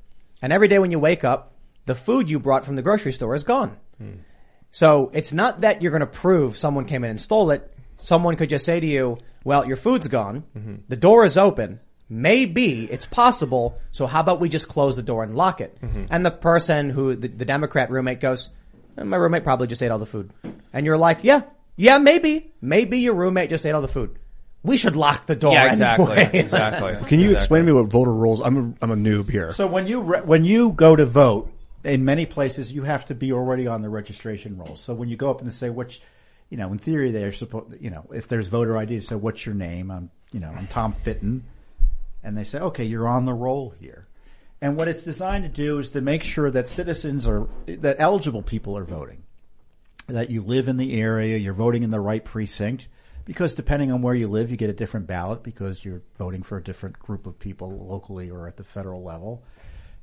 and 0.40 0.52
every 0.52 0.68
day 0.68 0.78
when 0.78 0.92
you 0.92 1.00
wake 1.00 1.24
up, 1.24 1.56
the 1.86 1.96
food 1.96 2.30
you 2.30 2.38
brought 2.38 2.64
from 2.64 2.76
the 2.76 2.82
grocery 2.82 3.10
store 3.10 3.34
is 3.34 3.42
gone. 3.42 3.76
So 4.70 5.10
it's 5.12 5.32
not 5.32 5.62
that 5.62 5.82
you're 5.82 5.90
going 5.90 5.98
to 6.00 6.06
prove 6.06 6.56
someone 6.56 6.84
came 6.84 7.02
in 7.02 7.10
and 7.10 7.20
stole 7.20 7.50
it. 7.50 7.76
Someone 7.96 8.36
could 8.36 8.50
just 8.50 8.64
say 8.64 8.78
to 8.78 8.86
you, 8.86 9.18
"Well, 9.42 9.66
your 9.66 9.76
food's 9.76 10.06
gone. 10.06 10.44
The 10.88 10.96
door 10.96 11.24
is 11.24 11.36
open. 11.36 11.80
Maybe 12.08 12.84
it's 12.90 13.06
possible. 13.06 13.78
So 13.90 14.06
how 14.06 14.20
about 14.20 14.40
we 14.40 14.48
just 14.48 14.68
close 14.68 14.96
the 14.96 15.02
door 15.02 15.22
and 15.22 15.34
lock 15.34 15.60
it?" 15.60 15.76
And 16.10 16.24
the 16.24 16.30
person 16.30 16.90
who 16.90 17.16
the, 17.16 17.28
the 17.28 17.44
Democrat 17.44 17.90
roommate 17.90 18.20
goes, 18.20 18.50
"Eh, 18.98 19.02
"My 19.04 19.16
roommate 19.16 19.44
probably 19.44 19.66
just 19.66 19.82
ate 19.82 19.90
all 19.90 19.98
the 19.98 20.06
food," 20.06 20.30
and 20.72 20.84
you're 20.86 20.98
like, 20.98 21.20
"Yeah, 21.22 21.42
yeah, 21.76 21.98
maybe, 21.98 22.52
maybe 22.60 22.98
your 22.98 23.14
roommate 23.14 23.50
just 23.50 23.64
ate 23.66 23.72
all 23.72 23.82
the 23.82 23.88
food. 23.88 24.18
We 24.62 24.76
should 24.76 24.96
lock 24.96 25.26
the 25.26 25.36
door." 25.36 25.54
Yeah, 25.54 25.70
exactly, 25.70 26.12
anyway." 26.18 26.38
exactly. 26.40 26.92
Can 27.08 27.20
you 27.20 27.30
Exactly. 27.30 27.34
explain 27.34 27.62
to 27.62 27.66
me 27.66 27.72
what 27.72 27.90
voter 27.90 28.12
rolls? 28.12 28.40
I'm 28.40 28.56
a, 28.56 28.84
I'm 28.84 28.90
a 28.90 28.96
noob 28.96 29.30
here. 29.30 29.52
So 29.52 29.66
when 29.66 29.86
you 29.86 30.00
re- 30.02 30.22
when 30.22 30.44
you 30.44 30.72
go 30.72 30.94
to 30.96 31.06
vote, 31.06 31.50
in 31.84 32.04
many 32.04 32.26
places 32.26 32.70
you 32.72 32.82
have 32.84 33.06
to 33.06 33.14
be 33.14 33.32
already 33.32 33.66
on 33.66 33.82
the 33.82 33.88
registration 33.88 34.56
rolls. 34.58 34.80
So 34.80 34.92
when 34.94 35.08
you 35.08 35.16
go 35.16 35.30
up 35.30 35.40
and 35.40 35.52
say 35.52 35.70
which, 35.70 36.00
you 36.50 36.56
know, 36.58 36.70
in 36.70 36.78
theory 36.78 37.10
they're 37.12 37.32
supposed, 37.32 37.80
you 37.80 37.90
know, 37.90 38.04
if 38.14 38.28
there's 38.28 38.48
voter 38.48 38.76
ID, 38.76 39.00
so 39.00 39.16
what's 39.18 39.44
your 39.46 39.54
name? 39.54 39.90
I'm, 39.90 40.10
you 40.32 40.40
know, 40.40 40.50
I'm 40.56 40.66
Tom 40.66 40.92
Fitton, 40.92 41.44
and 42.24 42.36
they 42.36 42.42
say, 42.44 42.58
okay, 42.58 42.84
you're 42.84 43.06
on 43.06 43.26
the 43.26 43.34
roll 43.34 43.70
here. 43.78 44.08
And 44.60 44.76
what 44.76 44.88
it's 44.88 45.04
designed 45.04 45.44
to 45.44 45.50
do 45.50 45.78
is 45.78 45.90
to 45.90 46.00
make 46.00 46.22
sure 46.22 46.50
that 46.50 46.68
citizens 46.68 47.28
are 47.28 47.46
that 47.66 47.96
eligible 47.98 48.42
people 48.42 48.76
are 48.78 48.84
voting, 48.84 49.24
that 50.06 50.30
you 50.30 50.40
live 50.40 50.66
in 50.66 50.78
the 50.78 50.98
area, 50.98 51.36
you're 51.36 51.52
voting 51.52 51.82
in 51.82 51.90
the 51.90 52.00
right 52.00 52.24
precinct. 52.24 52.88
Because 53.26 53.54
depending 53.54 53.90
on 53.90 54.02
where 54.02 54.14
you 54.14 54.28
live, 54.28 54.50
you 54.50 54.56
get 54.56 54.68
a 54.68 54.74
different 54.74 55.06
ballot 55.06 55.42
because 55.42 55.84
you're 55.84 56.02
voting 56.16 56.42
for 56.42 56.58
a 56.58 56.62
different 56.62 56.98
group 56.98 57.26
of 57.26 57.38
people 57.38 57.70
locally 57.86 58.30
or 58.30 58.46
at 58.46 58.56
the 58.56 58.64
federal 58.64 59.02
level. 59.02 59.44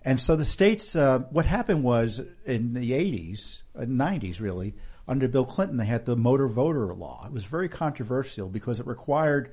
And 0.04 0.20
so 0.20 0.36
the 0.36 0.46
states, 0.46 0.96
uh, 0.96 1.20
what 1.30 1.46
happened 1.46 1.84
was 1.84 2.22
in 2.46 2.74
the 2.74 2.92
80s, 2.92 3.62
uh, 3.76 3.82
90s 3.82 4.40
really, 4.40 4.74
under 5.08 5.28
Bill 5.28 5.46
Clinton, 5.46 5.78
they 5.78 5.86
had 5.86 6.06
the 6.06 6.16
motor 6.16 6.48
voter 6.48 6.94
law. 6.96 7.26
It 7.28 7.32
was 7.32 7.46
very 7.46 7.70
controversial 7.70 8.50
because 8.50 8.80
it 8.80 8.88
required 8.88 9.52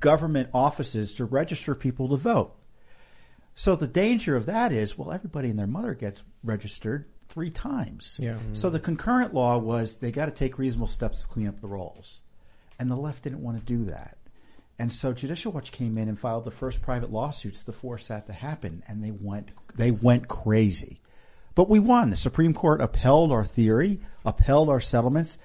government 0.00 0.48
offices 0.52 1.14
to 1.14 1.24
register 1.24 1.74
people 1.74 2.08
to 2.08 2.16
vote. 2.16 2.54
So 3.54 3.76
the 3.76 3.86
danger 3.86 4.36
of 4.36 4.46
that 4.46 4.72
is, 4.72 4.96
well, 4.96 5.12
everybody 5.12 5.50
and 5.50 5.58
their 5.58 5.66
mother 5.66 5.94
gets 5.94 6.22
registered 6.42 7.06
three 7.28 7.50
times. 7.50 8.18
Yeah. 8.20 8.38
So 8.54 8.70
the 8.70 8.80
concurrent 8.80 9.34
law 9.34 9.58
was 9.58 9.96
they 9.96 10.10
got 10.10 10.26
to 10.26 10.32
take 10.32 10.58
reasonable 10.58 10.86
steps 10.86 11.22
to 11.22 11.28
clean 11.28 11.48
up 11.48 11.60
the 11.60 11.68
rolls. 11.68 12.20
And 12.78 12.90
the 12.90 12.96
left 12.96 13.24
didn't 13.24 13.42
want 13.42 13.58
to 13.58 13.64
do 13.64 13.84
that. 13.86 14.16
And 14.78 14.92
so 14.92 15.12
Judicial 15.12 15.52
Watch 15.52 15.70
came 15.70 15.98
in 15.98 16.08
and 16.08 16.18
filed 16.18 16.44
the 16.44 16.50
first 16.50 16.82
private 16.82 17.12
lawsuits 17.12 17.62
to 17.64 17.72
force 17.72 18.08
that 18.08 18.26
to 18.26 18.32
happen, 18.32 18.82
and 18.88 19.04
they 19.04 19.12
went 19.12 19.50
they 19.76 19.90
went 19.90 20.28
crazy. 20.28 21.00
But 21.54 21.68
we 21.68 21.78
won. 21.78 22.10
The 22.10 22.16
Supreme 22.16 22.54
Court 22.54 22.80
upheld 22.80 23.30
our 23.30 23.44
theory, 23.44 24.00
upheld 24.24 24.68
our 24.68 24.80
settlements. 24.80 25.38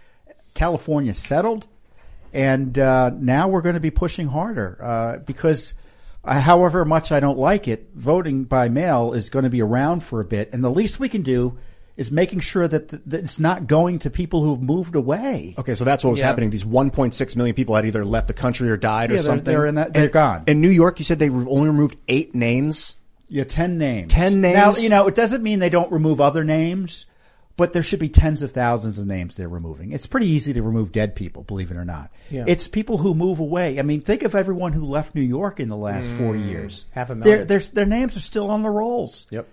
California 0.54 1.14
settled, 1.14 1.68
and 2.34 2.78
uh, 2.78 3.12
now 3.18 3.48
we're 3.48 3.62
going 3.62 3.76
to 3.76 3.80
be 3.82 3.92
pushing 3.92 4.28
harder 4.28 4.78
uh, 4.82 5.18
because, 5.20 5.74
uh, 6.24 6.40
however 6.40 6.86
much 6.86 7.12
I 7.12 7.20
don't 7.20 7.38
like 7.38 7.68
it, 7.68 7.90
voting 7.96 8.44
by 8.46 8.70
mail 8.70 9.14
is 9.14 9.30
going 9.30 9.44
to 9.44 9.50
be 9.50 9.62
around 9.62 10.02
for 10.02 10.20
a 10.22 10.26
bit, 10.26 10.52
and 10.54 10.64
the 10.64 10.72
least 10.72 11.00
we 11.00 11.10
can 11.10 11.22
do 11.24 11.58
is 11.96 12.12
making 12.12 12.40
sure 12.40 12.68
that, 12.68 12.90
th- 12.90 13.02
that 13.08 13.24
it's 13.24 13.40
not 13.40 13.66
going 13.66 13.98
to 13.98 14.10
people 14.12 14.44
who've 14.44 14.62
moved 14.62 14.96
away. 14.96 15.56
Okay, 15.58 15.74
so 15.74 15.84
that's 15.84 16.04
what 16.04 16.12
was 16.12 16.20
Yeah. 16.20 16.28
happening. 16.28 16.52
These 16.52 16.64
1.6 16.64 17.36
million 17.36 17.56
people 17.56 17.76
had 17.76 17.88
either 17.88 18.06
left 18.06 18.28
the 18.28 18.36
country 18.36 18.70
or 18.70 18.78
died 18.78 19.10
Yeah, 19.10 19.16
or 19.16 19.18
they're- 19.18 19.24
something. 19.24 19.44
they're 19.46 19.66
in 19.66 19.76
that- 19.76 19.94
they're 19.94 20.04
And- 20.04 20.12
gone. 20.12 20.44
In 20.46 20.62
New 20.62 20.70
York, 20.70 21.00
you 21.00 21.06
said 21.06 21.18
they 21.18 21.30
re- 21.30 21.48
only 21.50 21.70
removed 21.70 21.98
eight 22.08 22.36
names. 22.36 22.98
Yeah, 23.30 23.46
ten 23.46 23.80
names. 23.80 24.14
10 24.14 24.42
names? 24.42 24.56
Now 24.56 24.74
you 24.76 24.90
know 24.90 25.08
it 25.08 25.16
doesn't 25.16 25.42
mean 25.42 25.58
they 25.60 25.70
don't 25.72 25.92
remove 25.92 26.22
other 26.22 26.44
names, 26.44 27.08
but 27.58 27.74
there 27.74 27.82
should 27.82 28.00
be 28.00 28.08
tens 28.08 28.42
of 28.44 28.52
thousands 28.52 29.00
of 29.00 29.08
names 29.08 29.36
they're 29.36 29.50
removing. 29.50 29.92
It's 29.92 30.06
pretty 30.08 30.28
easy 30.28 30.54
to 30.54 30.62
remove 30.62 30.92
dead 30.92 31.16
people, 31.16 31.44
believe 31.44 31.72
it 31.72 31.76
or 31.78 31.84
not. 31.86 32.12
Yeah. 32.30 32.46
It's 32.48 32.68
people 32.68 32.98
who 33.00 33.14
move 33.14 33.40
away. 33.40 33.80
I 33.80 33.82
mean, 33.82 34.02
think 34.02 34.24
of 34.24 34.36
everyone 34.36 34.74
who 34.74 34.86
left 34.86 35.16
New 35.16 35.22
York 35.22 35.60
in 35.60 35.68
the 35.68 35.76
last 35.76 36.10
four 36.12 36.36
years. 36.36 36.86
half 36.92 37.10
a 37.10 37.16
Their, 37.16 37.24
million. 37.24 37.48
their 37.48 37.60
their 37.60 37.86
names 37.86 38.16
are 38.16 38.22
still 38.22 38.50
on 38.50 38.62
the 38.62 38.70
rolls. 38.70 39.28
Yep. 39.32 39.48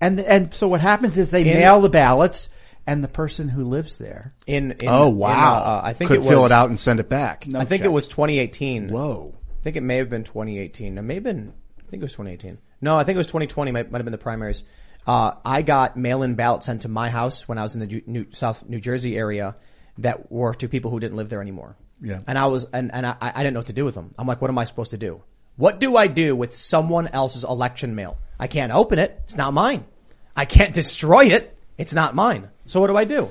And 0.00 0.20
and 0.20 0.54
so 0.54 0.68
what 0.68 0.80
happens 0.80 1.18
is 1.18 1.30
they 1.30 1.40
In- 1.42 1.58
mail 1.58 1.80
the 1.80 1.88
ballots, 1.88 2.48
and 2.86 3.02
the 3.04 3.08
person 3.08 3.48
who 3.48 3.64
lives 3.64 3.98
there. 3.98 4.32
In, 4.46 4.70
in 4.72 4.88
oh 4.88 5.08
in, 5.08 5.16
wow! 5.16 5.56
uh, 5.56 5.80
I 5.84 5.92
think 5.92 6.08
could 6.08 6.16
it 6.16 6.20
was, 6.20 6.28
fill 6.28 6.46
it 6.46 6.52
out 6.52 6.68
and 6.68 6.78
send 6.78 7.00
it 7.00 7.08
back. 7.08 7.46
No 7.46 7.58
I 7.60 7.64
think 7.64 7.82
shot. 7.82 7.86
it 7.86 7.92
was 7.92 8.06
2018. 8.06 8.88
Whoa! 8.90 9.34
I 9.60 9.62
think 9.64 9.76
it 9.76 9.82
may 9.82 9.96
have 9.96 10.08
been 10.08 10.24
2018. 10.24 10.96
It 10.96 11.02
may 11.02 11.14
have 11.14 11.22
been. 11.24 11.52
I 11.78 11.90
think 11.90 12.00
it 12.02 12.04
was 12.04 12.12
2018. 12.12 12.58
No, 12.80 12.96
I 12.96 13.02
think 13.04 13.16
it 13.16 13.18
was 13.18 13.26
2020. 13.26 13.72
Might, 13.72 13.90
might 13.90 13.98
have 13.98 14.04
been 14.04 14.12
the 14.12 14.18
primaries. 14.18 14.62
Uh, 15.08 15.32
I 15.42 15.62
got 15.62 15.96
mail-in 15.96 16.34
ballots 16.34 16.66
sent 16.66 16.82
to 16.82 16.88
my 16.88 17.08
house 17.08 17.48
when 17.48 17.56
I 17.56 17.62
was 17.62 17.74
in 17.74 17.80
the 17.80 18.02
New, 18.06 18.26
South 18.32 18.68
New 18.68 18.78
Jersey 18.78 19.16
area 19.16 19.56
that 19.96 20.30
were 20.30 20.52
to 20.52 20.68
people 20.68 20.90
who 20.90 21.00
didn't 21.00 21.16
live 21.16 21.30
there 21.30 21.40
anymore. 21.40 21.76
Yeah. 22.02 22.20
And 22.26 22.38
I 22.38 22.46
was, 22.46 22.66
and, 22.74 22.92
and 22.92 23.06
I, 23.06 23.16
I 23.20 23.42
didn't 23.42 23.54
know 23.54 23.60
what 23.60 23.68
to 23.68 23.72
do 23.72 23.86
with 23.86 23.94
them. 23.94 24.14
I'm 24.18 24.26
like, 24.26 24.42
what 24.42 24.50
am 24.50 24.58
I 24.58 24.64
supposed 24.64 24.90
to 24.90 24.98
do? 24.98 25.22
What 25.56 25.80
do 25.80 25.96
I 25.96 26.08
do 26.08 26.36
with 26.36 26.54
someone 26.54 27.08
else's 27.08 27.42
election 27.42 27.94
mail? 27.94 28.18
I 28.38 28.48
can't 28.48 28.70
open 28.70 28.98
it. 28.98 29.18
It's 29.24 29.34
not 29.34 29.54
mine. 29.54 29.86
I 30.36 30.44
can't 30.44 30.74
destroy 30.74 31.24
it. 31.24 31.56
It's 31.78 31.94
not 31.94 32.14
mine. 32.14 32.50
So 32.66 32.78
what 32.78 32.88
do 32.88 32.96
I 32.98 33.04
do? 33.04 33.30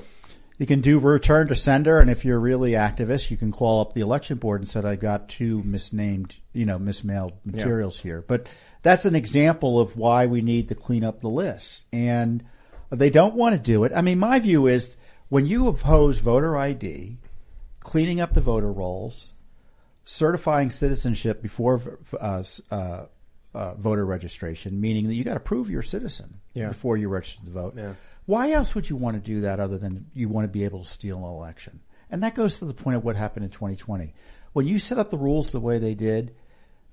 You 0.57 0.65
can 0.65 0.81
do 0.81 0.99
return 0.99 1.47
to 1.49 1.55
sender, 1.55 1.99
and 1.99 2.09
if 2.09 2.25
you're 2.25 2.39
really 2.39 2.71
activist, 2.71 3.29
you 3.29 3.37
can 3.37 3.51
call 3.51 3.81
up 3.81 3.93
the 3.93 4.01
election 4.01 4.39
board 4.39 4.59
and 4.59 4.67
said, 4.67 4.85
"I 4.85 4.95
got 4.95 5.29
two 5.29 5.61
misnamed, 5.61 6.33
you 6.51 6.65
know, 6.65 6.79
mismailed 6.79 7.33
materials 7.45 7.99
here." 7.99 8.25
But 8.27 8.47
that's 8.83 9.05
an 9.05 9.15
example 9.15 9.79
of 9.79 9.97
why 9.97 10.25
we 10.25 10.41
need 10.41 10.67
to 10.69 10.75
clean 10.75 11.03
up 11.03 11.21
the 11.21 11.29
list, 11.29 11.85
and 11.91 12.43
they 12.89 13.09
don't 13.09 13.35
want 13.35 13.53
to 13.55 13.59
do 13.61 13.83
it. 13.83 13.91
I 13.95 14.01
mean, 14.01 14.19
my 14.19 14.39
view 14.39 14.67
is 14.67 14.97
when 15.29 15.45
you 15.45 15.67
oppose 15.67 16.19
voter 16.19 16.55
ID, 16.57 17.17
cleaning 17.79 18.21
up 18.21 18.33
the 18.33 18.41
voter 18.41 18.71
rolls, 18.71 19.33
certifying 20.03 20.69
citizenship 20.69 21.41
before 21.41 21.99
uh, 22.19 22.43
uh, 22.71 23.05
uh, 23.53 23.73
voter 23.75 24.05
registration, 24.05 24.79
meaning 24.79 25.07
that 25.07 25.15
you 25.15 25.23
got 25.23 25.33
to 25.33 25.39
prove 25.39 25.69
you're 25.69 25.81
a 25.81 25.85
citizen 25.85 26.39
Yeah. 26.53 26.69
before 26.69 26.97
you 26.97 27.09
register 27.09 27.43
to 27.45 27.51
vote. 27.51 27.77
Why 28.25 28.51
else 28.51 28.75
would 28.75 28.89
you 28.89 28.95
want 28.97 29.15
to 29.15 29.21
do 29.21 29.41
that 29.41 29.59
other 29.59 29.77
than 29.77 30.07
you 30.13 30.27
want 30.29 30.45
to 30.45 30.49
be 30.49 30.65
able 30.65 30.83
to 30.83 30.89
steal 30.89 31.17
an 31.17 31.23
election? 31.23 31.79
And 32.09 32.23
that 32.23 32.35
goes 32.35 32.59
to 32.59 32.65
the 32.65 32.73
point 32.73 32.97
of 32.97 33.03
what 33.03 33.15
happened 33.15 33.45
in 33.45 33.51
2020. 33.51 34.13
When 34.53 34.67
you 34.67 34.79
set 34.79 34.97
up 34.97 35.09
the 35.09 35.17
rules 35.17 35.51
the 35.51 35.59
way 35.59 35.77
they 35.79 35.93
did, 35.93 36.35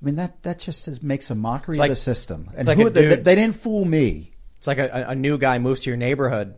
I 0.01 0.05
mean 0.05 0.17
that 0.17 0.43
that 0.43 0.59
just 0.59 0.87
is, 0.89 1.03
makes 1.03 1.31
a 1.31 1.35
mockery 1.35 1.77
like- 1.77 1.91
of 1.91 1.97
the 1.97 2.01
system. 2.01 2.51
And 2.57 2.67
like 2.67 2.77
who, 2.79 2.87
a 2.87 2.91
they, 2.91 3.15
they 3.17 3.35
didn't 3.35 3.57
fool 3.57 3.85
me. 3.85 4.33
It's 4.59 4.67
like 4.67 4.79
a, 4.79 4.89
a, 5.09 5.11
a 5.11 5.15
new 5.15 5.39
guy 5.39 5.59
moves 5.59 5.81
to 5.81 5.91
your 5.91 5.97
neighborhood 5.97 6.55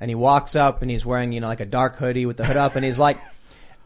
and 0.00 0.08
he 0.10 0.14
walks 0.14 0.56
up 0.56 0.82
and 0.82 0.90
he's 0.90 1.04
wearing, 1.06 1.32
you 1.32 1.40
know, 1.40 1.46
like 1.48 1.60
a 1.60 1.66
dark 1.66 1.96
hoodie 1.96 2.26
with 2.26 2.36
the 2.36 2.44
hood 2.44 2.56
up 2.56 2.76
and 2.76 2.84
he's 2.84 2.98
like, 2.98 3.18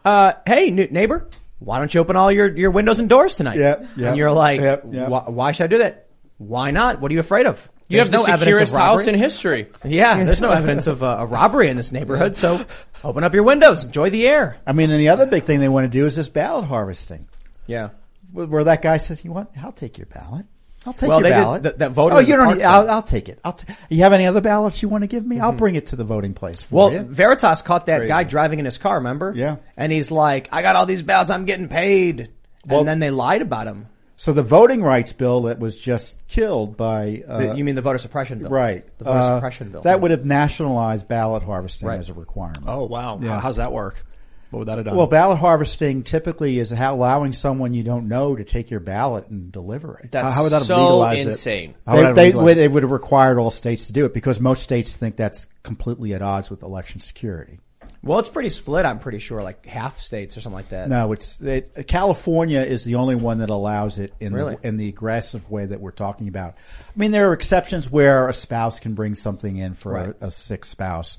uh, 0.05 0.33
hey, 0.45 0.69
new 0.71 0.87
neighbor, 0.87 1.27
why 1.59 1.77
don't 1.79 1.93
you 1.93 1.99
open 1.99 2.15
all 2.15 2.31
your, 2.31 2.47
your 2.55 2.71
windows 2.71 2.99
and 2.99 3.09
doors 3.09 3.35
tonight? 3.35 3.57
Yep, 3.59 3.85
yep, 3.97 4.07
And 4.09 4.17
you're 4.17 4.31
like, 4.31 4.61
yep, 4.61 4.83
yep. 4.91 5.09
"Why- 5.09 5.23
why 5.27 5.51
should 5.51 5.65
I 5.65 5.67
do 5.67 5.77
that? 5.79 6.07
Why 6.37 6.71
not? 6.71 6.99
What 7.01 7.11
are 7.11 7.13
you 7.13 7.19
afraid 7.19 7.45
of? 7.47 7.69
You 7.89 7.97
There's 7.97 8.07
have 8.07 8.11
the 8.11 8.17
no 8.17 8.23
evidence 8.23 8.41
securest 8.57 8.73
of 8.73 8.79
house 8.79 8.99
robbery. 8.99 9.13
in 9.13 9.19
history. 9.19 9.67
Yeah, 9.83 10.23
there's 10.23 10.41
no 10.41 10.51
evidence 10.51 10.85
of 10.87 11.01
uh, 11.03 11.17
a 11.19 11.25
robbery 11.25 11.69
in 11.69 11.75
this 11.77 11.91
neighborhood, 11.91 12.37
so 12.37 12.63
open 13.03 13.23
up 13.23 13.33
your 13.33 13.43
windows, 13.43 13.83
enjoy 13.83 14.09
the 14.11 14.27
air. 14.27 14.57
I 14.67 14.73
mean, 14.73 14.91
and 14.91 14.99
the 14.99 15.09
other 15.09 15.25
big 15.25 15.43
thing 15.45 15.59
they 15.59 15.69
want 15.69 15.85
to 15.85 15.89
do 15.89 16.05
is 16.05 16.15
this 16.15 16.29
ballot 16.29 16.65
harvesting. 16.65 17.27
Yeah. 17.65 17.89
Where 18.31 18.63
that 18.65 18.81
guy 18.81 18.97
says, 18.97 19.23
"You 19.23 19.31
want? 19.31 19.49
I'll 19.61 19.71
take 19.71 19.97
your 19.97 20.07
ballot. 20.07 20.45
I'll 20.85 20.93
take 20.93 21.09
Well, 21.09 21.19
your 21.19 21.23
they 21.23 21.35
did- 21.35 21.41
ballot." 21.41 21.63
that- 21.63 21.77
that 21.79 21.91
voter 21.91 22.15
Oh, 22.15 22.19
you 22.19 22.35
don't. 22.37 22.57
Need. 22.57 22.63
I'll, 22.63 22.89
I'll 22.89 23.01
take 23.03 23.27
it. 23.29 23.39
I'll. 23.43 23.53
T- 23.53 23.73
you 23.89 24.03
have 24.03 24.13
any 24.13 24.25
other 24.27 24.41
ballots 24.41 24.81
you 24.81 24.89
want 24.89 25.03
to 25.03 25.07
give 25.07 25.25
me? 25.25 25.39
I'll 25.39 25.51
bring 25.51 25.75
it 25.75 25.87
to 25.87 25.95
the 25.95 26.03
voting 26.05 26.33
place 26.33 26.61
for 26.61 26.75
Well, 26.75 26.93
you. 26.93 26.99
Veritas 27.01 27.61
caught 27.61 27.87
that 27.87 28.07
guy 28.07 28.23
driving 28.23 28.59
in 28.59 28.65
his 28.65 28.77
car, 28.77 28.95
remember? 28.95 29.33
Yeah. 29.35 29.57
And 29.75 29.91
he's 29.91 30.09
like, 30.11 30.47
I 30.51 30.61
got 30.61 30.75
all 30.75 30.85
these 30.85 31.01
ballots, 31.01 31.31
I'm 31.31 31.45
getting 31.45 31.67
paid. 31.67 32.29
Well- 32.65 32.79
and 32.79 32.87
then 32.87 32.99
they 32.99 33.11
lied 33.11 33.41
about 33.41 33.67
him. 33.67 33.87
So 34.17 34.33
the 34.33 34.43
voting 34.43 34.83
rights 34.83 35.13
bill 35.13 35.43
that 35.43 35.59
was 35.59 35.79
just 35.79 36.17
killed 36.27 36.75
by 36.75 37.23
uh, 37.25 37.37
The- 37.37 37.55
you 37.55 37.63
mean 37.63 37.75
the 37.75 37.81
voter 37.81 37.97
suppression 37.99 38.39
bill? 38.39 38.49
right 38.49 38.85
The 38.97 39.05
voter 39.05 39.17
uh, 39.17 39.35
suppression 39.37 39.69
bill. 39.71 39.81
that 39.83 40.01
would 40.01 40.11
have 40.11 40.25
nationalized 40.25 41.07
ballot 41.07 41.41
harvesting 41.43 41.87
Right. 41.87 41.99
as 41.99 42.09
a 42.09 42.13
requirement. 42.13 42.65
Oh 42.67 42.83
wow. 42.83 43.17
Yeah. 43.21 43.35
How, 43.35 43.39
how's 43.39 43.55
that 43.55 43.71
work? 43.71 44.05
What 44.49 44.59
would 44.59 44.67
that 44.67 44.77
have 44.77 44.85
done? 44.85 44.95
Well, 44.95 45.07
ballot 45.07 45.37
harvesting 45.37 46.03
typically 46.03 46.57
is 46.59 46.71
how 46.71 46.95
allowing 46.95 47.33
someone 47.33 47.73
you 47.73 47.83
don't 47.83 48.07
know 48.07 48.35
to 48.35 48.43
take 48.43 48.71
your 48.71 48.79
ballot 48.79 49.27
and 49.29 49.51
deliver 49.51 49.99
it. 49.99 50.11
That's 50.11 50.33
how 50.33 50.43
would 50.43 50.51
that 50.51 50.57
have 50.59 50.65
so 50.65 50.77
legalized 50.77 51.19
it? 51.19 51.27
insane. 51.27 51.75
How 51.85 51.95
They, 51.95 52.01
that 52.01 52.07
have 52.07 52.15
they, 52.15 52.21
legalized 52.25 52.43
would, 52.45 52.51
it? 52.51 52.55
they 52.61 52.67
would 52.67 52.83
have 52.83 52.91
required 52.91 53.37
all 53.37 53.51
states 53.51 53.87
to 53.87 53.93
do 53.93 54.05
it 54.05 54.13
because 54.13 54.39
most 54.39 54.63
states 54.63 54.95
think 54.95 55.15
that's 55.17 55.45
completely 55.63 56.13
at 56.15 56.21
odds 56.23 56.49
with 56.49 56.63
election 56.63 56.99
security. 56.99 57.59
well, 58.01 58.17
it's 58.17 58.29
pretty 58.29 58.49
split, 58.49 58.85
I'm 58.85 58.97
pretty 58.99 59.19
sure, 59.19 59.43
like 59.43 59.65
half 59.65 59.99
states 59.99 60.35
or 60.37 60.41
something 60.41 60.55
like 60.55 60.69
that. 60.69 60.87
No, 60.89 61.11
it's 61.11 61.39
it, 61.41 61.85
California 61.87 62.61
is 62.61 62.83
the 62.85 62.95
only 62.95 63.15
one 63.15 63.39
that 63.39 63.49
allows 63.51 63.99
it 63.99 64.13
in 64.19 64.33
Really? 64.33 64.55
the, 64.55 64.67
in 64.67 64.75
the 64.77 64.87
aggressive 64.89 65.49
way 65.51 65.65
that 65.67 65.79
we're 65.81 65.91
talking 65.91 66.27
about. 66.27 66.55
I 66.55 66.97
mean, 66.99 67.11
there 67.11 67.29
are 67.29 67.33
exceptions 67.33 67.89
where 67.91 68.27
a 68.29 68.33
spouse 68.33 68.79
can 68.79 68.93
bring 68.95 69.13
something 69.15 69.57
in 69.57 69.73
for 69.75 69.91
Right. 69.93 70.15
a, 70.21 70.27
a 70.27 70.31
sick 70.31 70.65
spouse, 70.65 71.17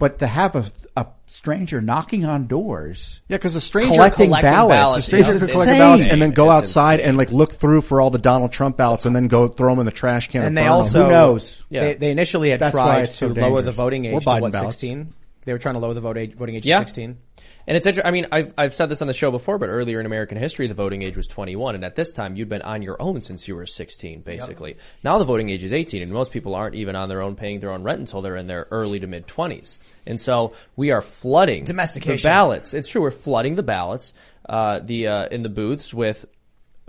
but 0.00 0.18
to 0.18 0.26
have 0.26 0.56
a, 0.56 0.64
a 0.96 1.06
stranger 1.26 1.80
knocking 1.80 2.24
on 2.24 2.48
doors, 2.48 3.20
Yeah, 3.28 3.36
because 3.36 3.54
a 3.54 3.60
stranger 3.60 3.94
collecting, 3.94 4.30
collecting 4.30 4.50
ballots, 4.52 4.74
ballots 4.76 4.98
a 4.98 5.02
stranger 5.02 5.30
is 5.34 5.38
could 5.40 5.50
collect 5.50 5.78
ballots 5.78 6.04
and 6.06 6.20
then 6.20 6.32
go 6.32 6.50
It's 6.50 6.58
outside 6.58 6.94
insane. 6.94 7.08
and 7.10 7.18
like 7.18 7.30
look 7.30 7.52
through 7.52 7.82
for 7.82 8.00
all 8.00 8.10
the 8.10 8.18
Donald 8.18 8.50
Trump 8.50 8.76
ballots 8.76 9.06
and 9.06 9.14
then 9.14 9.28
go 9.28 9.46
throw 9.46 9.70
them 9.72 9.78
in 9.78 9.86
the 9.86 9.92
trash 9.92 10.28
can. 10.28 10.42
and 10.42 10.56
they 10.58 10.62
burn 10.62 10.66
'em. 10.66 10.72
also, 10.72 11.04
Who 11.04 11.10
knows? 11.10 11.64
Yeah. 11.70 11.80
They, 11.84 11.94
they 11.94 12.10
initially 12.10 12.50
had 12.50 12.58
That's 12.58 12.74
why 12.74 12.82
tried 12.82 13.02
it's 13.04 13.14
so 13.16 13.28
to 13.28 13.34
lower 13.40 13.56
the 13.62 13.70
dangerous. 13.70 13.76
voting 13.76 14.06
Or 14.08 14.16
age 14.16 14.24
to 14.24 14.30
Biden 14.30 14.40
what, 14.40 14.52
ballots. 14.52 14.74
16? 14.76 15.14
They 15.44 15.52
were 15.52 15.58
trying 15.58 15.74
to 15.76 15.78
lower 15.80 15.94
the 15.94 16.00
vote 16.02 16.18
age, 16.18 16.34
voting 16.34 16.56
age 16.56 16.66
Yeah. 16.66 16.80
to 16.80 16.86
16. 16.86 17.16
And 17.66 17.76
it's 17.76 17.86
interesting. 17.86 18.08
I 18.08 18.10
mean, 18.10 18.26
I've 18.32 18.54
I've 18.56 18.74
said 18.74 18.88
this 18.88 19.02
on 19.02 19.08
the 19.08 19.14
show 19.14 19.30
before, 19.30 19.58
but 19.58 19.68
earlier 19.68 20.00
in 20.00 20.06
American 20.06 20.38
history, 20.38 20.66
the 20.66 20.74
voting 20.74 21.02
age 21.02 21.16
was 21.16 21.26
21, 21.26 21.74
and 21.74 21.84
at 21.84 21.96
this 21.96 22.12
time, 22.12 22.36
you'd 22.36 22.48
been 22.48 22.62
on 22.62 22.82
your 22.82 23.00
own 23.00 23.20
since 23.20 23.46
you 23.46 23.56
were 23.56 23.66
16, 23.66 24.22
basically. 24.22 24.76
Now 25.04 25.18
the 25.18 25.24
voting 25.24 25.50
age 25.50 25.62
is 25.62 25.72
18, 25.72 26.02
and 26.02 26.12
most 26.12 26.32
people 26.32 26.54
aren't 26.54 26.74
even 26.74 26.96
on 26.96 27.08
their 27.08 27.22
own 27.22 27.36
paying 27.36 27.60
their 27.60 27.72
own 27.72 27.82
rent 27.82 28.00
until 28.00 28.22
they're 28.22 28.36
in 28.36 28.46
their 28.46 28.66
early 28.70 29.00
to 29.00 29.06
mid 29.06 29.26
20s. 29.26 29.78
And 30.06 30.20
so 30.20 30.52
we 30.76 30.90
are 30.90 31.02
flooding 31.02 31.64
Domestication. 31.64 32.16
the 32.16 32.22
ballots. 32.22 32.74
It's 32.74 32.88
true, 32.88 33.02
we're 33.02 33.10
flooding 33.10 33.54
the 33.54 33.62
ballots, 33.62 34.12
uh, 34.48 34.80
the 34.80 35.06
uh, 35.06 35.28
in 35.28 35.42
the 35.42 35.48
booths 35.48 35.92
with 35.94 36.24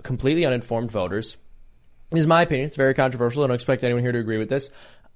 completely 0.02 0.44
uninformed 0.44 0.90
voters. 0.90 1.36
This 2.10 2.20
is 2.20 2.26
my 2.26 2.42
opinion. 2.42 2.66
It's 2.66 2.76
very 2.76 2.92
controversial. 2.92 3.42
I 3.42 3.46
don't 3.46 3.54
expect 3.54 3.84
anyone 3.84 4.02
here 4.02 4.12
to 4.12 4.18
agree 4.18 4.38
with 4.38 4.50
this. 4.50 4.70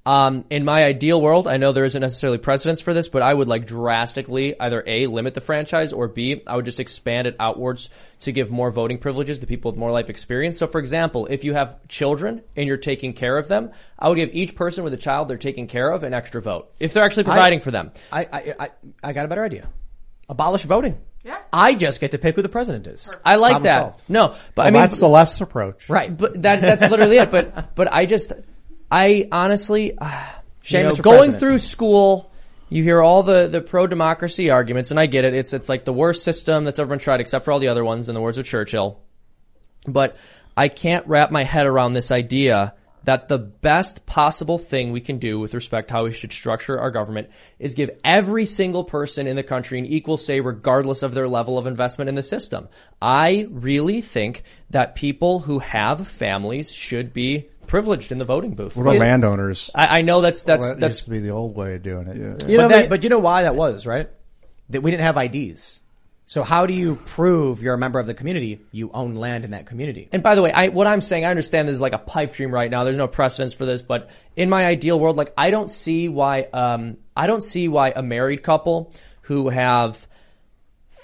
Um, 0.07 0.45
in 0.51 0.65
my 0.65 0.85
ideal 0.85 1.21
world, 1.21 1.49
I 1.49 1.57
know 1.57 1.73
there 1.73 1.85
isn't 1.85 2.01
necessarily 2.01 2.39
precedence 2.39 2.81
for 2.81 2.95
this, 2.95 3.09
but 3.09 3.23
I 3.23 3.35
would 3.35 3.49
like 3.49 3.67
drastically 3.67 4.59
either 4.59 4.83
A, 4.87 5.09
limit 5.09 5.35
the 5.35 5.41
franchise, 5.41 5.93
or 5.93 6.07
B, 6.07 6.43
I 6.47 6.55
would 6.55 6.65
just 6.65 6.79
expand 6.79 7.27
it 7.27 7.35
outwards 7.41 7.91
to 8.21 8.31
give 8.31 8.53
more 8.53 8.71
voting 8.71 8.99
privileges 8.99 9.41
to 9.41 9.49
people 9.49 9.73
with 9.73 9.79
more 9.79 9.91
life 9.91 10.09
experience. 10.09 10.59
So 10.59 10.69
for 10.69 10.79
example, 10.79 11.27
if 11.27 11.43
you 11.43 11.55
have 11.55 11.89
children 11.89 12.43
and 12.55 12.69
you're 12.69 12.77
taking 12.77 13.15
care 13.15 13.37
of 13.37 13.49
them, 13.49 13.73
I 13.99 14.09
would 14.09 14.15
give 14.15 14.33
each 14.33 14.55
person 14.55 14.85
with 14.85 14.95
a 14.95 14.97
child 14.97 15.27
they're 15.27 15.39
taking 15.39 15.67
care 15.67 15.91
of 15.91 16.05
an 16.05 16.15
extra 16.15 16.41
vote. 16.41 16.71
If 16.79 16.93
they're 16.93 17.05
actually 17.05 17.25
providing 17.25 17.59
for 17.59 17.73
them. 17.73 17.91
I, 18.13 18.29
I, 18.33 18.55
I, 18.61 18.71
I 19.03 19.13
got 19.13 19.25
a 19.25 19.29
better 19.29 19.45
idea. 19.45 19.69
Abolish 20.29 20.63
voting. 20.63 20.99
Yeah. 21.25 21.39
I 21.53 21.75
just 21.75 22.01
get 22.01 22.13
to 22.13 22.19
pick 22.19 22.37
who 22.37 22.43
the 22.43 22.49
president 22.49 22.87
is. 22.87 23.11
I 23.25 23.35
like 23.35 23.55
Problem 23.55 23.63
that. 23.65 23.81
solved. 23.81 24.05
No, 24.07 24.29
but 24.29 24.57
Well, 24.57 24.67
I 24.67 24.71
mean, 24.71 24.83
that's 24.83 25.01
the 25.01 25.09
left's 25.09 25.41
approach. 25.41 25.89
Right. 25.89 26.17
But 26.17 26.41
that 26.43 26.61
that's 26.61 26.89
literally 26.89 27.17
it. 27.17 27.33
But 27.33 27.75
but 27.75 27.93
I 27.93 28.07
just 28.07 28.33
I 28.91 29.29
honestly, 29.33 29.97
uh, 29.99 30.25
Seamus, 30.63 30.97
for 30.97 31.03
going 31.03 31.17
president. 31.31 31.41
through 31.41 31.59
school, 31.59 32.31
you 32.69 32.83
hear 32.83 33.03
all 33.03 33.23
the 33.23 33.49
the 33.49 33.61
pro 33.61 33.87
democracy 33.87 34.51
arguments, 34.51 34.91
and 34.91 35.01
I 35.01 35.07
get 35.07 35.25
it. 35.25 35.35
It's 35.35 35.53
it's 35.53 35.69
like 35.69 35.85
the 35.85 35.93
worst 35.93 36.23
system 36.23 36.65
that's 36.65 36.79
ever 36.79 36.91
been 36.91 36.99
tried, 36.99 37.21
except 37.21 37.45
for 37.45 37.53
all 37.53 37.59
the 37.59 37.69
other 37.69 37.85
ones. 37.85 38.09
In 38.09 38.15
the 38.15 38.21
words 38.21 38.39
of 38.39 38.47
Churchill, 38.47 39.01
but 39.87 40.17
I 40.57 40.69
can't 40.69 41.07
wrap 41.07 41.31
my 41.31 41.45
head 41.45 41.67
around 41.67 41.93
this 41.93 42.11
idea 42.11 42.75
that 43.07 43.29
the 43.29 43.39
best 43.39 44.05
possible 44.05 44.59
thing 44.59 44.91
we 44.91 45.01
can 45.01 45.19
do 45.19 45.39
with 45.39 45.55
respect 45.55 45.89
to 45.89 45.95
how 45.95 46.05
we 46.05 46.13
should 46.13 46.33
structure 46.33 46.79
our 46.79 46.91
government 46.91 47.31
is 47.61 47.75
give 47.75 47.89
every 48.05 48.45
single 48.45 48.83
person 48.83 49.29
in 49.29 49.37
the 49.37 49.45
country 49.45 49.79
an 49.79 49.87
equal 49.87 50.17
say 50.17 50.41
regardless 50.41 51.05
of 51.05 51.15
their 51.15 51.29
level 51.29 51.57
of 51.57 51.69
investment 51.69 52.09
in 52.09 52.17
the 52.17 52.23
system. 52.23 52.69
I 53.01 53.47
really 53.49 54.01
think 54.01 54.43
that 54.71 54.97
people 54.97 55.39
who 55.39 55.61
have 55.61 56.09
families 56.09 56.73
should 56.73 57.13
be 57.13 57.49
privileged 57.67 58.13
in 58.13 58.19
the 58.19 58.25
voting 58.25 58.55
booth. 58.55 58.77
What 58.77 58.83
about 58.83 58.97
landowners? 58.99 59.71
I, 59.75 59.99
I 59.99 60.03
know 60.03 60.21
that's 60.21 60.43
that's 60.43 60.61
Well, 60.61 60.71
that 60.71 60.81
that's 60.81 60.99
used 60.99 61.05
to 61.05 61.11
be 61.11 61.21
the 61.21 61.31
old 61.31 61.57
way 61.57 61.75
of 61.75 61.83
doing 61.83 62.09
it. 62.09 62.49
You 62.49 62.57
know, 62.59 62.65
but, 62.65 62.69
that, 62.69 62.89
but 62.89 63.03
you 63.05 63.11
know 63.11 63.19
why 63.19 63.43
that 63.43 63.55
was, 63.55 63.87
right? 63.87 64.09
That 64.71 64.83
we 64.83 64.91
didn't 64.91 65.05
have 65.05 65.17
IDs. 65.17 65.81
So 66.29 66.43
how 66.43 66.67
do 66.67 66.75
you 66.75 66.97
prove 66.97 67.63
you're 67.63 67.75
a 67.75 67.79
member 67.79 68.01
of 68.01 68.09
the 68.09 68.15
community? 68.15 68.61
You 68.73 68.91
own 68.93 69.15
land 69.15 69.45
in 69.45 69.53
that 69.53 69.67
community. 69.67 70.09
And 70.11 70.25
by 70.25 70.35
the 70.35 70.43
way, 70.43 70.51
I, 70.51 70.69
what 70.69 70.89
I'm 70.89 71.01
saying, 71.01 71.25
I 71.25 71.31
understand 71.31 71.69
this 71.69 71.75
is 71.75 71.81
like 71.81 71.93
a 71.93 71.99
pipe 71.99 72.33
dream 72.33 72.53
right 72.53 72.69
now. 72.69 72.83
There's 72.83 72.99
no 72.99 73.07
precedence 73.07 73.53
for 73.55 73.65
this, 73.65 73.81
but 73.81 74.11
in 74.35 74.51
my 74.51 74.67
ideal 74.67 74.99
world, 74.99 75.17
like 75.17 75.33
I 75.39 75.51
don't 75.51 75.71
see 75.71 76.09
why, 76.09 76.43
um, 76.53 76.97
I 77.17 77.29
don't 77.29 77.45
see 77.45 77.69
why 77.69 77.93
a 77.95 78.03
married 78.03 78.43
couple 78.43 78.93
who 79.23 79.51
have 79.51 80.09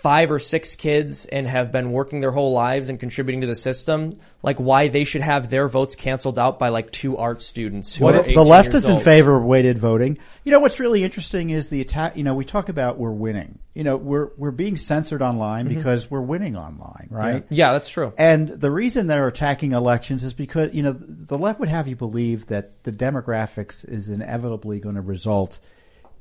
five 0.03 0.33
or 0.33 0.41
six 0.41 0.75
kids 0.75 1.27
and 1.27 1.47
have 1.47 1.71
been 1.71 1.93
working 1.93 2.21
their 2.21 2.33
whole 2.33 2.53
lives 2.53 2.89
and 2.89 2.99
contributing 2.99 3.43
to 3.43 3.47
the 3.47 3.55
system, 3.55 4.13
like 4.43 4.59
why 4.59 4.89
they 4.89 5.05
should 5.05 5.21
have 5.21 5.49
their 5.49 5.69
votes 5.69 5.95
canceled 5.95 6.41
out 6.41 6.59
by 6.59 6.71
like 6.71 6.91
two 6.91 7.17
art 7.17 7.41
students. 7.41 7.95
Who 7.95 8.07
Well, 8.07 8.17
are 8.17 8.23
the 8.25 8.45
left 8.45 8.73
years 8.73 8.83
is 8.83 8.91
in 8.91 8.99
favor 8.99 9.37
of 9.37 9.45
weighted 9.45 9.79
voting. 9.79 10.19
You 10.43 10.51
know 10.51 10.59
what's 10.59 10.81
really 10.81 11.05
interesting 11.05 11.51
is 11.51 11.69
the 11.69 11.81
attack. 11.81 12.17
You 12.17 12.25
know, 12.25 12.35
we 12.35 12.45
talk 12.45 12.69
about 12.69 12.99
we're 12.99 13.13
winning. 13.13 13.61
You 13.75 13.85
know, 13.85 13.97
we're 13.97 14.31
we're 14.37 14.51
being 14.51 14.77
censored 14.77 15.23
online 15.23 15.67
Mhm. 15.67 15.77
because 15.77 16.11
we're 16.11 16.21
winning 16.21 16.57
online, 16.57 17.07
right? 17.09 17.45
Yeah, 17.49 17.73
that's 17.73 17.89
true. 17.89 18.13
And 18.19 18.49
the 18.49 18.73
reason 18.73 19.07
they're 19.07 19.29
attacking 19.29 19.71
elections 19.71 20.25
is 20.25 20.35
because 20.35 20.75
you 20.75 20.83
know 20.83 20.93
the 20.99 21.39
left 21.39 21.61
would 21.61 21.69
have 21.69 21.87
you 21.87 21.95
believe 21.95 22.47
that 22.47 22.83
the 22.83 22.91
demographics 22.91 23.89
is 23.89 24.09
inevitably 24.11 24.81
going 24.81 24.97
to 24.97 25.01
result 25.01 25.61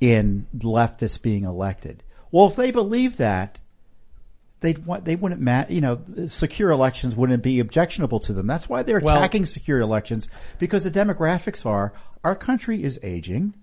in 0.00 0.46
leftists 0.56 1.20
being 1.20 1.42
elected. 1.44 2.04
Well, 2.30 2.46
if 2.46 2.54
they 2.56 2.70
believe 2.70 3.16
that, 3.18 3.58
they'd 4.62 4.84
want 4.86 5.04
they 5.04 5.16
wouldn't 5.16 5.40
ma- 5.40 5.66
you 5.68 5.80
know 5.80 6.00
secure 6.28 6.70
elections 6.70 7.14
wouldn't 7.14 7.42
be 7.42 7.60
objectionable 7.60 8.20
to 8.20 8.32
them. 8.32 8.46
That's 8.46 8.68
why 8.68 8.82
they're 8.82 9.00
Well- 9.00 9.18
attacking 9.18 9.46
secure 9.46 9.80
elections 9.80 10.28
because 10.58 10.84
the 10.84 10.90
demographics 10.90 11.66
are 11.66 11.92
our 12.24 12.34
country 12.34 12.82
is 12.82 12.98
aging, 13.02 13.54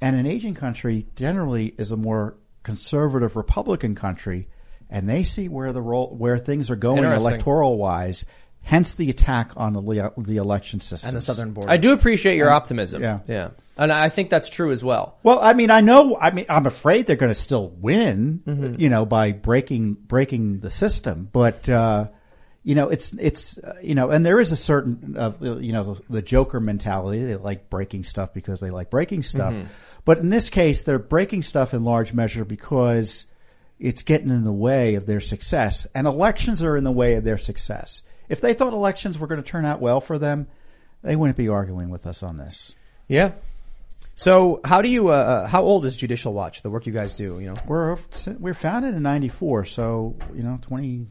and 0.00 0.16
an 0.16 0.26
aging 0.26 0.54
country 0.54 1.06
generally 1.14 1.74
is 1.78 1.90
a 1.92 1.96
more 1.96 2.36
conservative 2.64 3.36
Republican 3.36 3.94
country, 3.94 4.48
and 4.90 5.08
they 5.08 5.22
see 5.24 5.48
where 5.48 5.72
the 5.72 5.82
role 5.82 6.14
where 6.16 6.38
things 6.38 6.70
are 6.70 6.76
going 6.76 7.04
electoral 7.04 7.76
wise. 7.78 8.24
Hence 8.64 8.94
the 8.94 9.10
attack 9.10 9.50
on 9.56 9.72
the, 9.72 10.12
the 10.18 10.36
election 10.36 10.78
system 10.78 11.08
And 11.08 11.16
the 11.16 11.20
southern 11.20 11.50
border. 11.52 11.68
I 11.68 11.78
do 11.78 11.92
appreciate 11.92 12.36
your 12.36 12.46
And- 12.46 12.54
optimism. 12.54 13.02
yeah. 13.02 13.18
Yeah. 13.26 13.48
And 13.76 13.90
I 13.90 14.08
think 14.10 14.28
that's 14.28 14.50
true 14.50 14.70
as 14.70 14.84
well. 14.84 15.16
Well, 15.22 15.38
I 15.40 15.54
mean, 15.54 15.70
I 15.70 15.80
know. 15.80 16.18
I 16.18 16.30
mean, 16.30 16.44
I'm 16.48 16.66
afraid 16.66 17.06
they're 17.06 17.16
going 17.16 17.32
to 17.32 17.38
still 17.40 17.70
win, 17.70 18.42
Mhm. 18.46 18.78
you 18.78 18.88
know, 18.90 19.06
by 19.06 19.32
breaking 19.32 19.94
breaking 19.94 20.60
the 20.60 20.70
system. 20.70 21.28
But 21.32 21.66
uh, 21.68 22.08
you 22.64 22.74
know, 22.74 22.90
it's 22.90 23.12
it's 23.14 23.56
uh, 23.58 23.74
you 23.82 23.94
know, 23.94 24.10
and 24.10 24.26
there 24.26 24.40
is 24.40 24.52
a 24.52 24.56
certain 24.56 25.16
uh, 25.18 25.32
you 25.40 25.72
know 25.72 25.94
the, 25.94 26.02
the 26.10 26.22
Joker 26.22 26.60
mentality. 26.60 27.24
They 27.24 27.36
like 27.36 27.70
breaking 27.70 28.04
stuff 28.04 28.34
because 28.34 28.60
they 28.60 28.70
like 28.70 28.90
breaking 28.90 29.22
stuff. 29.22 29.54
Mhm. 29.54 29.66
But 30.04 30.18
in 30.18 30.28
this 30.28 30.50
case, 30.50 30.82
they're 30.82 30.98
breaking 30.98 31.42
stuff 31.42 31.72
in 31.72 31.82
large 31.82 32.12
measure 32.12 32.44
because 32.44 33.24
it's 33.80 34.02
getting 34.02 34.28
in 34.28 34.44
the 34.44 34.52
way 34.52 34.96
of 34.96 35.06
their 35.06 35.20
success, 35.20 35.86
and 35.94 36.06
elections 36.06 36.62
are 36.62 36.76
in 36.76 36.84
the 36.84 36.92
way 36.92 37.14
of 37.14 37.24
their 37.24 37.38
success. 37.38 38.02
If 38.28 38.40
they 38.40 38.52
thought 38.52 38.74
elections 38.74 39.18
were 39.18 39.26
going 39.26 39.42
to 39.42 39.48
turn 39.48 39.64
out 39.64 39.80
well 39.80 40.00
for 40.00 40.18
them, 40.18 40.46
they 41.02 41.16
wouldn't 41.16 41.36
be 41.38 41.48
arguing 41.48 41.88
with 41.88 42.06
us 42.06 42.22
on 42.22 42.36
this. 42.36 42.72
Yeah. 43.08 43.32
So 44.14 44.60
how 44.64 44.82
do 44.82 44.88
you? 44.88 45.08
Uh, 45.08 45.12
uh, 45.12 45.46
how 45.46 45.62
old 45.62 45.84
is 45.84 45.96
Judicial 45.96 46.32
Watch? 46.32 46.62
The 46.62 46.70
work 46.70 46.86
you 46.86 46.92
guys 46.92 47.16
do, 47.16 47.40
you 47.40 47.46
know. 47.46 47.56
We're 47.66 47.96
we're 48.38 48.54
founded 48.54 48.94
in 48.94 49.02
'94, 49.02 49.64
so 49.64 50.16
you 50.34 50.42
know, 50.42 50.58
20. 50.62 51.06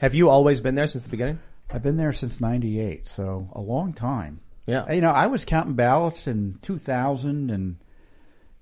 Have 0.00 0.14
you 0.14 0.28
always 0.30 0.60
been 0.60 0.74
there 0.74 0.86
since 0.86 1.04
the 1.04 1.10
beginning? 1.10 1.38
I've 1.70 1.82
been 1.82 1.96
there 1.96 2.12
since 2.12 2.40
'98, 2.40 3.08
so 3.08 3.48
a 3.52 3.60
long 3.60 3.92
time. 3.92 4.40
Yeah. 4.66 4.90
You 4.92 5.00
know, 5.00 5.10
I 5.10 5.26
was 5.26 5.44
counting 5.44 5.74
ballots 5.74 6.26
in 6.26 6.58
2000, 6.62 7.50
and 7.50 7.76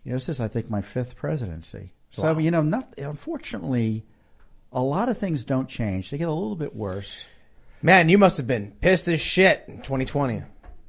you 0.04 0.12
know, 0.12 0.16
this 0.16 0.28
is 0.30 0.40
I 0.40 0.48
think 0.48 0.70
my 0.70 0.80
fifth 0.80 1.16
presidency. 1.16 1.92
So 2.10 2.32
Wow. 2.34 2.38
you 2.38 2.50
know, 2.50 2.62
not, 2.62 2.94
unfortunately, 2.98 4.04
a 4.72 4.82
lot 4.82 5.08
of 5.08 5.18
things 5.18 5.44
don't 5.44 5.68
change. 5.68 6.10
They 6.10 6.18
get 6.18 6.28
a 6.28 6.32
little 6.32 6.56
bit 6.56 6.74
worse. 6.74 7.24
Man, 7.82 8.08
you 8.08 8.18
must 8.18 8.36
have 8.38 8.46
been 8.46 8.72
pissed 8.80 9.08
as 9.08 9.20
shit 9.20 9.64
in 9.68 9.76
2020. 9.82 10.42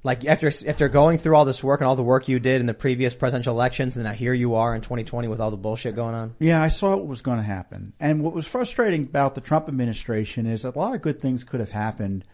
Like 0.04 0.26
after 0.26 0.52
after 0.68 0.90
going 0.90 1.20
through 1.20 1.36
all 1.36 1.46
this 1.46 1.64
work 1.64 1.80
and 1.80 1.88
all 1.88 1.96
the 1.96 2.02
work 2.02 2.28
you 2.28 2.40
did 2.40 2.60
in 2.60 2.66
the 2.66 2.74
previous 2.74 3.14
presidential 3.14 3.54
elections, 3.54 3.98
and 3.98 4.06
now 4.06 4.14
here 4.14 4.34
you 4.34 4.56
are 4.56 4.74
in 4.74 4.82
2020 4.82 5.28
with 5.28 5.40
all 5.40 5.52
the 5.52 5.58
bullshit 5.58 5.96
going 5.96 6.16
on. 6.16 6.36
Yeah, 6.40 6.62
I 6.62 6.70
saw 6.70 6.96
what 6.96 7.06
was 7.06 7.22
going 7.22 7.38
to 7.38 7.44
happen. 7.44 7.94
And 8.00 8.24
what 8.24 8.34
was 8.34 8.48
frustrating 8.48 9.04
about 9.04 9.36
the 9.36 9.42
Trump 9.42 9.68
administration 9.68 10.48
is 10.48 10.66
a 10.66 10.72
lot 10.72 10.96
of 10.96 11.02
good 11.02 11.22
things 11.22 11.44
could 11.44 11.60
have 11.60 11.70
happened, 11.70 12.26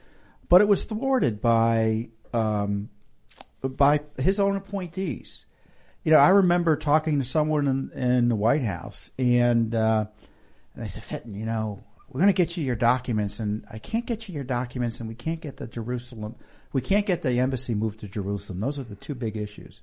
but 0.47 0.61
it 0.61 0.67
was 0.67 0.85
thwarted 0.85 1.41
by 1.41 2.07
um, 2.33 2.89
by 3.61 4.01
his 4.17 4.39
own 4.39 4.55
appointees. 4.55 5.45
You 6.03 6.11
know, 6.11 6.19
I 6.19 6.29
remember 6.29 6.77
talking 6.77 7.19
to 7.19 7.25
someone 7.25 7.67
in, 7.67 8.01
in 8.01 8.29
the 8.29 8.35
White 8.35 8.63
House, 8.63 9.11
and 9.19 9.75
uh, 9.75 10.05
and 10.73 10.83
they 10.83 10.87
said, 10.87 11.03
"Fitton, 11.03 11.35
you 11.35 11.45
know, 11.45 11.83
we're 12.07 12.21
going 12.21 12.33
to 12.33 12.33
get 12.33 12.55
you 12.55 12.63
your 12.63 12.75
documents, 12.75 13.39
and 13.39 13.65
I 13.69 13.79
can't 13.79 14.05
get 14.05 14.29
you 14.29 14.35
your 14.35 14.43
documents, 14.43 14.99
and 14.99 15.09
we 15.09 15.15
can't 15.15 15.41
get 15.41 15.57
the 15.57 15.67
Jerusalem, 15.67 16.35
we 16.73 16.81
can't 16.81 17.05
get 17.05 17.21
the 17.21 17.39
embassy 17.39 17.73
moved 17.73 17.99
to 17.99 18.07
Jerusalem. 18.07 18.59
Those 18.59 18.77
are 18.79 18.83
the 18.83 18.95
two 18.95 19.15
big 19.15 19.35
issues." 19.37 19.81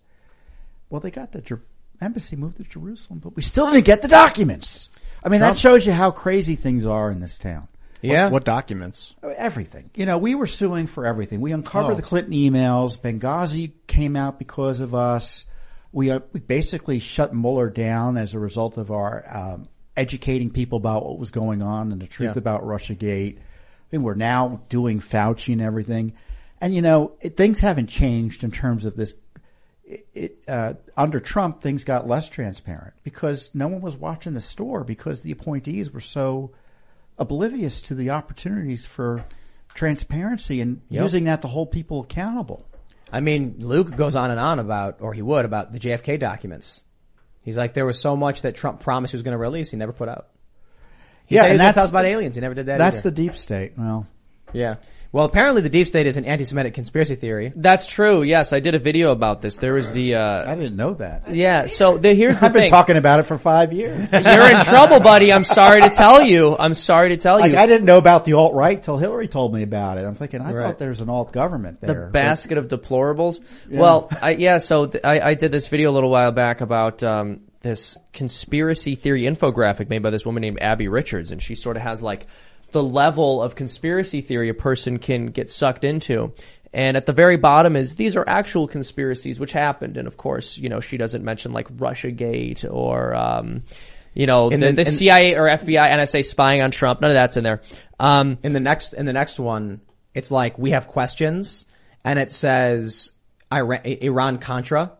Well, 0.91 1.01
they 1.01 1.11
got 1.11 1.33
the 1.33 1.41
Jer- 1.41 1.63
embassy 2.01 2.37
moved 2.37 2.57
to 2.59 2.65
Jerusalem, 2.65 3.21
but 3.21 3.35
we 3.37 3.43
still 3.43 3.67
didn't 3.71 3.85
get 3.87 4.03
the 4.03 4.09
documents. 4.09 4.89
I 5.25 5.29
mean, 5.29 5.41
Trump- 5.41 5.55
that 5.57 5.61
shows 5.61 5.87
you 5.87 5.93
how 5.93 6.11
crazy 6.11 6.55
things 6.57 6.85
are 6.87 7.11
in 7.11 7.21
this 7.21 7.39
town. 7.39 7.69
Yeah. 8.03 8.25
What, 8.25 8.33
what 8.33 8.45
documents? 8.45 9.15
Everything. 9.23 9.89
You 9.95 10.05
know, 10.05 10.19
we 10.19 10.35
were 10.35 10.47
suing 10.47 10.87
for 10.87 11.07
everything. 11.07 11.41
We 11.41 11.53
uncovered 11.53 11.93
Oh. 11.93 11.97
the 11.97 12.03
Clinton 12.03 12.35
emails. 12.35 12.99
Benghazi 13.01 13.73
came 13.87 14.15
out 14.15 14.39
because 14.39 14.81
of 14.81 14.95
us. 14.95 15.47
We, 15.91 16.11
uh, 16.11 16.21
we 16.35 16.41
basically 16.41 16.99
shut 16.99 17.35
Mueller 17.35 17.71
down 17.71 18.19
as 18.19 18.35
a 18.35 18.39
result 18.39 18.77
of 18.77 18.91
our 18.91 19.25
um, 19.35 19.69
educating 19.97 20.51
people 20.51 20.77
about 20.77 21.07
what 21.07 21.19
was 21.19 21.31
going 21.31 21.63
on 21.63 21.93
and 21.93 22.03
the 22.03 22.07
truth 22.07 22.33
Yeah. 22.35 22.39
about 22.39 22.63
RussiaGate. 22.63 23.39
I 23.39 23.41
mean, 23.91 24.03
we're 24.03 24.15
now 24.15 24.61
doing 24.69 25.01
Fauci 25.01 25.53
and 25.55 25.63
everything. 25.63 26.13
And 26.61 26.75
you 26.75 26.83
know, 26.83 27.13
it, 27.21 27.37
things 27.37 27.61
haven't 27.61 27.89
changed 27.89 28.45
in 28.45 28.51
terms 28.51 28.85
of 28.85 28.97
this. 28.97 29.15
It, 29.85 30.07
it, 30.15 30.45
uh, 30.49 30.75
under 30.97 31.21
Trump, 31.21 31.61
things 31.61 31.85
got 31.85 32.09
less 32.09 32.29
transparent 32.29 32.95
because 33.03 33.51
no 33.55 33.69
one 33.69 33.83
was 33.83 33.97
watching 33.97 34.33
the 34.33 34.41
store 34.41 34.83
because 34.83 35.21
the 35.21 35.33
appointees 35.33 35.91
were 35.91 36.01
so 36.01 36.53
oblivious 37.19 37.83
to 37.83 37.95
the 37.95 38.11
opportunities 38.11 38.87
for 38.87 39.25
transparency 39.75 40.61
and 40.61 40.81
Yep. 40.89 41.03
using 41.03 41.25
that 41.25 41.43
to 41.43 41.49
hold 41.49 41.71
people 41.71 42.01
accountable. 42.01 42.67
I 43.13 43.21
mean, 43.21 43.57
Luke 43.59 43.95
goes 43.95 44.17
on 44.17 44.31
and 44.31 44.41
on 44.41 44.59
about, 44.59 44.97
or 45.01 45.13
he 45.13 45.23
would, 45.23 45.45
about 45.45 45.73
the 45.73 45.79
JFK 45.79 46.19
documents. 46.19 46.85
He's 47.43 47.59
like, 47.59 47.75
there 47.75 47.85
was 47.85 48.01
so 48.01 48.17
much 48.17 48.43
that 48.43 48.57
Trump 48.57 48.81
promised 48.81 49.13
he 49.13 49.17
was 49.17 49.23
going 49.23 49.33
to 49.33 49.39
release, 49.39 49.71
he 49.71 49.77
never 49.77 49.93
put 49.93 50.09
out. 50.09 50.29
He 51.27 51.37
said 51.37 51.47
he 51.47 51.53
was 51.53 51.61
going 51.61 51.69
to 51.71 51.75
tell 51.75 51.85
us 51.85 51.91
about 51.91 52.05
aliens. 52.07 52.35
He 52.35 52.41
never 52.41 52.55
did 52.55 52.67
that. 52.67 52.79
That's 52.79 52.99
either. 52.99 53.11
the 53.11 53.17
deep 53.17 53.35
state. 53.35 53.73
Well, 53.77 54.07
yeah. 54.53 54.77
Well, 55.15 55.27
apparently 55.27 55.63
the 55.63 55.69
deep 55.69 55.87
state 55.87 56.07
is 56.09 56.17
an 56.17 56.25
anti-Semitic 56.25 56.75
conspiracy 56.75 57.15
theory. 57.15 57.53
That's 57.55 57.87
true. 57.87 58.25
Yes, 58.25 58.53
I 58.53 58.59
did 58.59 58.75
a 58.75 58.81
video 58.81 59.13
about 59.13 59.43
this. 59.43 59.59
There 59.59 59.75
was 59.75 59.93
the, 59.93 60.17
uh, 60.17 60.51
I 60.51 60.57
didn't 60.57 60.75
know 60.75 60.95
that. 60.95 61.33
yeah, 61.33 61.67
so 61.67 61.99
the, 61.99 62.13
here's 62.15 62.41
the 62.41 62.47
I've 62.47 62.53
been 62.53 62.63
thing. 62.63 62.71
talking 62.71 62.97
about 62.97 63.21
it 63.21 63.23
for 63.27 63.39
five 63.39 63.73
years. 63.73 64.09
You're 64.13 64.51
in 64.51 64.65
trouble, 64.65 64.99
buddy. 64.99 65.33
I'm 65.33 65.45
sorry 65.45 65.83
to 65.83 65.89
tell 65.91 66.21
you. 66.21 66.57
I'm 66.59 66.75
sorry 66.75 67.11
to 67.11 67.17
tell 67.17 67.39
Like 67.39 67.53
you. 67.53 67.59
I 67.59 67.67
didn't 67.67 67.85
know 67.87 67.99
about 67.99 68.25
the 68.25 68.33
alt 68.33 68.55
right 68.55 68.83
till 68.83 68.97
Hillary 68.99 69.29
told 69.29 69.55
me 69.55 69.63
about 69.63 69.99
it. 69.99 70.05
I'm 70.05 70.17
thinking 70.17 70.41
I 70.41 70.53
Right. 70.53 70.67
thought 70.67 70.79
there's 70.79 71.01
an 71.01 71.09
alt 71.09 71.33
government 71.33 71.81
there. 71.81 71.87
the 71.87 71.95
there. 71.95 72.11
basket 72.11 72.59
of 72.59 72.67
deplorables. 72.67 73.39
Well, 73.71 74.09
I, 74.21 74.31
yeah. 74.31 74.59
So 74.59 74.87
th- 74.87 75.05
I, 75.05 75.21
I 75.21 75.35
did 75.35 75.53
this 75.53 75.69
video 75.69 75.91
a 75.91 75.95
little 75.95 76.11
while 76.11 76.33
back 76.33 76.61
about 76.61 77.05
um, 77.05 77.43
this 77.63 77.97
conspiracy 78.13 78.97
theory 78.97 79.23
infographic 79.23 79.89
made 79.89 80.03
by 80.03 80.11
this 80.11 80.27
woman 80.27 80.41
named 80.41 80.59
Abby 80.61 80.89
Richards, 80.89 81.31
and 81.31 81.41
she 81.41 81.55
sort 81.55 81.77
of 81.77 81.85
has 81.85 82.03
like 82.03 82.27
the 82.75 82.83
level 82.83 83.43
of 83.43 83.55
conspiracy 83.55 84.21
theory 84.21 84.51
a 84.51 84.55
person 84.55 84.99
can 84.99 85.29
get 85.29 85.51
sucked 85.51 85.83
into. 85.85 86.35
And 86.75 86.97
at 86.97 87.07
the 87.07 87.13
very 87.15 87.37
bottom 87.39 87.77
is 87.77 87.95
these 87.95 88.17
are 88.17 88.25
actual 88.29 88.67
conspiracies 88.69 89.41
which 89.41 89.53
happened, 89.53 89.97
and 89.97 90.07
of 90.07 90.17
course, 90.19 90.59
you 90.59 90.69
know, 90.69 90.81
she 90.81 90.97
doesn't 90.99 91.25
mention 91.25 91.53
like 91.53 91.75
RussiaGate 91.75 92.71
or. 92.71 93.15
Um, 93.15 93.63
you 94.17 94.27
know, 94.27 94.51
In 94.51 94.61
the, 94.61 94.67
the- 94.67 94.85
the 94.85 94.85
CIA 94.85 95.35
or 95.35 95.49
FBI, 95.49 95.91
NSA 95.91 96.25
spying 96.25 96.63
on 96.63 96.71
Trump. 96.71 97.01
None 97.01 97.11
of 97.11 97.15
that's 97.15 97.37
in 97.37 97.43
there. 97.43 97.63
Um, 97.99 98.39
In 98.45 98.53
the 98.53 98.61
next, 98.61 98.95
in 98.95 99.07
the 99.07 99.13
next 99.13 99.41
one, 99.41 99.81
it's 100.15 100.31
like, 100.31 100.57
we 100.57 100.71
have 100.71 100.87
questions, 100.87 101.67
and 102.05 102.17
it 102.21 102.31
says 102.33 103.11
Iran, 103.53 103.81
Iran 103.85 104.39
Contra. 104.39 104.93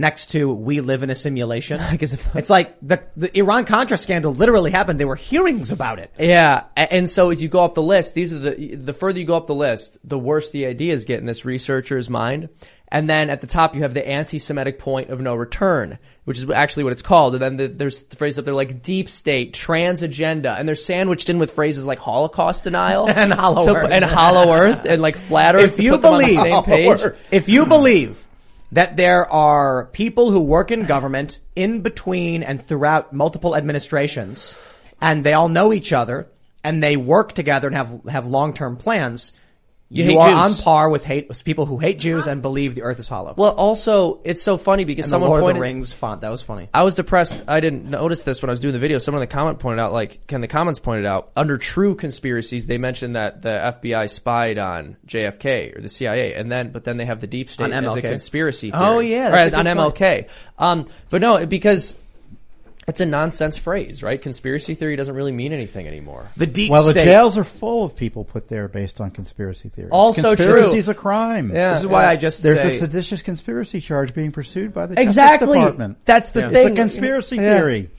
Next 0.00 0.30
to 0.30 0.50
we 0.50 0.80
live 0.80 1.02
in 1.02 1.10
a 1.10 1.14
simulation. 1.14 1.78
it's 1.92 2.48
like 2.48 2.78
the 2.80 3.02
the 3.16 3.36
Iran 3.38 3.66
Contra 3.66 3.98
scandal 3.98 4.32
literally 4.32 4.70
happened. 4.70 4.98
There 4.98 5.06
were 5.06 5.14
hearings 5.14 5.72
about 5.72 5.98
it. 5.98 6.10
Yeah, 6.18 6.64
and 6.74 7.08
so 7.10 7.28
as 7.28 7.42
you 7.42 7.50
go 7.50 7.62
up 7.62 7.74
the 7.74 7.82
list, 7.82 8.14
these 8.14 8.32
are 8.32 8.38
the 8.38 8.76
the 8.76 8.94
further 8.94 9.20
you 9.20 9.26
go 9.26 9.36
up 9.36 9.46
the 9.46 9.54
list, 9.54 9.98
the 10.02 10.18
worse 10.18 10.48
the 10.52 10.64
ideas 10.64 11.04
get 11.04 11.20
in 11.20 11.26
this 11.26 11.44
researcher's 11.44 12.08
mind. 12.08 12.48
And 12.92 13.08
then 13.10 13.28
at 13.28 13.42
the 13.42 13.46
top 13.46 13.74
you 13.76 13.82
have 13.82 13.92
the 13.92 14.08
anti-Semitic 14.08 14.78
point 14.78 15.10
of 15.10 15.20
no 15.20 15.34
return, 15.34 15.98
which 16.24 16.38
is 16.38 16.48
actually 16.50 16.84
what 16.84 16.92
it's 16.94 17.02
called. 17.02 17.34
And 17.34 17.42
then 17.42 17.56
the, 17.56 17.68
there's 17.68 18.02
the 18.04 18.16
phrase 18.16 18.38
up 18.38 18.46
there 18.46 18.54
like 18.54 18.82
deep 18.82 19.10
state, 19.10 19.52
trans 19.52 20.02
agenda, 20.02 20.52
and 20.58 20.66
they're 20.66 20.74
sandwiched 20.76 21.28
in 21.28 21.38
with 21.38 21.52
phrases 21.52 21.84
like 21.84 21.98
Holocaust 21.98 22.64
denial 22.64 23.06
And 23.14 23.32
Hollow 23.34 23.66
to- 23.66 23.74
Earth. 23.80 23.90
and 23.92 24.02
Hollow 24.04 24.50
Earth 24.52 24.86
and 24.86 25.02
like 25.02 25.16
flat 25.16 25.54
Earth. 25.56 25.74
if 25.74 25.78
you 25.78 25.98
believe, 25.98 26.40
if 27.30 27.48
you 27.50 27.66
believe 27.66 28.26
that 28.72 28.96
there 28.96 29.30
are 29.30 29.86
people 29.86 30.30
who 30.30 30.40
work 30.40 30.70
in 30.70 30.86
government 30.86 31.38
in 31.56 31.80
between 31.80 32.42
and 32.42 32.62
throughout 32.62 33.12
multiple 33.12 33.56
administrations, 33.56 34.56
and 35.00 35.24
they 35.24 35.32
all 35.32 35.48
know 35.48 35.72
each 35.72 35.92
other, 35.92 36.28
and 36.62 36.82
they 36.82 36.96
work 36.96 37.32
together 37.32 37.66
and 37.68 37.76
have 37.76 38.00
have 38.08 38.26
long 38.26 38.52
term 38.52 38.76
plans, 38.76 39.32
You 39.92 40.04
you, 40.04 40.18
are 40.20 40.28
Jews. 40.30 40.38
on 40.60 40.64
par 40.64 40.88
with 40.88 41.02
hate 41.04 41.28
with 41.28 41.42
people 41.44 41.66
who 41.66 41.78
hate 41.78 41.98
Jews 41.98 42.28
and 42.28 42.42
believe 42.42 42.76
the 42.76 42.82
earth 42.82 43.00
is 43.00 43.08
hollow. 43.08 43.34
Well, 43.36 43.50
also 43.52 44.20
it's 44.22 44.40
so 44.40 44.56
funny 44.56 44.84
because 44.84 45.06
and 45.06 45.10
the 45.10 45.14
someone 45.16 45.30
Lord 45.30 45.40
pointed 45.42 45.56
of 45.56 45.56
the 45.56 45.62
Rings 45.62 45.92
font 45.92 46.20
that 46.20 46.28
was 46.30 46.42
funny. 46.42 46.68
I 46.72 46.84
was 46.84 46.94
depressed. 46.94 47.42
I 47.48 47.58
didn't 47.58 47.90
notice 47.90 48.22
this 48.22 48.40
when 48.40 48.50
I 48.50 48.52
was 48.52 48.60
doing 48.60 48.72
the 48.72 48.78
video. 48.78 48.98
Someone 48.98 49.20
in 49.20 49.28
the 49.28 49.34
comment 49.34 49.58
pointed 49.58 49.80
out, 49.82 49.92
like, 49.92 50.26
can 50.28 50.40
the 50.42 50.46
comments 50.46 50.78
pointed 50.78 51.06
out, 51.06 51.32
under 51.36 51.58
true 51.58 51.96
conspiracies, 51.96 52.68
they 52.68 52.78
mentioned 52.78 53.16
that 53.16 53.42
the 53.42 53.48
FBI 53.82 54.08
spied 54.08 54.58
on 54.58 54.96
JFK 55.08 55.76
or 55.76 55.80
the 55.80 55.88
CIA, 55.88 56.34
and 56.34 56.52
then, 56.52 56.70
but 56.70 56.84
then 56.84 56.96
they 56.96 57.06
have 57.06 57.20
the 57.20 57.26
deep 57.26 57.50
state 57.50 57.72
as 57.72 57.96
a 57.96 58.00
conspiracy 58.00 58.70
theory. 58.70 58.82
Oh, 58.84 59.00
yeah, 59.00 59.28
Or 59.28 59.32
that's 59.32 59.46
as- 59.48 59.52
a 59.54 59.58
on. 59.58 59.66
MLK. 59.66 60.28
Um, 60.56 60.86
but 61.10 61.20
no, 61.20 61.44
because 61.46 61.96
it's 62.88 63.00
a 63.00 63.06
nonsense 63.06 63.56
phrase, 63.56 64.02
right? 64.02 64.20
Conspiracy 64.20 64.74
theory 64.74 64.96
doesn't 64.96 65.14
really 65.14 65.32
mean 65.32 65.52
anything 65.52 65.86
anymore. 65.86 66.30
The 66.36 66.46
deep 66.46 66.70
well, 66.70 66.82
the 66.82 66.94
jails 66.94 67.36
are 67.38 67.44
full 67.44 67.84
of 67.84 67.94
people 67.94 68.24
put 68.24 68.48
there 68.48 68.68
based 68.68 69.00
on 69.00 69.10
conspiracy 69.10 69.68
theories. 69.68 69.92
Also 69.92 70.34
true. 70.34 70.46
conspiracy 70.46 70.78
is 70.78 70.88
a 70.88 70.94
crime. 70.94 71.54
Yeah. 71.54 71.70
This 71.70 71.80
is 71.80 71.86
why 71.86 72.06
I 72.06 72.16
just 72.16 72.42
There's 72.42 72.60
say, 72.60 72.76
a 72.76 72.78
seditious 72.78 73.22
conspiracy 73.22 73.80
charge 73.80 74.14
being 74.14 74.32
pursued 74.32 74.72
by 74.72 74.86
the 74.86 74.94
Justice 74.94 75.10
Exactly. 75.10 75.58
Department. 75.58 75.98
That's 76.04 76.30
the 76.30 76.40
Yeah. 76.40 76.46
It's 76.50 76.62
thing. 76.62 76.72
a 76.72 76.76
conspiracy 76.76 77.36
Yeah. 77.36 77.54
theory. 77.54 77.90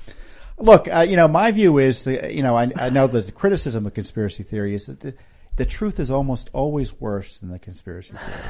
Look, 0.57 0.87
uh, 0.93 1.05
you 1.07 1.15
know, 1.15 1.27
my 1.27 1.51
view 1.51 1.77
is 1.77 2.03
the, 2.03 2.33
you 2.33 2.43
know, 2.43 2.55
I, 2.57 2.71
I 2.75 2.89
know 2.89 3.07
that 3.07 3.25
the 3.25 3.31
criticism 3.31 3.85
of 3.85 3.93
conspiracy 3.93 4.43
theory 4.43 4.75
is 4.75 4.87
that 4.87 4.99
the, 4.99 5.13
the 5.55 5.65
truth 5.65 5.99
is 5.99 6.11
almost 6.11 6.49
always 6.53 6.99
worse 6.99 7.37
than 7.37 7.49
the 7.49 7.59
conspiracy 7.59 8.13
theory. 8.13 8.43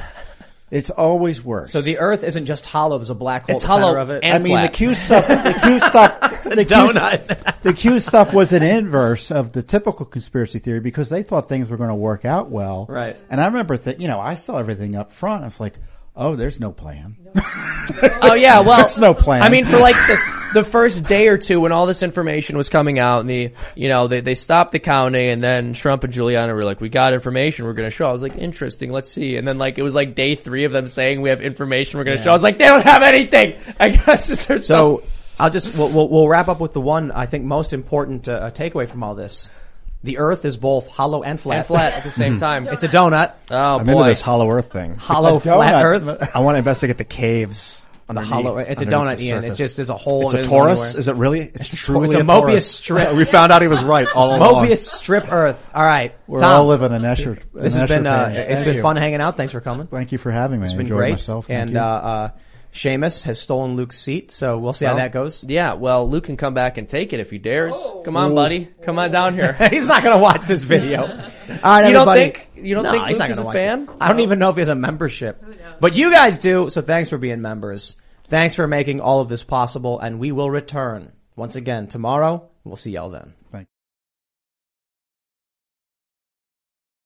It's 0.72 0.88
always 0.90 1.44
worse. 1.44 1.70
so 1.70 1.80
the 1.82 1.98
earth 1.98 2.24
isn't 2.24 2.46
just 2.46 2.64
hollow. 2.66 2.96
There's 2.98 3.10
a 3.10 3.14
black 3.14 3.42
hole 3.46 3.54
It's 3.56 3.62
the 3.62 3.68
center 3.68 3.80
hollow 3.82 4.00
of 4.00 4.08
it. 4.10 4.24
and 4.24 4.32
I 4.34 4.38
mean, 4.38 4.54
the 4.54 4.68
flat. 4.68 4.72
Q 4.72 4.94
stuff, 4.94 5.28
the 5.28 5.60
Q 5.62 5.78
stuff, 5.88 6.42
the 6.44 6.64
Q, 6.64 6.64
donut. 6.64 7.62
the 7.62 7.72
Q 7.74 8.00
stuff 8.00 8.32
was 8.32 8.52
an 8.54 8.62
inverse 8.62 9.30
of 9.30 9.52
the 9.52 9.62
typical 9.62 10.06
conspiracy 10.06 10.58
theory 10.58 10.80
because 10.80 11.10
they 11.10 11.22
thought 11.22 11.48
things 11.48 11.68
were 11.68 11.76
going 11.76 11.90
to 11.90 11.94
work 11.94 12.24
out 12.24 12.50
well. 12.50 12.86
Right. 12.88 13.16
And 13.28 13.40
I 13.40 13.46
remember 13.46 13.76
that, 13.76 14.00
you 14.00 14.08
know, 14.08 14.18
I 14.18 14.34
saw 14.34 14.56
everything 14.56 14.96
up 14.96 15.12
front. 15.12 15.42
I 15.42 15.46
was 15.46 15.60
like, 15.60 15.74
oh, 16.16 16.36
there's 16.36 16.58
no 16.58 16.72
plan. 16.72 17.16
Oh 18.22 18.34
yeah, 18.34 18.60
well, 18.66 18.78
There's 18.82 18.96
no 18.96 19.12
plan. 19.12 19.42
I 19.42 19.48
mean, 19.48 19.64
for 19.66 19.76
like 19.76 19.96
the 19.96 20.16
the 20.52 20.64
first 20.64 21.04
day 21.04 21.28
or 21.28 21.38
two 21.38 21.60
when 21.60 21.72
all 21.72 21.86
this 21.86 22.02
information 22.02 22.56
was 22.56 22.68
coming 22.68 22.98
out, 22.98 23.20
and 23.20 23.30
the 23.30 23.52
you 23.74 23.88
know 23.88 24.08
they 24.08 24.20
they 24.20 24.34
stopped 24.34 24.72
the 24.72 24.78
counting, 24.78 25.28
and 25.30 25.42
then 25.42 25.72
Trump 25.72 26.04
and 26.04 26.12
Giuliani 26.12 26.54
were 26.54 26.64
like, 26.64 26.80
"We 26.80 26.88
got 26.88 27.12
information, 27.14 27.64
we're 27.66 27.72
going 27.74 27.88
to 27.90 27.94
show." 27.94 28.06
I 28.06 28.12
was 28.12 28.22
like, 28.22 28.36
"Interesting, 28.36 28.90
let's 28.92 29.10
see." 29.10 29.36
And 29.36 29.46
then 29.46 29.58
like 29.58 29.78
it 29.78 29.82
was 29.82 29.94
like 29.94 30.14
day 30.14 30.34
three 30.34 30.64
of 30.64 30.72
them 30.72 30.86
saying, 30.86 31.20
"We 31.22 31.30
have 31.30 31.40
information, 31.40 31.98
we're 31.98 32.04
going 32.04 32.18
to 32.18 32.24
show." 32.24 32.30
I 32.30 32.34
was 32.34 32.42
like, 32.42 32.58
"They 32.58 32.66
don't 32.66 32.84
have 32.84 33.02
anything." 33.02 33.54
I 33.80 33.90
guess 33.90 34.28
there's 34.46 34.66
some- 34.66 35.00
So 35.00 35.02
I'll 35.40 35.50
just 35.50 35.76
we'll, 35.76 35.88
we'll, 35.90 36.08
we'll 36.08 36.28
wrap 36.28 36.48
up 36.48 36.60
with 36.60 36.72
the 36.72 36.80
one 36.80 37.10
I 37.10 37.26
think 37.26 37.44
most 37.44 37.72
important 37.72 38.28
uh, 38.28 38.50
takeaway 38.50 38.86
from 38.88 39.02
all 39.02 39.14
this: 39.14 39.50
the 40.04 40.18
Earth 40.18 40.44
is 40.44 40.56
both 40.56 40.88
hollow 40.88 41.22
and 41.22 41.40
flat. 41.40 41.58
and 41.58 41.66
flat 41.66 41.92
at 41.94 42.04
the 42.04 42.10
same 42.10 42.38
time. 42.40 42.68
It's 42.68 42.84
a 42.84 42.88
donut, 42.88 43.32
oh 43.50 43.56
I'm 43.78 43.88
into 43.88 44.04
this 44.04 44.20
Hollow 44.20 44.50
Earth 44.50 44.70
thing. 44.72 44.96
hollow 44.96 45.38
flat. 45.38 45.84
Earth. 45.84 46.36
I 46.36 46.40
want 46.40 46.54
to 46.56 46.58
investigate 46.58 46.98
the 46.98 47.04
caves. 47.04 47.86
The 48.14 48.22
hollow. 48.22 48.58
It's 48.58 48.82
a 48.82 48.86
donut, 48.86 49.20
Ian. 49.20 49.44
It's 49.44 49.56
just 49.56 49.76
there's 49.76 49.90
a 49.90 49.96
hole. 49.96 50.24
It's 50.26 50.34
a 50.34 50.38
it 50.38 50.40
isn't 50.42 50.52
torus. 50.52 50.96
Is 50.96 51.08
it 51.08 51.16
really? 51.16 51.40
It's, 51.54 51.74
truly 51.74 52.06
it's 52.06 52.14
a 52.14 52.18
torus. 52.18 52.42
Mobius 52.42 52.62
strip. 52.62 53.12
we 53.16 53.24
found 53.24 53.52
out 53.52 53.62
he 53.62 53.68
was 53.68 53.82
right 53.84 54.06
all 54.14 54.36
along. 54.36 54.66
Mobius 54.66 54.78
strip 54.78 55.30
Earth. 55.32 55.70
All 55.74 55.82
right, 55.84 56.14
We're 56.26 56.40
Tom, 56.40 56.52
all 56.60 56.66
living 56.66 56.92
in 56.92 57.02
Escher. 57.02 57.40
This 57.54 57.74
an 57.74 57.80
has 57.80 57.88
been 57.88 58.04
Escher 58.04 58.26
uh, 58.26 58.28
it's 58.30 58.52
Thank 58.54 58.64
been 58.64 58.76
you. 58.76 58.82
fun 58.82 58.96
hanging 58.96 59.20
out. 59.20 59.36
Thanks 59.36 59.52
for 59.52 59.60
coming. 59.60 59.86
Thank 59.86 60.12
you 60.12 60.18
for 60.18 60.30
having 60.30 60.60
me. 60.60 60.64
It's 60.64 60.74
I 60.74 60.76
been 60.78 60.86
great. 60.86 61.12
myself. 61.12 61.46
Thank 61.46 61.60
and 61.60 61.70
you. 61.72 61.78
uh, 61.78 61.82
uh, 61.82 62.30
Seamus 62.72 63.24
has 63.24 63.38
stolen 63.38 63.74
Luke's 63.76 63.98
seat, 63.98 64.32
so 64.32 64.58
we'll 64.58 64.72
see 64.72 64.86
how 64.86 64.94
that 64.94 65.12
goes. 65.12 65.44
Yeah, 65.44 65.74
well, 65.74 66.08
Luke 66.08 66.24
can 66.24 66.38
come 66.38 66.54
back 66.54 66.78
and 66.78 66.88
take 66.88 67.12
it 67.12 67.20
if 67.20 67.28
he 67.28 67.36
dares. 67.36 67.76
Come 68.06 68.16
on, 68.16 68.34
buddy, 68.34 68.66
come 68.82 68.98
on 68.98 69.10
down 69.10 69.34
here. 69.34 69.52
He's 69.70 69.84
not 69.84 70.02
going 70.02 70.16
to 70.16 70.22
watch 70.22 70.46
this 70.46 70.62
video. 70.62 71.02
All 71.02 71.08
right, 71.62 71.86
you 71.86 71.92
don't 71.92 72.08
think 72.14 72.48
You 72.54 72.74
don't 72.74 72.84
no, 72.84 72.92
think 72.92 73.04
he's 73.08 73.12
Luke 73.18 73.18
not 73.18 73.30
is 73.30 73.36
gonna 73.36 73.44
a 73.44 73.46
watch 73.46 73.56
fan? 73.56 73.82
it. 73.82 73.90
I 74.00 74.08
don't 74.08 74.20
even 74.20 74.38
know 74.38 74.48
if 74.48 74.56
he 74.56 74.60
has 74.62 74.70
a 74.70 74.74
membership. 74.74 75.44
But 75.80 75.98
you 75.98 76.12
guys 76.12 76.38
do, 76.38 76.70
so 76.70 76.80
thanks 76.80 77.10
for 77.10 77.18
being 77.18 77.42
members. 77.42 77.96
Thanks 78.32 78.54
for 78.54 78.66
making 78.66 79.02
all 79.02 79.20
of 79.20 79.28
this 79.28 79.44
possible, 79.44 80.00
and 80.00 80.18
we 80.18 80.32
will 80.32 80.50
return 80.50 81.12
once 81.36 81.54
again 81.54 81.86
tomorrow. 81.86 82.48
We'll 82.64 82.76
see 82.76 82.92
y'all 82.92 83.10
then. 83.10 83.34
Thank 83.50 83.66